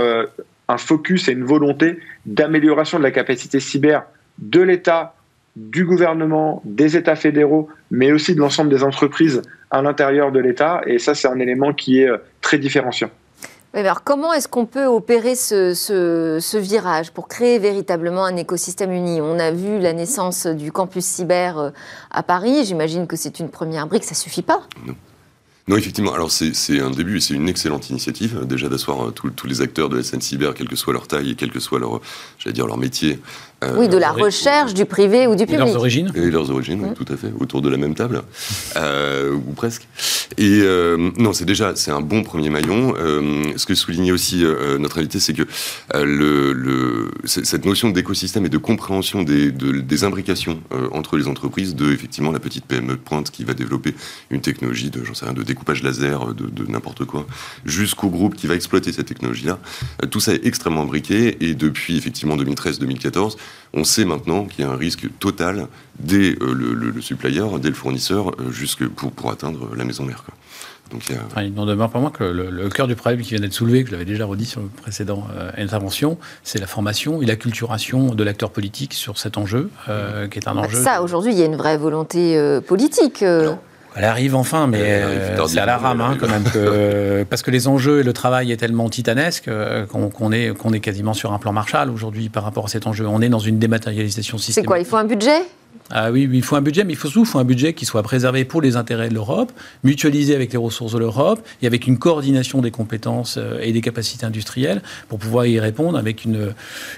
un 0.68 0.78
focus 0.78 1.28
et 1.28 1.32
une 1.32 1.44
volonté 1.44 1.98
d'amélioration 2.26 2.98
de 2.98 3.02
la 3.02 3.10
capacité 3.10 3.60
cyber 3.60 4.04
de 4.38 4.60
l'État, 4.60 5.14
du 5.56 5.84
gouvernement, 5.84 6.62
des 6.64 6.96
États 6.96 7.16
fédéraux, 7.16 7.68
mais 7.90 8.12
aussi 8.12 8.34
de 8.34 8.40
l'ensemble 8.40 8.70
des 8.70 8.82
entreprises 8.82 9.42
à 9.70 9.82
l'intérieur 9.82 10.32
de 10.32 10.40
l'État. 10.40 10.80
Et 10.86 10.98
ça, 10.98 11.14
c'est 11.14 11.28
un 11.28 11.38
élément 11.38 11.72
qui 11.72 12.00
est 12.00 12.08
euh, 12.08 12.18
très 12.40 12.58
différenciant. 12.58 13.10
alors 13.74 14.02
comment 14.02 14.32
est-ce 14.32 14.48
qu'on 14.48 14.66
peut 14.66 14.86
opérer 14.86 15.34
ce, 15.34 15.74
ce, 15.74 16.56
virage 16.56 17.12
pour 17.12 17.28
créer 17.28 17.58
véritablement 17.58 18.24
un 18.24 18.36
écosystème 18.36 18.92
uni? 18.92 19.20
On 19.20 19.38
a 19.38 19.50
vu 19.50 19.78
la 19.78 19.92
naissance 19.92 20.46
du 20.46 20.72
campus 20.72 21.04
cyber 21.04 21.58
euh, 21.58 21.70
à 22.10 22.22
Paris. 22.22 22.64
J'imagine 22.64 23.06
que 23.06 23.16
c'est 23.16 23.38
une 23.38 23.50
première 23.50 23.86
brique. 23.86 24.04
Ça 24.04 24.14
suffit 24.14 24.42
pas 24.42 24.62
non, 25.68 25.76
effectivement. 25.76 26.12
Alors, 26.12 26.32
c'est 26.32 26.80
un 26.80 26.90
début 26.90 27.18
et 27.18 27.20
c'est 27.20 27.34
une 27.34 27.48
excellente 27.48 27.88
initiative, 27.88 28.40
euh, 28.42 28.44
déjà 28.44 28.68
d'asseoir 28.68 29.08
euh, 29.08 29.10
tous 29.12 29.46
les 29.46 29.60
acteurs 29.60 29.88
de 29.88 29.96
la 29.96 30.02
scène 30.02 30.20
cyber, 30.20 30.54
quelle 30.54 30.68
que 30.68 30.74
soit 30.74 30.92
leur 30.92 31.06
taille 31.06 31.30
et 31.30 31.34
quel 31.36 31.52
que 31.52 31.60
soit 31.60 31.78
leur, 31.78 32.00
j'allais 32.38 32.52
dire, 32.52 32.66
leur 32.66 32.78
métier, 32.78 33.12
euh, 33.12 33.16
oui, 33.76 33.88
de 33.88 33.96
la 33.96 34.12
recherche, 34.12 34.74
du 34.74 34.84
privé 34.84 35.26
ou 35.26 35.34
du 35.34 35.46
public. 35.46 35.60
Et 35.60 35.64
leurs 35.64 35.76
origines. 35.76 36.12
Et 36.14 36.30
leurs 36.30 36.50
origines, 36.50 36.90
mmh. 36.90 36.94
tout 36.94 37.12
à 37.12 37.16
fait, 37.16 37.32
autour 37.38 37.62
de 37.62 37.68
la 37.68 37.76
même 37.76 37.94
table, 37.94 38.22
euh, 38.76 39.32
ou 39.32 39.52
presque. 39.52 39.88
Et 40.38 40.60
euh, 40.62 41.10
non, 41.18 41.32
c'est 41.32 41.44
déjà, 41.44 41.74
c'est 41.76 41.90
un 41.90 42.00
bon 42.00 42.22
premier 42.22 42.50
maillon. 42.50 42.94
ce 43.56 43.66
que 43.66 43.74
soulignait 43.74 44.12
aussi 44.12 44.44
notre 44.78 44.98
invité, 44.98 45.20
c'est 45.20 45.34
que 45.34 45.42
le, 45.94 46.52
le, 46.52 47.10
cette 47.24 47.64
notion 47.64 47.90
d'écosystème 47.90 48.46
et 48.46 48.48
de 48.48 48.58
compréhension 48.58 49.22
des, 49.22 49.50
des 49.50 50.04
imbrications 50.04 50.60
entre 50.92 51.16
les 51.16 51.28
entreprises, 51.28 51.74
de 51.74 51.92
effectivement 51.92 52.32
la 52.32 52.40
petite 52.40 52.64
PME 52.64 52.92
de 52.92 52.96
pointe 52.96 53.30
qui 53.30 53.44
va 53.44 53.54
développer 53.54 53.94
une 54.30 54.40
technologie 54.40 54.90
de, 54.90 55.04
j'en 55.04 55.14
sais 55.14 55.24
rien, 55.24 55.34
de 55.34 55.42
découpage 55.42 55.82
laser, 55.82 56.34
de, 56.34 56.46
de 56.46 56.70
n'importe 56.70 57.04
quoi, 57.04 57.26
jusqu'au 57.64 58.08
groupe 58.08 58.34
qui 58.34 58.46
va 58.46 58.54
exploiter 58.54 58.92
cette 58.92 59.06
technologie-là. 59.06 59.58
tout 60.10 60.20
ça 60.20 60.34
est 60.34 60.46
extrêmement 60.46 60.82
imbriqué 60.82 61.36
et 61.40 61.54
depuis 61.54 61.96
effectivement 61.96 62.36
2013-2014, 62.36 63.36
on 63.74 63.84
sait 63.84 64.04
maintenant 64.04 64.44
qu'il 64.44 64.64
y 64.64 64.68
a 64.68 64.70
un 64.70 64.76
risque 64.76 65.06
total 65.18 65.66
dès 65.98 66.36
euh, 66.40 66.52
le, 66.52 67.00
supplier, 67.00 67.42
dès 67.60 67.68
le 67.68 67.74
fournisseur, 67.74 68.28
euh, 68.28 68.50
jusque 68.50 68.86
pour, 68.86 69.12
pour 69.12 69.30
atteindre 69.30 69.74
la 69.76 69.84
maison 69.84 70.04
mère. 70.04 70.24
Donc, 70.90 71.10
il, 71.38 71.54
n'en 71.54 71.64
demeure 71.64 71.88
pas 71.88 72.00
moins 72.00 72.10
que 72.10 72.22
le, 72.22 72.68
cœur 72.68 72.86
du 72.86 72.94
problème 72.94 73.22
qui 73.22 73.30
vient 73.30 73.40
d'être 73.40 73.54
soulevé, 73.54 73.82
que 73.82 73.88
je 73.88 73.92
l'avais 73.92 74.04
déjà 74.04 74.26
redit 74.26 74.44
sur 74.44 74.60
le 74.60 74.66
précédent 74.68 75.26
euh, 75.34 75.50
intervention, 75.56 76.18
c'est 76.42 76.58
la 76.58 76.66
formation 76.66 77.22
et 77.22 77.26
l'acculturation 77.26 78.14
de 78.14 78.22
l'acteur 78.22 78.50
politique 78.50 78.92
sur 78.92 79.16
cet 79.16 79.38
enjeu, 79.38 79.70
qui 80.30 80.38
est 80.38 80.48
un 80.48 80.56
enjeu. 80.58 80.82
Ça, 80.82 81.02
aujourd'hui, 81.02 81.32
il 81.32 81.38
y 81.38 81.42
a 81.42 81.46
une 81.46 81.56
vraie 81.56 81.78
volonté 81.78 82.38
politique. 82.66 83.24
Elle 83.94 84.04
arrive 84.04 84.34
enfin, 84.34 84.66
mais 84.66 84.80
euh, 84.80 85.46
c'est 85.46 85.58
à 85.58 85.66
la 85.66 85.76
rame 85.76 86.00
hein, 86.00 86.16
quand 86.18 86.28
même. 86.28 86.44
Que, 86.44 87.24
parce 87.30 87.42
que 87.42 87.50
les 87.50 87.68
enjeux 87.68 88.00
et 88.00 88.02
le 88.02 88.12
travail 88.12 88.52
est 88.52 88.56
tellement 88.56 88.88
titanesque 88.88 89.48
euh, 89.48 89.86
qu'on 89.86 90.32
est, 90.32 90.56
qu'on 90.56 90.72
est 90.72 90.80
quasiment 90.80 91.14
sur 91.14 91.32
un 91.32 91.38
plan 91.38 91.52
Marshall 91.52 91.90
aujourd'hui 91.90 92.28
par 92.28 92.44
rapport 92.44 92.66
à 92.66 92.68
cet 92.68 92.86
enjeu. 92.86 93.06
On 93.06 93.20
est 93.20 93.28
dans 93.28 93.38
une 93.38 93.58
dématérialisation 93.58 94.38
systémique. 94.38 94.64
C'est 94.64 94.66
quoi 94.66 94.78
Il 94.78 94.86
faut 94.86 94.96
un 94.96 95.04
budget? 95.04 95.42
Ah 95.94 96.10
oui, 96.10 96.28
il 96.32 96.42
faut 96.42 96.56
un 96.56 96.62
budget, 96.62 96.84
mais 96.84 96.94
il 96.94 96.96
faut 96.96 97.08
surtout 97.08 97.26
faut 97.26 97.38
un 97.38 97.44
budget 97.44 97.74
qui 97.74 97.84
soit 97.84 98.02
préservé 98.02 98.46
pour 98.46 98.62
les 98.62 98.76
intérêts 98.76 99.10
de 99.10 99.14
l'Europe, 99.14 99.52
mutualisé 99.84 100.34
avec 100.34 100.52
les 100.52 100.58
ressources 100.58 100.92
de 100.92 100.98
l'Europe 100.98 101.40
et 101.60 101.66
avec 101.66 101.86
une 101.86 101.98
coordination 101.98 102.62
des 102.62 102.70
compétences 102.70 103.36
euh, 103.36 103.58
et 103.60 103.72
des 103.72 103.82
capacités 103.82 104.24
industrielles 104.24 104.80
pour 105.08 105.18
pouvoir 105.18 105.44
y 105.44 105.60
répondre 105.60 105.98
avec 105.98 106.24
une, 106.24 106.54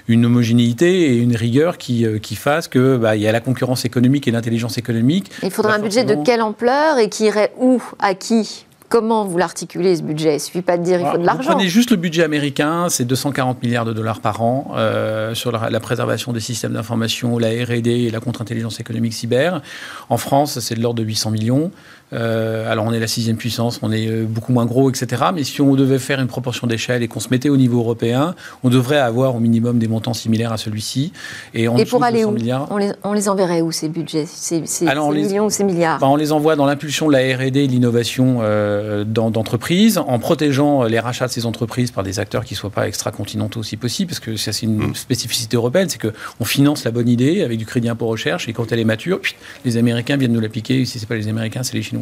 une 0.07 0.25
homogénéité 0.25 1.11
et 1.11 1.17
une 1.17 1.35
rigueur 1.35 1.77
qui, 1.77 2.05
euh, 2.05 2.19
qui 2.19 2.35
fasse 2.35 2.69
que 2.69 2.95
bah, 2.95 3.17
il 3.17 3.21
y 3.21 3.27
a 3.27 3.33
la 3.33 3.41
concurrence 3.41 3.83
économique 3.83 4.29
et 4.29 4.31
l'intelligence 4.31 4.77
économique. 4.77 5.29
Il 5.43 5.51
faudra 5.51 5.73
un 5.73 5.79
budget 5.79 6.05
de 6.05 6.15
quelle 6.23 6.41
ampleur 6.41 6.97
et 6.97 7.09
qui 7.09 7.25
irait 7.25 7.51
où, 7.59 7.81
à 7.99 8.15
qui? 8.15 8.65
Comment 8.95 9.25
vous 9.25 9.37
l'articulez 9.37 9.97
ce 9.97 10.03
budget? 10.03 10.29
Il 10.29 10.33
ne 10.35 10.39
suffit 10.39 10.61
pas 10.61 10.77
de 10.77 10.83
dire 10.83 10.99
qu'il 10.99 11.07
faut 11.07 11.17
de 11.17 11.25
l'argent. 11.25 11.51
Prenez 11.51 11.67
juste 11.67 11.91
le 11.91 11.97
budget 11.97 12.23
américain, 12.23 12.87
c'est 12.87 13.03
240 13.03 13.61
milliards 13.61 13.83
de 13.83 13.91
dollars 13.91 14.21
par 14.21 14.41
an 14.41 14.71
euh, 14.77 15.35
sur 15.35 15.51
la, 15.51 15.79
préservation 15.81 16.31
des 16.31 16.39
systèmes 16.39 16.71
d'information, 16.71 17.37
la 17.37 17.49
R&D 17.49 17.89
et 17.89 18.09
la 18.09 18.21
contre-intelligence 18.21 18.79
économique 18.79 19.11
cyber. 19.11 19.61
En 20.07 20.15
France, 20.15 20.61
c'est 20.61 20.75
de 20.75 20.81
l'ordre 20.81 20.99
de 20.99 21.03
800 21.03 21.31
millions. 21.31 21.71
Euh, 22.13 22.71
alors 22.71 22.85
on 22.85 22.93
est 22.93 22.99
la 22.99 23.07
sixième 23.07 23.35
puissance, 23.35 23.79
on 23.81 23.91
est 23.91 24.07
euh, 24.07 24.25
beaucoup 24.27 24.53
moins 24.53 24.65
gros, 24.65 24.89
etc. 24.89 25.23
Mais 25.33 25.43
si 25.43 25.61
on 25.61 25.73
devait 25.75 25.97
faire 25.97 26.19
une 26.19 26.27
proportion 26.27 26.67
d'échelle 26.67 27.01
et 27.01 27.07
qu'on 27.07 27.19
se 27.19 27.29
mettait 27.29 27.49
au 27.49 27.57
niveau 27.57 27.79
européen, 27.79 28.35
on 28.63 28.69
devrait 28.69 28.99
avoir 28.99 29.35
au 29.35 29.39
minimum 29.39 29.79
des 29.79 29.87
montants 29.87 30.13
similaires 30.13 30.51
à 30.51 30.57
celui-ci. 30.57 31.11
Et, 31.53 31.67
pour 31.89 32.03
aller 32.03 32.23
où 32.23 32.29
on 32.69 32.77
les, 32.77 32.91
on 33.03 33.13
les, 33.13 33.29
enverrait 33.29 33.61
où 33.61 33.71
ces 33.71 33.89
budgets, 33.89 34.25
ces, 34.27 34.61
millions 34.61 35.45
ou 35.45 35.49
ces 35.49 35.63
milliards? 35.63 35.99
Bah, 35.99 36.07
On 36.07 36.15
les 36.15 36.31
envoie 36.31 36.55
dans 36.55 36.65
l'impulsion 36.65 37.07
de 37.07 37.13
la 37.13 37.19
R&D 37.19 37.59
et 37.59 37.67
de 37.67 37.71
l'innovation 37.71 38.37
euh, 38.41 39.03
d'entreprises, 39.03 39.97
en 39.97 40.19
protégeant 40.19 40.83
les 40.83 40.99
rachats 40.99 41.27
de 41.27 41.31
ces 41.31 41.45
entreprises 41.45 41.91
par 41.91 42.03
des 42.03 42.19
acteurs 42.19 42.45
qui 42.45 42.53
ne 42.53 42.57
soient 42.57 42.69
pas 42.69 42.87
extra-continentaux 42.87 43.63
si 43.63 43.77
possible, 43.77 44.09
parce 44.09 44.19
que 44.19 44.35
ça 44.35 44.53
c'est 44.53 44.65
une 44.65 44.89
mmh. 44.89 44.95
spécificité 44.95 45.57
européenne, 45.57 45.89
c'est 45.89 45.99
qu'on 45.99 46.45
finance 46.45 46.83
la 46.83 46.91
bonne 46.91 47.09
idée 47.09 47.41
avec 47.41 47.57
du 47.57 47.65
crédit 47.65 47.89
impôt 47.89 48.07
recherche, 48.07 48.47
et 48.47 48.53
quand 48.53 48.71
elle 48.71 48.79
est 48.79 48.85
mature, 48.85 49.19
les 49.63 49.77
Américains 49.77 50.17
viennent 50.17 50.33
nous 50.33 50.39
l'appliquer, 50.39 50.85
si 50.85 50.99
ce 50.99 51.03
n'est 51.03 51.07
pas 51.07 51.15
les 51.15 51.27
Américains, 51.27 51.63
c'est 51.63 51.73
les 51.73 51.81
Chinois. 51.81 51.94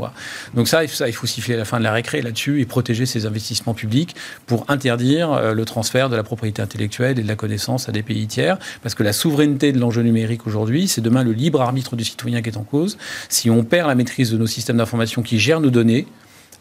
Donc 0.53 0.67
ça, 0.67 0.83
il 0.83 1.13
faut 1.13 1.27
siffler 1.27 1.55
la 1.55 1.65
fin 1.65 1.79
de 1.79 1.83
la 1.83 1.91
récré 1.91 2.21
là-dessus 2.21 2.61
et 2.61 2.65
protéger 2.65 3.05
ces 3.05 3.25
investissements 3.25 3.73
publics 3.73 4.15
pour 4.45 4.65
interdire 4.69 5.31
euh, 5.31 5.53
le 5.53 5.65
transfert 5.65 6.09
de 6.09 6.15
la 6.15 6.23
propriété 6.23 6.61
intellectuelle 6.61 7.19
et 7.19 7.23
de 7.23 7.27
la 7.27 7.35
connaissance 7.35 7.89
à 7.89 7.91
des 7.91 8.03
pays 8.03 8.27
tiers. 8.27 8.57
Parce 8.81 8.95
que 8.95 9.03
la 9.03 9.13
souveraineté 9.13 9.71
de 9.71 9.79
l'enjeu 9.79 10.01
numérique 10.01 10.47
aujourd'hui, 10.47 10.87
c'est 10.87 11.01
demain 11.01 11.23
le 11.23 11.31
libre 11.31 11.61
arbitre 11.61 11.95
du 11.95 12.03
citoyen 12.03 12.41
qui 12.41 12.49
est 12.49 12.57
en 12.57 12.63
cause. 12.63 12.97
Si 13.29 13.49
on 13.49 13.63
perd 13.63 13.87
la 13.87 13.95
maîtrise 13.95 14.31
de 14.31 14.37
nos 14.37 14.47
systèmes 14.47 14.77
d'information 14.77 15.21
qui 15.21 15.39
gèrent 15.39 15.61
nos 15.61 15.69
données, 15.69 16.07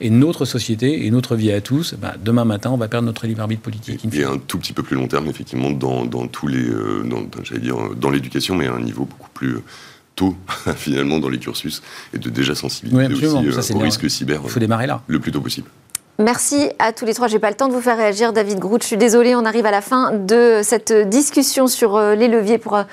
et 0.00 0.10
notre 0.10 0.44
société 0.44 1.06
et 1.06 1.10
notre 1.10 1.36
vie 1.36 1.52
à 1.52 1.60
tous, 1.60 1.94
bah, 1.94 2.14
demain 2.22 2.44
matin, 2.44 2.70
on 2.70 2.76
va 2.76 2.88
perdre 2.88 3.06
notre 3.06 3.26
libre 3.26 3.42
arbitre 3.42 3.62
politique. 3.62 4.04
Et, 4.12 4.24
un 4.24 4.38
tout 4.38 4.58
petit 4.58 4.72
peu 4.72 4.82
plus 4.82 4.96
long 4.96 5.06
terme, 5.06 5.28
effectivement, 5.28 5.70
dans, 5.70 6.26
tous 6.26 6.48
les, 6.48 6.64
euh, 6.64 7.04
j'allais 7.44 7.60
dire, 7.60 7.76
dans 7.96 8.10
l'éducation, 8.10 8.56
mais 8.56 8.66
à 8.66 8.72
un 8.72 8.80
niveau 8.80 9.04
beaucoup 9.04 9.30
plus 9.32 9.58
tôt 10.14 10.34
finalement 10.76 11.18
dans 11.18 11.28
les 11.28 11.38
cursus 11.38 11.82
et 12.14 12.18
de 12.18 12.30
déjà 12.30 12.54
sensibiliser 12.54 13.26
aussi 13.26 13.72
euh, 13.72 13.74
au 13.74 13.78
risque 13.78 14.08
cyber. 14.10 14.40
Il 14.44 14.50
faut 14.50 14.60
démarrer 14.60 14.86
là. 14.86 15.02
Le 15.06 15.18
plus 15.18 15.32
tôt 15.32 15.40
possible. 15.40 15.68
Merci 16.18 16.70
à 16.78 16.92
tous 16.92 17.06
les 17.06 17.14
trois. 17.14 17.26
J'ai 17.26 17.38
pas 17.38 17.48
le 17.48 17.56
temps 17.56 17.68
de 17.68 17.72
vous 17.72 17.80
faire 17.80 17.96
réagir, 17.96 18.32
David 18.32 18.58
Groot. 18.58 18.82
Je 18.82 18.86
suis 18.86 18.96
désolée, 18.96 19.34
on 19.34 19.44
arrive 19.46 19.64
à 19.64 19.70
la 19.70 19.80
fin 19.80 20.12
de 20.12 20.60
cette 20.62 20.92
discussion 21.08 21.66
sur 21.66 21.96
euh, 21.96 22.14
les 22.14 22.28
leviers 22.28 22.58
pour 22.58 22.76
euh, 22.76 22.84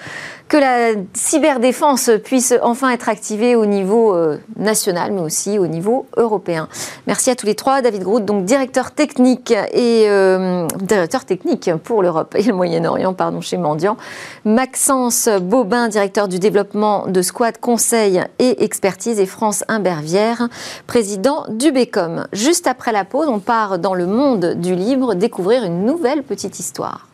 que 0.50 0.58
la 0.58 1.00
cyberdéfense 1.14 2.10
puisse 2.24 2.56
enfin 2.64 2.90
être 2.90 3.08
activée 3.08 3.56
au 3.56 3.68
niveau 3.68 4.16
euh, 4.16 4.40
national, 4.58 5.12
mais 5.14 5.22
aussi 5.22 5.60
au 5.60 5.68
niveau 5.68 6.08
européen. 6.18 6.68
Merci 7.06 7.30
à 7.30 7.36
tous 7.36 7.46
les 7.46 7.54
trois. 7.54 7.82
David 7.82 8.04
Groot, 8.04 8.26
donc 8.26 8.46
directeur 8.46 8.92
technique 8.92 9.52
et 9.52 10.06
euh, 10.10 10.68
directeur 10.82 11.24
technique 11.26 11.70
pour 11.84 12.02
l'Europe 12.02 12.34
et 12.36 12.42
le 12.42 12.54
Moyen-Orient, 12.54 13.14
pardon, 13.14 13.42
chez 13.42 13.58
Mendiant. 13.58 13.96
Maxence 14.44 15.30
Bobin, 15.40 15.88
directeur 15.88 16.28
du 16.28 16.40
développement 16.40 17.06
de 17.06 17.22
Squad 17.22 17.60
Conseil 17.60 18.24
et 18.40 18.64
Expertise, 18.64 19.20
et 19.20 19.28
France 19.28 19.64
Imbervière, 19.68 20.50
président 20.88 21.46
du 21.50 21.72
BECOM. 21.72 22.26
Juste 22.34 22.66
après 22.66 22.92
la 22.92 23.06
pause, 23.06 23.28
on 23.28 23.40
part 23.40 23.78
dans 23.78 23.94
le 23.94 24.08
monde 24.08 24.56
du 24.56 24.74
livre 24.74 25.14
découvrir 25.14 25.64
une 25.64 25.86
nouvelle 25.86 26.24
petite 26.24 26.58
histoire. 26.58 27.09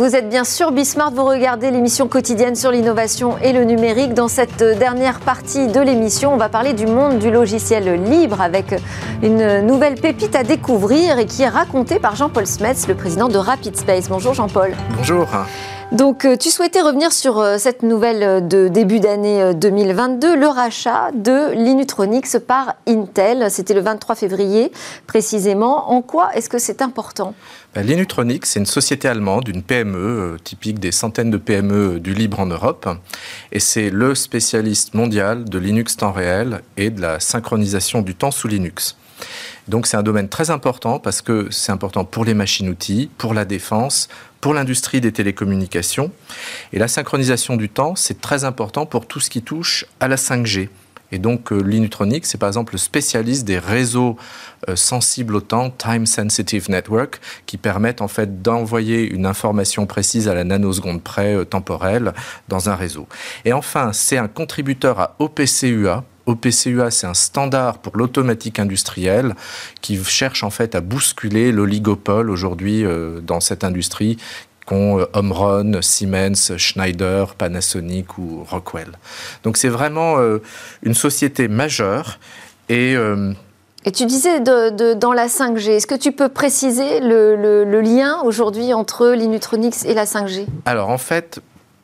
Vous 0.00 0.16
êtes 0.16 0.30
bien 0.30 0.44
sûr 0.44 0.72
Bismart, 0.72 1.10
vous 1.10 1.26
regardez 1.26 1.70
l'émission 1.70 2.08
quotidienne 2.08 2.56
sur 2.56 2.70
l'innovation 2.70 3.36
et 3.42 3.52
le 3.52 3.64
numérique. 3.64 4.14
Dans 4.14 4.28
cette 4.28 4.62
dernière 4.62 5.20
partie 5.20 5.66
de 5.66 5.78
l'émission, 5.78 6.32
on 6.32 6.38
va 6.38 6.48
parler 6.48 6.72
du 6.72 6.86
monde 6.86 7.18
du 7.18 7.30
logiciel 7.30 8.02
libre 8.04 8.40
avec 8.40 8.74
une 9.22 9.60
nouvelle 9.60 9.96
pépite 9.96 10.34
à 10.34 10.42
découvrir 10.42 11.18
et 11.18 11.26
qui 11.26 11.42
est 11.42 11.50
racontée 11.50 11.98
par 11.98 12.16
Jean-Paul 12.16 12.46
Smets, 12.46 12.86
le 12.88 12.94
président 12.94 13.28
de 13.28 13.36
Rapid 13.36 13.76
Space. 13.76 14.08
Bonjour 14.08 14.32
Jean-Paul. 14.32 14.72
Bonjour. 14.96 15.28
Donc, 15.92 16.24
euh, 16.24 16.36
tu 16.36 16.50
souhaitais 16.50 16.82
revenir 16.82 17.10
sur 17.10 17.40
euh, 17.40 17.58
cette 17.58 17.82
nouvelle 17.82 18.22
euh, 18.22 18.40
de 18.40 18.68
début 18.68 19.00
d'année 19.00 19.52
2022, 19.54 20.36
le 20.36 20.46
rachat 20.46 21.10
de 21.12 21.52
Linutronics 21.52 22.38
par 22.38 22.76
Intel. 22.86 23.50
C'était 23.50 23.74
le 23.74 23.80
23 23.80 24.14
février 24.14 24.70
précisément. 25.08 25.90
En 25.90 26.00
quoi 26.00 26.30
est-ce 26.36 26.48
que 26.48 26.60
c'est 26.60 26.80
important? 26.80 27.34
Ben, 27.74 27.84
Linutronics, 27.84 28.46
c'est 28.46 28.60
une 28.60 28.66
société 28.66 29.08
allemande, 29.08 29.48
une 29.48 29.64
PME, 29.64 30.36
typique 30.44 30.78
des 30.78 30.92
centaines 30.92 31.30
de 31.30 31.38
PME 31.38 31.98
du 31.98 32.14
libre 32.14 32.38
en 32.38 32.46
Europe. 32.46 32.88
Et 33.50 33.58
c'est 33.58 33.90
le 33.90 34.14
spécialiste 34.14 34.94
mondial 34.94 35.44
de 35.44 35.58
Linux 35.58 35.96
temps 35.96 36.12
réel 36.12 36.60
et 36.76 36.90
de 36.90 37.00
la 37.00 37.18
synchronisation 37.18 38.00
du 38.00 38.14
temps 38.14 38.30
sous 38.30 38.46
Linux. 38.46 38.96
Donc 39.68 39.86
c'est 39.86 39.96
un 39.96 40.02
domaine 40.02 40.28
très 40.28 40.50
important 40.50 40.98
parce 40.98 41.20
que 41.22 41.48
c'est 41.50 41.72
important 41.72 42.04
pour 42.04 42.24
les 42.24 42.34
machines-outils, 42.34 43.10
pour 43.18 43.34
la 43.34 43.44
défense, 43.44 44.08
pour 44.40 44.54
l'industrie 44.54 45.00
des 45.00 45.12
télécommunications. 45.12 46.10
Et 46.72 46.78
la 46.78 46.88
synchronisation 46.88 47.56
du 47.56 47.68
temps, 47.68 47.94
c'est 47.94 48.20
très 48.20 48.44
important 48.44 48.86
pour 48.86 49.06
tout 49.06 49.20
ce 49.20 49.30
qui 49.30 49.42
touche 49.42 49.86
à 50.00 50.08
la 50.08 50.16
5G. 50.16 50.68
Et 51.12 51.18
donc, 51.18 51.52
euh, 51.52 51.60
Linutronic, 51.60 52.24
c'est 52.24 52.38
par 52.38 52.48
exemple 52.48 52.74
le 52.74 52.78
spécialiste 52.78 53.44
des 53.44 53.58
réseaux 53.58 54.16
euh, 54.68 54.76
sensibles 54.76 55.34
au 55.36 55.40
temps, 55.40 55.70
Time 55.70 56.06
Sensitive 56.06 56.70
Network, 56.70 57.20
qui 57.46 57.56
permettent 57.56 58.00
en 58.00 58.08
fait 58.08 58.42
d'envoyer 58.42 59.10
une 59.10 59.26
information 59.26 59.86
précise 59.86 60.28
à 60.28 60.34
la 60.34 60.44
nanoseconde 60.44 61.02
près 61.02 61.34
euh, 61.34 61.44
temporelle 61.44 62.12
dans 62.48 62.68
un 62.68 62.76
réseau. 62.76 63.08
Et 63.44 63.52
enfin, 63.52 63.92
c'est 63.92 64.18
un 64.18 64.28
contributeur 64.28 65.00
à 65.00 65.16
OPCUA, 65.18 66.04
OPCUA, 66.30 66.90
c'est 66.90 67.06
un 67.06 67.14
standard 67.14 67.78
pour 67.78 67.96
l'automatique 67.96 68.58
industrielle 68.58 69.34
qui 69.80 70.02
cherche 70.02 70.42
en 70.42 70.50
fait 70.50 70.74
à 70.74 70.80
bousculer 70.80 71.52
l'oligopole 71.52 72.30
aujourd'hui 72.30 72.84
dans 73.22 73.40
cette 73.40 73.64
industrie 73.64 74.18
qu'ont 74.66 75.06
Omron, 75.12 75.82
Siemens, 75.82 76.56
Schneider, 76.56 77.34
Panasonic 77.34 78.18
ou 78.18 78.44
Rockwell. 78.48 78.92
Donc 79.42 79.56
c'est 79.56 79.68
vraiment 79.68 80.18
euh, 80.18 80.38
une 80.82 80.94
société 80.94 81.48
majeure 81.48 82.18
et 82.68 82.94
euh, 82.96 83.32
et 83.86 83.92
tu 83.92 84.04
disais 84.04 84.40
de, 84.40 84.92
dans 84.92 85.14
la 85.14 85.26
5G, 85.26 85.70
est-ce 85.70 85.86
que 85.86 85.94
tu 85.94 86.12
peux 86.12 86.28
préciser 86.28 87.00
le, 87.00 87.34
le 87.64 87.80
lien 87.80 88.20
aujourd'hui 88.24 88.74
entre 88.74 89.08
l'Inutronics 89.08 89.86
et 89.86 89.94
la 89.94 90.04
5G 90.04 90.44
Alors 90.66 90.90
en 90.90 90.98
fait, 90.98 91.40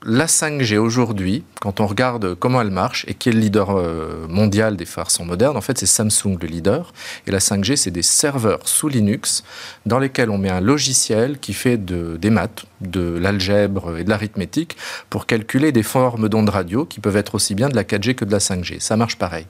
la 0.09 0.27
5G 0.27 0.79
aujourd'hui, 0.79 1.43
quand 1.61 1.81
on 1.81 1.87
regarde 1.87 2.37
comment 2.37 2.61
elle 2.61 2.71
marche 2.71 3.05
et 3.09 3.15
qui 3.15 3.29
est 3.29 3.33
le 3.33 3.41
leader 3.41 3.77
euh, 3.77 4.29
mondial 4.29 4.77
des 4.77 4.85
façons 4.85 5.25
modernes, 5.25 5.57
en 5.57 5.61
fait, 5.61 5.77
c'est 5.79 5.87
Samsung 5.87 6.39
le 6.41 6.47
leader. 6.47 6.93
Et 7.27 7.33
la 7.33 7.41
5G, 7.41 7.75
c'est 7.75 7.91
des 7.91 8.03
serveurs 8.03 8.69
sous 8.69 8.89
Linux 8.89 9.43
dans 9.85 9.99
lesquels 9.99 10.31
on 10.31 10.39
met 10.39 10.49
un 10.49 10.61
logiciel 10.61 11.41
qui 11.41 11.53
fait 11.55 11.77
des 11.77 12.31
maths, 12.31 12.67
de 12.81 13.19
l'algèbre 13.19 13.99
et 13.99 14.05
de 14.05 14.11
l'arithmétique 14.11 14.77
pour 15.11 15.27
calculer 15.27 15.73
des 15.73 15.83
formes 15.83 16.29
d'ondes 16.29 16.51
radio 16.51 16.85
qui 16.85 17.01
peuvent 17.01 17.17
être 17.17 17.35
aussi 17.35 17.57
bien 17.57 17.69
de 17.69 17.75
la 17.75 17.83
4G 17.83 18.15
que 18.15 18.25
de 18.25 18.31
la 18.31 18.39
5G. 18.39 18.79
Ça 18.79 18.97
marche 18.97 19.17
pareil. 19.17 19.47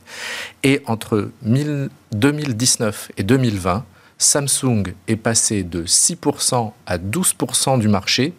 Et 0.62 0.80
entre 0.86 1.30
2019 1.42 3.12
et 3.18 3.22
2020, 3.24 3.84
Samsung 4.16 4.84
est 5.07 5.16
passé 5.16 5.64
de 5.64 5.84
6% 5.84 6.72
à 6.86 6.96
12% 6.96 7.78
du 7.78 7.88
marché, 7.88 8.32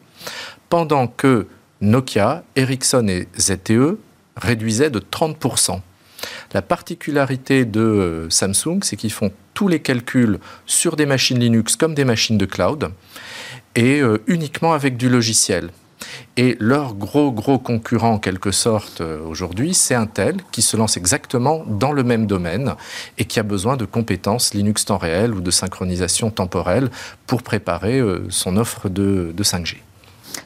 pendant 0.69 1.07
que 1.07 1.47
Nokia, 1.81 2.43
Ericsson 2.55 3.07
et 3.07 3.27
ZTE 3.39 3.97
réduisaient 4.35 4.89
de 4.89 4.99
30%. 4.99 5.81
La 6.53 6.61
particularité 6.61 7.65
de 7.65 7.81
euh, 7.81 8.29
Samsung, 8.29 8.79
c'est 8.81 8.95
qu'ils 8.95 9.11
font 9.11 9.31
tous 9.53 9.67
les 9.67 9.79
calculs 9.79 10.39
sur 10.65 10.95
des 10.95 11.05
machines 11.05 11.39
Linux 11.39 11.75
comme 11.75 11.93
des 11.93 12.05
machines 12.05 12.37
de 12.37 12.45
cloud 12.45 12.91
et 13.75 14.01
euh, 14.01 14.17
uniquement 14.27 14.73
avec 14.73 14.97
du 14.97 15.09
logiciel. 15.09 15.69
Et 16.37 16.55
leur 16.59 16.93
gros 16.93 17.31
gros 17.31 17.57
concurrent 17.57 18.13
en 18.13 18.19
quelque 18.19 18.51
sorte 18.51 19.01
euh, 19.01 19.19
aujourd'hui, 19.27 19.73
c'est 19.73 19.95
Intel 19.95 20.37
qui 20.51 20.61
se 20.61 20.77
lance 20.77 20.95
exactement 20.95 21.63
dans 21.67 21.91
le 21.91 22.03
même 22.03 22.27
domaine 22.27 22.75
et 23.17 23.25
qui 23.25 23.39
a 23.39 23.43
besoin 23.43 23.77
de 23.77 23.85
compétences 23.85 24.53
Linux 24.53 24.85
temps 24.85 24.97
réel 24.97 25.33
ou 25.33 25.41
de 25.41 25.51
synchronisation 25.51 26.31
temporelle 26.31 26.89
pour 27.25 27.43
préparer 27.43 28.01
son 28.29 28.57
offre 28.57 28.89
de 28.89 29.33
5G. 29.37 29.77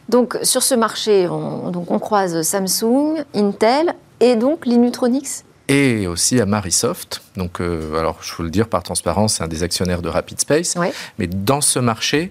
Donc 0.10 0.38
sur 0.44 0.64
ce 0.64 0.76
marché, 0.76 1.28
on, 1.28 1.70
donc 1.72 1.92
on 1.92 2.00
croise 2.00 2.42
Samsung, 2.42 3.24
Intel 3.34 3.96
et 4.20 4.36
donc 4.36 4.66
Linutronics 4.66 5.44
et 5.68 6.06
aussi 6.06 6.42
à 6.42 6.46
Marisoft. 6.46 7.22
Donc, 7.38 7.62
euh, 7.62 7.98
alors, 7.98 8.18
je 8.22 8.36
veux 8.36 8.44
le 8.44 8.50
dire 8.50 8.68
par 8.68 8.84
transparence, 8.84 9.36
c'est 9.36 9.44
un 9.44 9.48
des 9.48 9.64
actionnaires 9.64 10.02
de 10.02 10.10
Rapid 10.10 10.40
Space. 10.40 10.76
Mais 11.18 11.28
dans 11.28 11.62
ce 11.62 11.80
marché, 11.80 12.30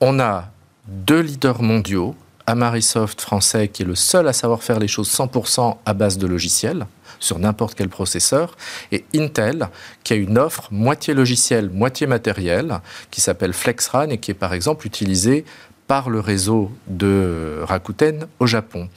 on 0.00 0.18
a 0.18 0.48
deux 0.88 1.20
leaders 1.20 1.62
mondiaux. 1.62 2.16
Amarisoft 2.46 3.20
français, 3.20 3.68
qui 3.68 3.82
est 3.82 3.86
le 3.86 3.94
seul 3.94 4.26
à 4.26 4.32
savoir 4.32 4.64
faire 4.64 4.80
les 4.80 4.88
choses 4.88 5.08
100% 5.08 5.76
à 5.86 5.94
base 5.94 6.18
de 6.18 6.26
logiciels 6.26 6.86
sur 7.20 7.38
n'importe 7.38 7.74
quel 7.76 7.88
processeur, 7.88 8.56
et 8.90 9.04
Intel, 9.14 9.68
qui 10.02 10.14
a 10.14 10.16
une 10.16 10.38
offre 10.38 10.68
moitié 10.72 11.14
logiciel, 11.14 11.70
moitié 11.70 12.06
matériel, 12.06 12.80
qui 13.10 13.20
s'appelle 13.20 13.52
FlexRAN 13.52 14.08
et 14.08 14.18
qui 14.18 14.30
est 14.30 14.34
par 14.34 14.54
exemple 14.54 14.86
utilisée 14.86 15.44
par 15.90 16.08
le 16.08 16.20
réseau 16.20 16.70
de 16.86 17.58
Rakuten 17.62 18.28
au 18.38 18.46
Japon. 18.46 18.88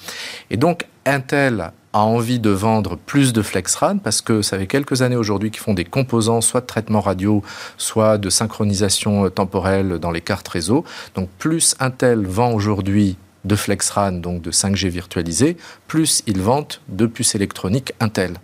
Et 0.51 0.57
donc 0.57 0.85
Intel 1.07 1.71
a 1.91 2.03
envie 2.03 2.37
de 2.37 2.51
vendre 2.51 2.97
plus 2.97 3.33
de 3.33 3.41
FlexRAN 3.41 3.97
parce 3.97 4.21
que 4.21 4.43
ça 4.43 4.59
fait 4.59 4.67
quelques 4.67 5.01
années 5.01 5.15
aujourd'hui 5.15 5.49
qu'ils 5.49 5.63
font 5.63 5.73
des 5.73 5.85
composants 5.85 6.41
soit 6.41 6.61
de 6.61 6.67
traitement 6.67 7.01
radio, 7.01 7.41
soit 7.77 8.19
de 8.19 8.29
synchronisation 8.29 9.27
temporelle 9.31 9.97
dans 9.97 10.11
les 10.11 10.21
cartes 10.21 10.47
réseau. 10.47 10.85
Donc 11.15 11.29
plus 11.39 11.73
Intel 11.79 12.27
vend 12.27 12.53
aujourd'hui 12.53 13.17
de 13.43 13.55
FlexRAN, 13.55 14.11
donc 14.11 14.43
de 14.43 14.51
5G 14.51 14.89
virtualisé, 14.89 15.57
plus 15.87 16.21
ils 16.27 16.41
vendent 16.43 16.75
de 16.89 17.07
puces 17.07 17.33
électroniques 17.33 17.93
Intel. 18.01 18.35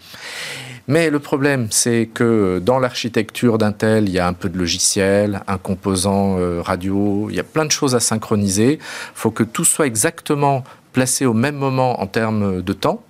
Mais 0.87 1.09
le 1.09 1.19
problème, 1.19 1.67
c'est 1.71 2.09
que 2.13 2.59
dans 2.59 2.79
l'architecture 2.79 3.57
d'Intel, 3.57 4.07
il 4.07 4.13
y 4.13 4.19
a 4.19 4.27
un 4.27 4.33
peu 4.33 4.49
de 4.49 4.57
logiciel, 4.57 5.41
un 5.47 5.57
composant 5.57 6.37
euh, 6.39 6.61
radio, 6.61 7.27
il 7.29 7.35
y 7.35 7.39
a 7.39 7.43
plein 7.43 7.65
de 7.65 7.71
choses 7.71 7.95
à 7.95 7.99
synchroniser. 7.99 8.73
Il 8.73 8.79
faut 9.13 9.31
que 9.31 9.43
tout 9.43 9.65
soit 9.65 9.87
exactement 9.87 10.63
placé 10.93 11.25
au 11.25 11.33
même 11.33 11.55
moment 11.55 12.01
en 12.01 12.07
termes 12.07 12.61
de 12.61 12.73
temps. 12.73 13.03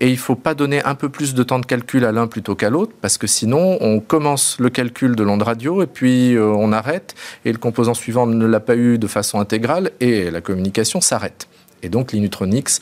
Et 0.00 0.08
il 0.08 0.12
ne 0.12 0.18
faut 0.18 0.34
pas 0.34 0.54
donner 0.54 0.84
un 0.84 0.94
peu 0.94 1.08
plus 1.08 1.34
de 1.34 1.42
temps 1.42 1.58
de 1.58 1.66
calcul 1.66 2.04
à 2.04 2.12
l'un 2.12 2.26
plutôt 2.26 2.54
qu'à 2.54 2.70
l'autre, 2.70 2.92
parce 3.00 3.18
que 3.18 3.26
sinon, 3.26 3.78
on 3.80 4.00
commence 4.00 4.56
le 4.58 4.70
calcul 4.70 5.16
de 5.16 5.22
l'onde 5.22 5.42
radio 5.42 5.82
et 5.82 5.86
puis 5.86 6.34
euh, 6.34 6.46
on 6.46 6.72
arrête, 6.72 7.14
et 7.44 7.52
le 7.52 7.58
composant 7.58 7.94
suivant 7.94 8.26
ne 8.26 8.46
l'a 8.46 8.60
pas 8.60 8.76
eu 8.76 8.98
de 8.98 9.06
façon 9.06 9.40
intégrale, 9.40 9.90
et 10.00 10.30
la 10.30 10.40
communication 10.40 11.00
s'arrête. 11.00 11.48
Et 11.82 11.88
donc, 11.88 12.12
Linutronics 12.12 12.80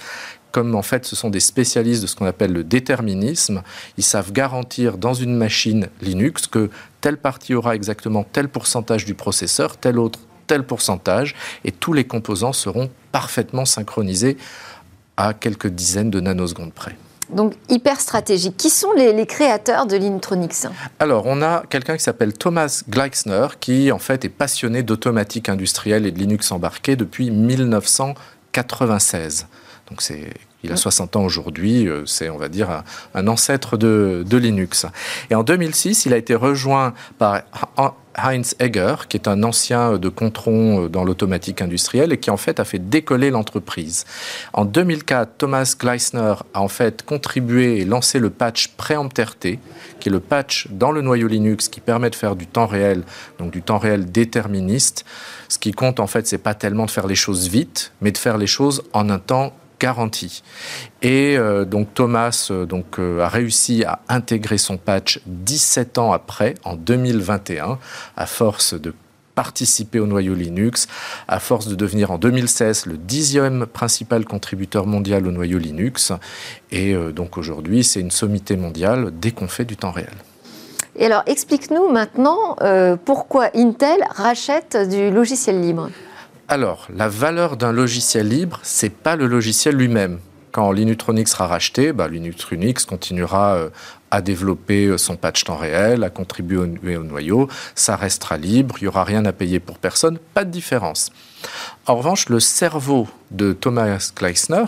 comme 0.56 0.74
en 0.74 0.80
fait 0.80 1.04
ce 1.04 1.14
sont 1.14 1.28
des 1.28 1.40
spécialistes 1.40 2.00
de 2.00 2.06
ce 2.06 2.16
qu'on 2.16 2.24
appelle 2.24 2.50
le 2.50 2.64
déterminisme, 2.64 3.62
ils 3.98 4.02
savent 4.02 4.32
garantir 4.32 4.96
dans 4.96 5.12
une 5.12 5.36
machine 5.36 5.88
Linux 6.00 6.46
que 6.46 6.70
telle 7.02 7.18
partie 7.18 7.52
aura 7.52 7.74
exactement 7.74 8.24
tel 8.24 8.48
pourcentage 8.48 9.04
du 9.04 9.12
processeur, 9.12 9.76
tel 9.76 9.98
autre 9.98 10.18
tel 10.46 10.62
pourcentage, 10.62 11.34
et 11.66 11.72
tous 11.72 11.92
les 11.92 12.04
composants 12.04 12.54
seront 12.54 12.88
parfaitement 13.12 13.66
synchronisés 13.66 14.38
à 15.18 15.34
quelques 15.34 15.66
dizaines 15.66 16.08
de 16.08 16.20
nanosecondes 16.20 16.72
près. 16.72 16.96
Donc 17.28 17.52
hyper 17.68 18.00
stratégique. 18.00 18.56
Qui 18.56 18.70
sont 18.70 18.92
les, 18.92 19.26
créateurs 19.26 19.84
de 19.84 19.98
Lintronics 19.98 20.68
Alors 21.00 21.24
on 21.26 21.42
a 21.42 21.64
quelqu'un 21.68 21.98
qui 21.98 22.02
s'appelle 22.02 22.32
Thomas 22.32 22.82
Gleixner 22.88 23.48
qui 23.60 23.92
en 23.92 23.98
fait 23.98 24.24
est 24.24 24.30
passionné 24.30 24.82
d'automatique 24.82 25.50
industrielle 25.50 26.06
et 26.06 26.12
de 26.12 26.18
Linux 26.18 26.50
embarqué 26.50 26.96
depuis 26.96 27.30
1996. 27.30 29.48
Donc 29.88 30.02
c'est 30.02 30.32
il 30.66 30.72
a 30.72 30.76
60 30.76 31.16
ans 31.16 31.24
aujourd'hui, 31.24 31.88
euh, 31.88 32.04
c'est, 32.06 32.28
on 32.28 32.38
va 32.38 32.48
dire, 32.48 32.82
un, 33.14 33.28
ancêtre 33.28 33.76
de, 33.76 34.24
Linux. 34.36 34.86
Et 35.30 35.34
en 35.34 35.42
2006, 35.42 36.06
il 36.06 36.12
a 36.12 36.16
été 36.16 36.34
rejoint 36.34 36.92
par 37.18 37.42
Heinz 38.16 38.54
Egger, 38.58 38.96
qui 39.08 39.16
est 39.16 39.28
un 39.28 39.42
ancien 39.42 39.96
de 39.96 40.08
Contron 40.08 40.84
euh, 40.84 40.88
dans 40.88 41.04
l'automatique 41.04 41.62
industrielle 41.62 42.12
et 42.12 42.18
qui 42.18 42.30
en 42.30 42.36
fait 42.36 42.58
a 42.58 42.64
fait 42.64 42.78
décoller 42.78 43.30
l'entreprise. 43.30 44.04
En 44.52 44.64
2004, 44.64 45.38
Thomas 45.38 45.74
Gleisner 45.78 46.34
a 46.52 46.60
en 46.60 46.68
fait 46.68 47.02
contribué 47.02 47.78
et 47.80 47.84
lancé 47.84 48.18
le 48.18 48.30
patch 48.30 48.68
Préempter-T, 48.76 49.58
qui 50.00 50.08
est 50.08 50.12
le 50.12 50.20
patch 50.20 50.68
dans 50.70 50.90
le 50.90 51.00
noyau 51.00 51.28
Linux 51.28 51.68
qui 51.68 51.80
permet 51.80 52.10
de 52.10 52.16
faire 52.16 52.36
du 52.36 52.46
temps 52.46 52.66
réel, 52.66 53.04
donc 53.38 53.52
du 53.52 53.62
temps 53.62 53.78
réel 53.78 54.10
déterministe. 54.10 55.04
Ce 55.48 55.58
qui 55.58 55.72
compte 55.72 56.00
en 56.00 56.06
fait, 56.06 56.26
c'est 56.26 56.38
pas 56.38 56.54
tellement 56.54 56.86
de 56.86 56.90
faire 56.90 57.06
les 57.06 57.14
choses 57.14 57.48
vite, 57.48 57.92
mais 58.00 58.10
de 58.10 58.18
faire 58.18 58.36
les 58.36 58.46
choses 58.46 58.82
en 58.92 59.08
un 59.10 59.18
temps 59.18 59.54
garantie. 59.80 60.42
Et 61.02 61.36
euh, 61.36 61.64
donc 61.64 61.94
Thomas 61.94 62.48
euh, 62.50 62.66
donc, 62.66 62.98
euh, 62.98 63.20
a 63.20 63.28
réussi 63.28 63.84
à 63.84 64.00
intégrer 64.08 64.58
son 64.58 64.76
patch 64.76 65.20
17 65.26 65.98
ans 65.98 66.12
après, 66.12 66.54
en 66.64 66.76
2021, 66.76 67.78
à 68.16 68.26
force 68.26 68.74
de 68.74 68.94
participer 69.34 70.00
au 70.00 70.06
noyau 70.06 70.34
Linux, 70.34 70.88
à 71.28 71.40
force 71.40 71.68
de 71.68 71.74
devenir 71.74 72.10
en 72.10 72.16
2016 72.16 72.86
le 72.86 72.96
dixième 72.96 73.66
principal 73.66 74.24
contributeur 74.24 74.86
mondial 74.86 75.26
au 75.26 75.30
noyau 75.30 75.58
Linux. 75.58 76.12
Et 76.72 76.94
donc 77.12 77.36
aujourd'hui, 77.36 77.84
c'est 77.84 78.00
une 78.00 78.10
sommité 78.10 78.56
mondiale 78.56 79.10
dès 79.12 79.32
qu'on 79.32 79.46
fait 79.46 79.66
du 79.66 79.76
temps 79.76 79.90
réel. 79.90 80.14
Et 80.98 81.04
alors, 81.04 81.22
explique-nous 81.26 81.90
maintenant 81.90 82.56
pourquoi 83.04 83.50
Intel 83.54 84.02
rachète 84.08 84.88
du 84.88 85.10
logiciel 85.10 85.60
libre? 85.60 85.90
Alors, 86.48 86.86
la 86.94 87.08
valeur 87.08 87.56
d'un 87.56 87.72
logiciel 87.72 88.28
libre, 88.28 88.60
c'est 88.62 88.94
pas 88.94 89.16
le 89.16 89.26
logiciel 89.26 89.74
lui-même. 89.74 90.20
Quand 90.52 90.70
Linutronics 90.70 91.26
sera 91.26 91.48
racheté, 91.48 91.92
bah, 91.92 92.06
Linutronics 92.06 92.86
continuera 92.86 93.56
euh, 93.56 93.68
à 94.12 94.22
développer 94.22 94.96
son 94.96 95.16
patch 95.16 95.42
temps 95.42 95.56
réel, 95.56 96.04
à 96.04 96.08
contribuer 96.08 96.58
au, 96.58 97.00
au 97.00 97.02
noyau. 97.02 97.48
Ça 97.74 97.96
restera 97.96 98.36
libre, 98.36 98.76
il 98.78 98.84
n'y 98.84 98.88
aura 98.88 99.02
rien 99.02 99.24
à 99.24 99.32
payer 99.32 99.58
pour 99.58 99.78
personne, 99.78 100.18
pas 100.34 100.44
de 100.44 100.50
différence. 100.50 101.10
En 101.86 101.96
revanche, 101.96 102.28
le 102.28 102.40
cerveau 102.40 103.08
de 103.30 103.52
Thomas 103.52 104.12
Gleisner, 104.16 104.64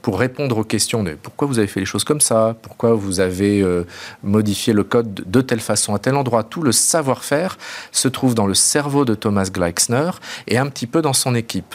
pour 0.00 0.18
répondre 0.18 0.58
aux 0.58 0.64
questions 0.64 1.02
de 1.02 1.14
pourquoi 1.14 1.48
vous 1.48 1.58
avez 1.58 1.68
fait 1.68 1.80
les 1.80 1.86
choses 1.86 2.04
comme 2.04 2.20
ça, 2.20 2.56
pourquoi 2.62 2.94
vous 2.94 3.20
avez 3.20 3.60
euh, 3.62 3.86
modifié 4.22 4.72
le 4.72 4.84
code 4.84 5.14
de 5.14 5.40
telle 5.40 5.60
façon 5.60 5.94
à 5.94 5.98
tel 5.98 6.16
endroit, 6.16 6.42
tout 6.42 6.62
le 6.62 6.72
savoir-faire 6.72 7.58
se 7.90 8.08
trouve 8.08 8.34
dans 8.34 8.46
le 8.46 8.54
cerveau 8.54 9.04
de 9.04 9.14
Thomas 9.14 9.50
Gleisner 9.52 10.10
et 10.46 10.58
un 10.58 10.68
petit 10.68 10.86
peu 10.86 11.02
dans 11.02 11.12
son 11.12 11.34
équipe. 11.34 11.74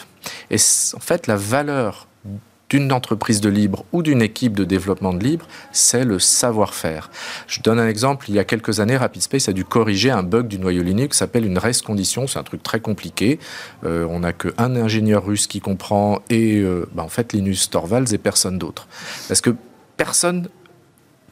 Et 0.49 0.57
en 0.95 0.99
fait, 0.99 1.27
la 1.27 1.35
valeur 1.35 2.06
d'une 2.69 2.91
entreprise 2.91 3.41
de 3.41 3.49
libre 3.49 3.85
ou 3.91 4.03
d'une 4.03 4.21
équipe 4.21 4.53
de 4.53 4.63
développement 4.63 5.13
de 5.13 5.23
libre, 5.23 5.47
c'est 5.71 6.03
le 6.03 6.19
savoir-faire. 6.19 7.09
Je 7.47 7.61
donne 7.61 7.79
un 7.79 7.87
exemple. 7.87 8.25
Il 8.29 8.35
y 8.35 8.39
a 8.39 8.43
quelques 8.43 8.79
années, 8.79 8.97
RapidSpace 8.97 9.47
a 9.49 9.53
dû 9.53 9.63
corriger 9.63 10.11
un 10.11 10.23
bug 10.23 10.47
du 10.47 10.59
noyau 10.59 10.83
Linux 10.83 11.15
qui 11.15 11.19
s'appelle 11.19 11.45
une 11.45 11.57
race 11.57 11.81
condition. 11.81 12.27
C'est 12.27 12.39
un 12.39 12.43
truc 12.43 12.63
très 12.63 12.79
compliqué. 12.79 13.39
Euh, 13.85 14.05
on 14.09 14.19
n'a 14.19 14.33
qu'un 14.33 14.75
ingénieur 14.75 15.25
russe 15.25 15.47
qui 15.47 15.61
comprend 15.61 16.21
et 16.29 16.57
euh, 16.57 16.87
bah, 16.93 17.03
en 17.03 17.09
fait 17.09 17.33
Linus 17.33 17.69
Torvalds 17.69 18.13
et 18.13 18.17
personne 18.17 18.57
d'autre. 18.57 18.87
Parce 19.27 19.41
que 19.41 19.55
personne 19.95 20.49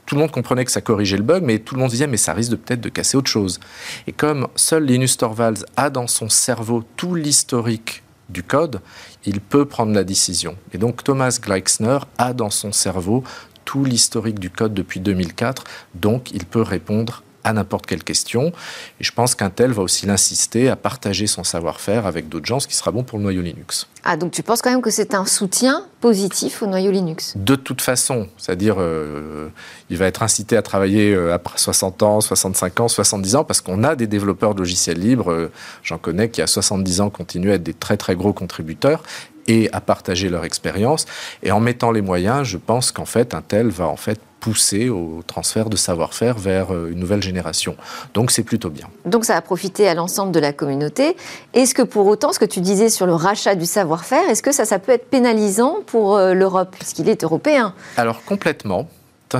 tout 0.06 0.16
le 0.16 0.22
monde 0.22 0.32
comprenait 0.32 0.66
que 0.66 0.72
ça 0.72 0.82
corrigeait 0.82 1.18
le 1.18 1.24
bug, 1.24 1.44
mais 1.44 1.60
tout 1.60 1.74
le 1.74 1.82
monde 1.82 1.90
disait 1.90 2.08
mais 2.08 2.18
ça 2.18 2.34
risque 2.34 2.52
de 2.52 2.56
peut-être 2.56 2.82
de 2.82 2.90
casser 2.90 3.18
autre 3.18 3.30
chose. 3.30 3.60
Et 4.08 4.12
comme 4.12 4.48
seul 4.56 4.86
Linus 4.86 5.18
Torvalds 5.18 5.66
a 5.78 5.90
dans 5.90 6.08
son 6.08 6.30
cerveau 6.30 6.84
tout 6.96 7.16
l'historique 7.16 8.04
du 8.30 8.44
code, 8.44 8.82
il 9.26 9.42
peut 9.42 9.66
prendre 9.66 9.94
la 9.94 10.04
décision. 10.04 10.56
Et 10.74 10.78
donc 10.78 11.04
Thomas 11.04 11.38
Gleixner 11.42 12.00
a 12.18 12.34
dans 12.34 12.50
son 12.50 12.72
cerveau 12.72 13.24
tout 13.66 13.84
l'historique 13.84 14.40
du 14.40 14.50
code 14.50 14.74
depuis 14.74 15.00
2004, 15.00 15.64
donc 15.96 16.32
il 16.32 16.46
peut 16.46 16.62
répondre 16.62 17.24
à 17.46 17.54
n'importe 17.54 17.86
quelle 17.86 18.04
question. 18.04 18.52
Et 19.00 19.04
je 19.04 19.12
pense 19.12 19.36
qu'Intel 19.36 19.72
va 19.72 19.84
aussi 19.84 20.08
l'insister 20.08 20.68
à 20.68 20.76
partager 20.76 21.28
son 21.28 21.44
savoir-faire 21.44 22.08
avec 22.08 22.28
d'autres 22.28 22.48
gens, 22.48 22.60
ce 22.60 22.68
qui 22.68 22.76
sera 22.76 22.92
bon 22.92 23.04
pour 23.04 23.20
le 23.20 23.24
noyau 23.24 23.42
Linux. 23.42 23.88
Ah, 24.04 24.18
donc 24.18 24.32
tu 24.32 24.44
penses 24.44 24.62
quand 24.62 24.72
même 24.72 24.82
que 24.82 24.90
c'est 24.90 25.14
un 25.14 25.26
soutien 25.26 25.86
positif 26.02 26.64
au 26.64 26.68
noyau 26.68 26.92
Linux? 26.92 27.34
De 27.36 27.56
toute 27.56 27.82
façon, 27.82 28.28
c'est-à-dire 28.38 28.76
euh, 28.80 29.50
il 29.92 29.98
va 29.98 30.08
être 30.08 30.24
incité 30.24 30.58
à 30.58 30.64
travailler 30.64 31.14
euh, 31.14 31.34
après 31.34 31.58
60 31.58 32.02
ans, 32.02 32.20
65 32.20 32.80
ans, 32.80 32.88
70 32.88 33.36
ans, 33.36 33.44
parce 33.44 33.62
qu'on 33.62 33.84
a 33.84 33.96
des 33.96 34.08
développeurs 34.08 34.56
de 34.56 34.60
logiciels 34.60 35.00
libres, 35.00 35.32
euh, 35.32 35.52
j'en 35.84 36.00
connais 36.00 36.30
qui 36.30 36.42
à 36.42 36.48
70 36.48 37.02
ans 37.02 37.10
continuent 37.12 37.52
à 37.52 37.56
être 37.56 37.64
des 37.64 37.74
très 37.76 37.98
très 37.98 38.16
gros 38.16 38.34
contributeurs, 38.34 39.04
et 39.48 39.70
à 39.74 39.82
partager 39.82 40.30
leur 40.30 40.44
expérience. 40.44 41.06
Et 41.44 41.52
en 41.52 41.60
mettant 41.60 41.92
les 41.92 42.02
moyens, 42.02 42.48
je 42.48 42.58
pense 42.58 42.92
qu'en 42.92 43.06
fait, 43.06 43.36
Intel 43.36 43.68
va 43.68 43.88
en 43.88 43.96
fait 43.96 44.20
pousser 44.46 44.90
au 44.90 45.24
transfert 45.26 45.72
de 45.72 45.76
savoir-faire 45.76 46.38
vers 46.38 46.72
euh, 46.72 46.92
une 46.92 47.00
nouvelle 47.00 47.24
génération. 47.24 47.76
Donc 48.14 48.30
c'est 48.30 48.44
plutôt 48.44 48.70
bien. 48.70 48.88
Donc 49.08 49.26
ça 49.26 49.36
a 49.36 49.42
profité 49.42 49.88
à 49.88 49.96
l'ensemble 49.96 50.32
de 50.32 50.40
la 50.40 50.54
communauté. 50.54 51.18
Est-ce 51.56 51.74
que 51.74 51.82
pour 51.82 52.06
autant, 52.06 52.32
ce 52.32 52.38
que 52.38 52.46
tu 52.46 52.62
disais 52.62 52.90
sur 52.90 53.08
le 53.08 53.16
rachat 53.16 53.56
du 53.56 53.66
savoir-faire, 53.66 54.30
est-ce 54.30 54.44
que 54.44 54.52
ça, 54.52 54.66
ça 54.66 54.78
peut 54.78 54.92
être 54.92 55.10
pénalisant 55.10 55.78
pour 55.88 56.16
euh, 56.16 56.36
l'Europe, 56.36 56.76
puisqu'il 56.78 57.10
est 57.10 57.24
européen? 57.24 57.74
Alors 57.98 58.24
complètement. 58.24 58.88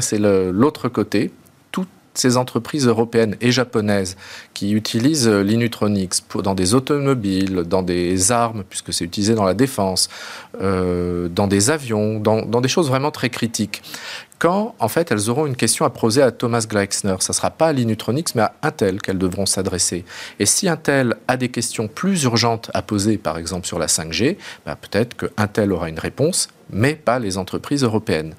C'est 0.02 0.20
l'autre 0.20 0.90
côté 0.90 1.32
ces 2.18 2.38
entreprises 2.38 2.88
européennes 2.88 3.36
et 3.42 3.52
japonaises 3.52 4.18
qui 4.54 4.72
utilisent 4.72 5.28
euh, 5.28 5.44
l'Inutronics 5.44 6.14
dans 6.44 6.56
des 6.56 6.74
automobiles, 6.74 7.64
dans 7.66 7.84
des 7.84 8.32
armes, 8.32 8.64
puisque 8.68 8.94
c'est 8.94 9.06
utilisé 9.06 9.36
dans 9.36 9.44
la 9.44 9.54
défense, 9.54 10.10
euh, 10.62 11.28
dans 11.28 11.48
des 11.48 11.70
avions, 11.70 12.20
dans, 12.20 12.46
dans, 12.46 12.62
des 12.62 12.68
choses 12.68 12.88
vraiment 12.88 13.12
très 13.12 13.30
critiques. 13.30 13.84
Quand, 14.40 14.76
en 14.80 14.88
fait, 14.88 15.12
elles 15.12 15.30
auront 15.30 15.46
une 15.46 15.56
question 15.56 15.86
à 15.86 15.90
poser 15.90 16.22
à 16.22 16.32
Thomas 16.32 16.66
Gleixner, 16.70 17.16
ça 17.20 17.32
ne 17.32 17.36
sera 17.36 17.52
pas 17.52 17.68
à 17.68 17.74
l'Inutronics, 17.74 18.36
mais 18.36 18.42
à 18.42 18.54
Intel 18.64 19.02
qu'elles 19.02 19.18
devront 19.18 19.46
s'adresser. 19.46 20.04
Et 20.40 20.46
si 20.46 20.68
Intel 20.68 21.16
a 21.28 21.38
des 21.38 21.50
questions 21.50 21.88
plus 21.88 22.24
urgentes 22.24 22.70
à 22.74 22.82
poser, 22.82 23.18
par 23.18 23.38
exemple 23.38 23.66
sur 23.66 23.80
la 23.80 23.88
5G, 23.88 24.38
bah, 24.66 24.76
peut-être 24.76 25.16
que 25.16 25.28
Intel 25.38 25.72
aura 25.72 25.90
une 25.90 26.00
réponse 26.00 26.50
mais 26.72 26.96
pas 26.96 27.20
les 27.20 27.38
entreprises 27.38 27.84
européennes. 27.84 28.34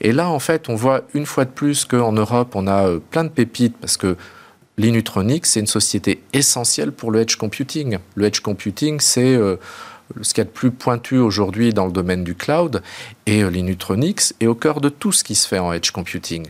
Et 0.00 0.12
là, 0.12 0.28
en 0.28 0.38
fait, 0.38 0.68
on 0.68 0.74
voit 0.74 1.02
une 1.14 1.26
fois 1.26 1.44
de 1.44 1.50
plus 1.50 1.84
qu'en 1.86 2.12
Europe, 2.12 2.54
on 2.54 2.66
a 2.66 2.86
euh, 2.86 2.98
plein 2.98 3.24
de 3.24 3.30
pépites 3.30 3.76
parce 3.78 3.96
que 3.96 4.16
l'Inutronics, 4.78 5.46
c'est 5.46 5.60
une 5.60 5.66
société 5.66 6.22
essentielle 6.32 6.92
pour 6.92 7.10
le 7.10 7.20
edge 7.20 7.36
computing. 7.36 7.98
Le 8.14 8.26
edge 8.26 8.40
computing, 8.40 9.00
c'est 9.00 9.34
euh, 9.34 9.56
ce 10.20 10.34
qu'il 10.34 10.38
y 10.38 10.42
a 10.42 10.44
de 10.44 10.50
plus 10.50 10.70
pointu 10.70 11.18
aujourd'hui 11.18 11.72
dans 11.72 11.86
le 11.86 11.92
domaine 11.92 12.24
du 12.24 12.34
cloud, 12.34 12.82
et 13.26 13.42
euh, 13.42 13.50
l'Inutronics 13.50 14.34
est 14.40 14.46
au 14.46 14.54
cœur 14.54 14.80
de 14.80 14.88
tout 14.88 15.12
ce 15.12 15.24
qui 15.24 15.34
se 15.34 15.48
fait 15.48 15.58
en 15.58 15.72
edge 15.72 15.90
computing. 15.90 16.46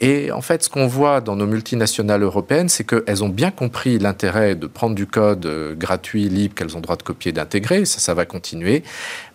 Et 0.00 0.30
en 0.32 0.42
fait, 0.42 0.62
ce 0.64 0.68
qu'on 0.68 0.86
voit 0.86 1.20
dans 1.20 1.36
nos 1.36 1.46
multinationales 1.46 2.22
européennes, 2.22 2.68
c'est 2.68 2.84
qu'elles 2.84 3.24
ont 3.24 3.28
bien 3.28 3.50
compris 3.50 3.98
l'intérêt 3.98 4.54
de 4.54 4.66
prendre 4.66 4.94
du 4.94 5.06
code 5.06 5.46
euh, 5.46 5.74
gratuit, 5.74 6.28
libre, 6.28 6.54
qu'elles 6.54 6.76
ont 6.76 6.80
droit 6.80 6.96
de 6.96 7.02
copier 7.02 7.32
d'intégrer, 7.32 7.84
ça, 7.84 7.98
ça 7.98 8.14
va 8.14 8.24
continuer, 8.26 8.82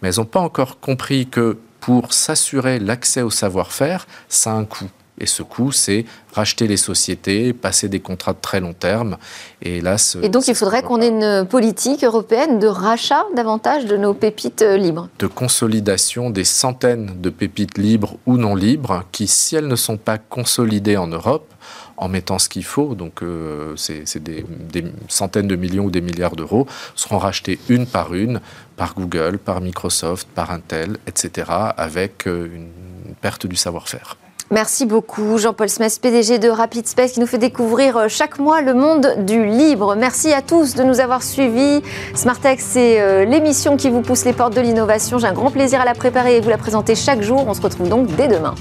mais 0.01 0.09
elles 0.09 0.17
n'ont 0.17 0.25
pas 0.25 0.39
encore 0.39 0.79
compris 0.79 1.27
que 1.27 1.57
pour 1.79 2.13
s'assurer 2.13 2.79
l'accès 2.79 3.23
au 3.23 3.31
savoir-faire, 3.31 4.07
ça 4.29 4.51
a 4.51 4.55
un 4.55 4.65
coût. 4.65 4.89
Et 5.21 5.27
ce 5.27 5.43
coût, 5.43 5.71
c'est 5.71 6.05
racheter 6.33 6.67
les 6.67 6.77
sociétés, 6.77 7.53
passer 7.53 7.87
des 7.87 7.99
contrats 7.99 8.33
de 8.33 8.39
très 8.41 8.59
long 8.59 8.73
terme. 8.73 9.17
Et 9.61 9.79
là, 9.79 9.97
et 10.23 10.29
donc, 10.29 10.47
il 10.47 10.55
faudrait 10.55 10.81
qu'on 10.81 10.99
ait 10.99 11.09
une 11.09 11.45
politique 11.45 12.03
européenne 12.03 12.57
de 12.57 12.65
rachat 12.65 13.23
davantage 13.35 13.85
de 13.85 13.97
nos 13.97 14.15
pépites 14.15 14.63
euh, 14.63 14.77
libres. 14.77 15.09
De 15.19 15.27
consolidation 15.27 16.31
des 16.31 16.43
centaines 16.43 17.21
de 17.21 17.29
pépites 17.29 17.77
libres 17.77 18.17
ou 18.25 18.37
non 18.37 18.55
libres 18.55 19.03
qui, 19.11 19.27
si 19.27 19.55
elles 19.55 19.67
ne 19.67 19.75
sont 19.75 19.97
pas 19.97 20.17
consolidées 20.17 20.97
en 20.97 21.07
Europe, 21.07 21.53
en 21.97 22.09
mettant 22.09 22.39
ce 22.39 22.49
qu'il 22.49 22.63
faut, 22.63 22.95
donc 22.95 23.21
euh, 23.21 23.75
c'est 23.75 24.23
des, 24.23 24.43
des, 24.73 24.85
centaines 25.07 25.47
de 25.47 25.55
millions 25.55 25.85
ou 25.85 25.91
des 25.91 26.01
milliards 26.01 26.35
d'euros, 26.35 26.65
seront 26.95 27.19
rachetés 27.19 27.59
une 27.69 27.85
par 27.85 28.15
une 28.15 28.41
par 28.75 28.95
Google, 28.95 29.37
par 29.37 29.61
Microsoft, 29.61 30.27
par 30.33 30.49
Intel, 30.49 30.97
etc., 31.05 31.51
avec 31.77 32.25
euh, 32.25 32.49
une 32.55 33.13
perte 33.21 33.45
du 33.45 33.55
savoir-faire. 33.55 34.17
Merci 34.51 34.85
beaucoup 34.85 35.37
Jean-Paul 35.37 35.69
Smith, 35.69 35.97
PDG 36.01 36.37
de 36.37 36.49
Rapid 36.49 36.85
Space, 36.85 37.13
qui 37.13 37.21
nous 37.21 37.25
fait 37.25 37.37
découvrir 37.37 37.95
euh, 37.95 38.07
chaque 38.09 38.37
mois 38.37 38.61
le 38.61 38.73
monde 38.73 39.15
du 39.19 39.45
libre. 39.45 39.95
Merci 39.95 40.33
à 40.33 40.41
tous 40.41 40.75
de 40.75 40.83
nous 40.83 40.99
avoir 40.99 41.23
suivis. 41.23 41.81
Smartex, 42.15 42.61
c'est 42.61 42.99
euh, 42.99 43.23
l'émission 43.23 43.77
qui 43.77 43.89
vous 43.89 44.01
pousse 44.01 44.25
les 44.25 44.33
portes 44.33 44.53
de 44.53 44.59
l'innovation. 44.59 45.19
J'ai 45.19 45.27
un 45.27 45.33
grand 45.33 45.51
plaisir 45.51 45.79
à 45.79 45.85
la 45.85 45.93
préparer 45.93 46.35
et 46.35 46.41
vous 46.41 46.49
la 46.49 46.57
présenter 46.57 46.95
chaque 46.95 47.21
jour. 47.21 47.45
On 47.47 47.53
se 47.53 47.61
retrouve 47.61 47.87
donc 47.87 48.13
dès 48.17 48.27
demain. 48.27 48.53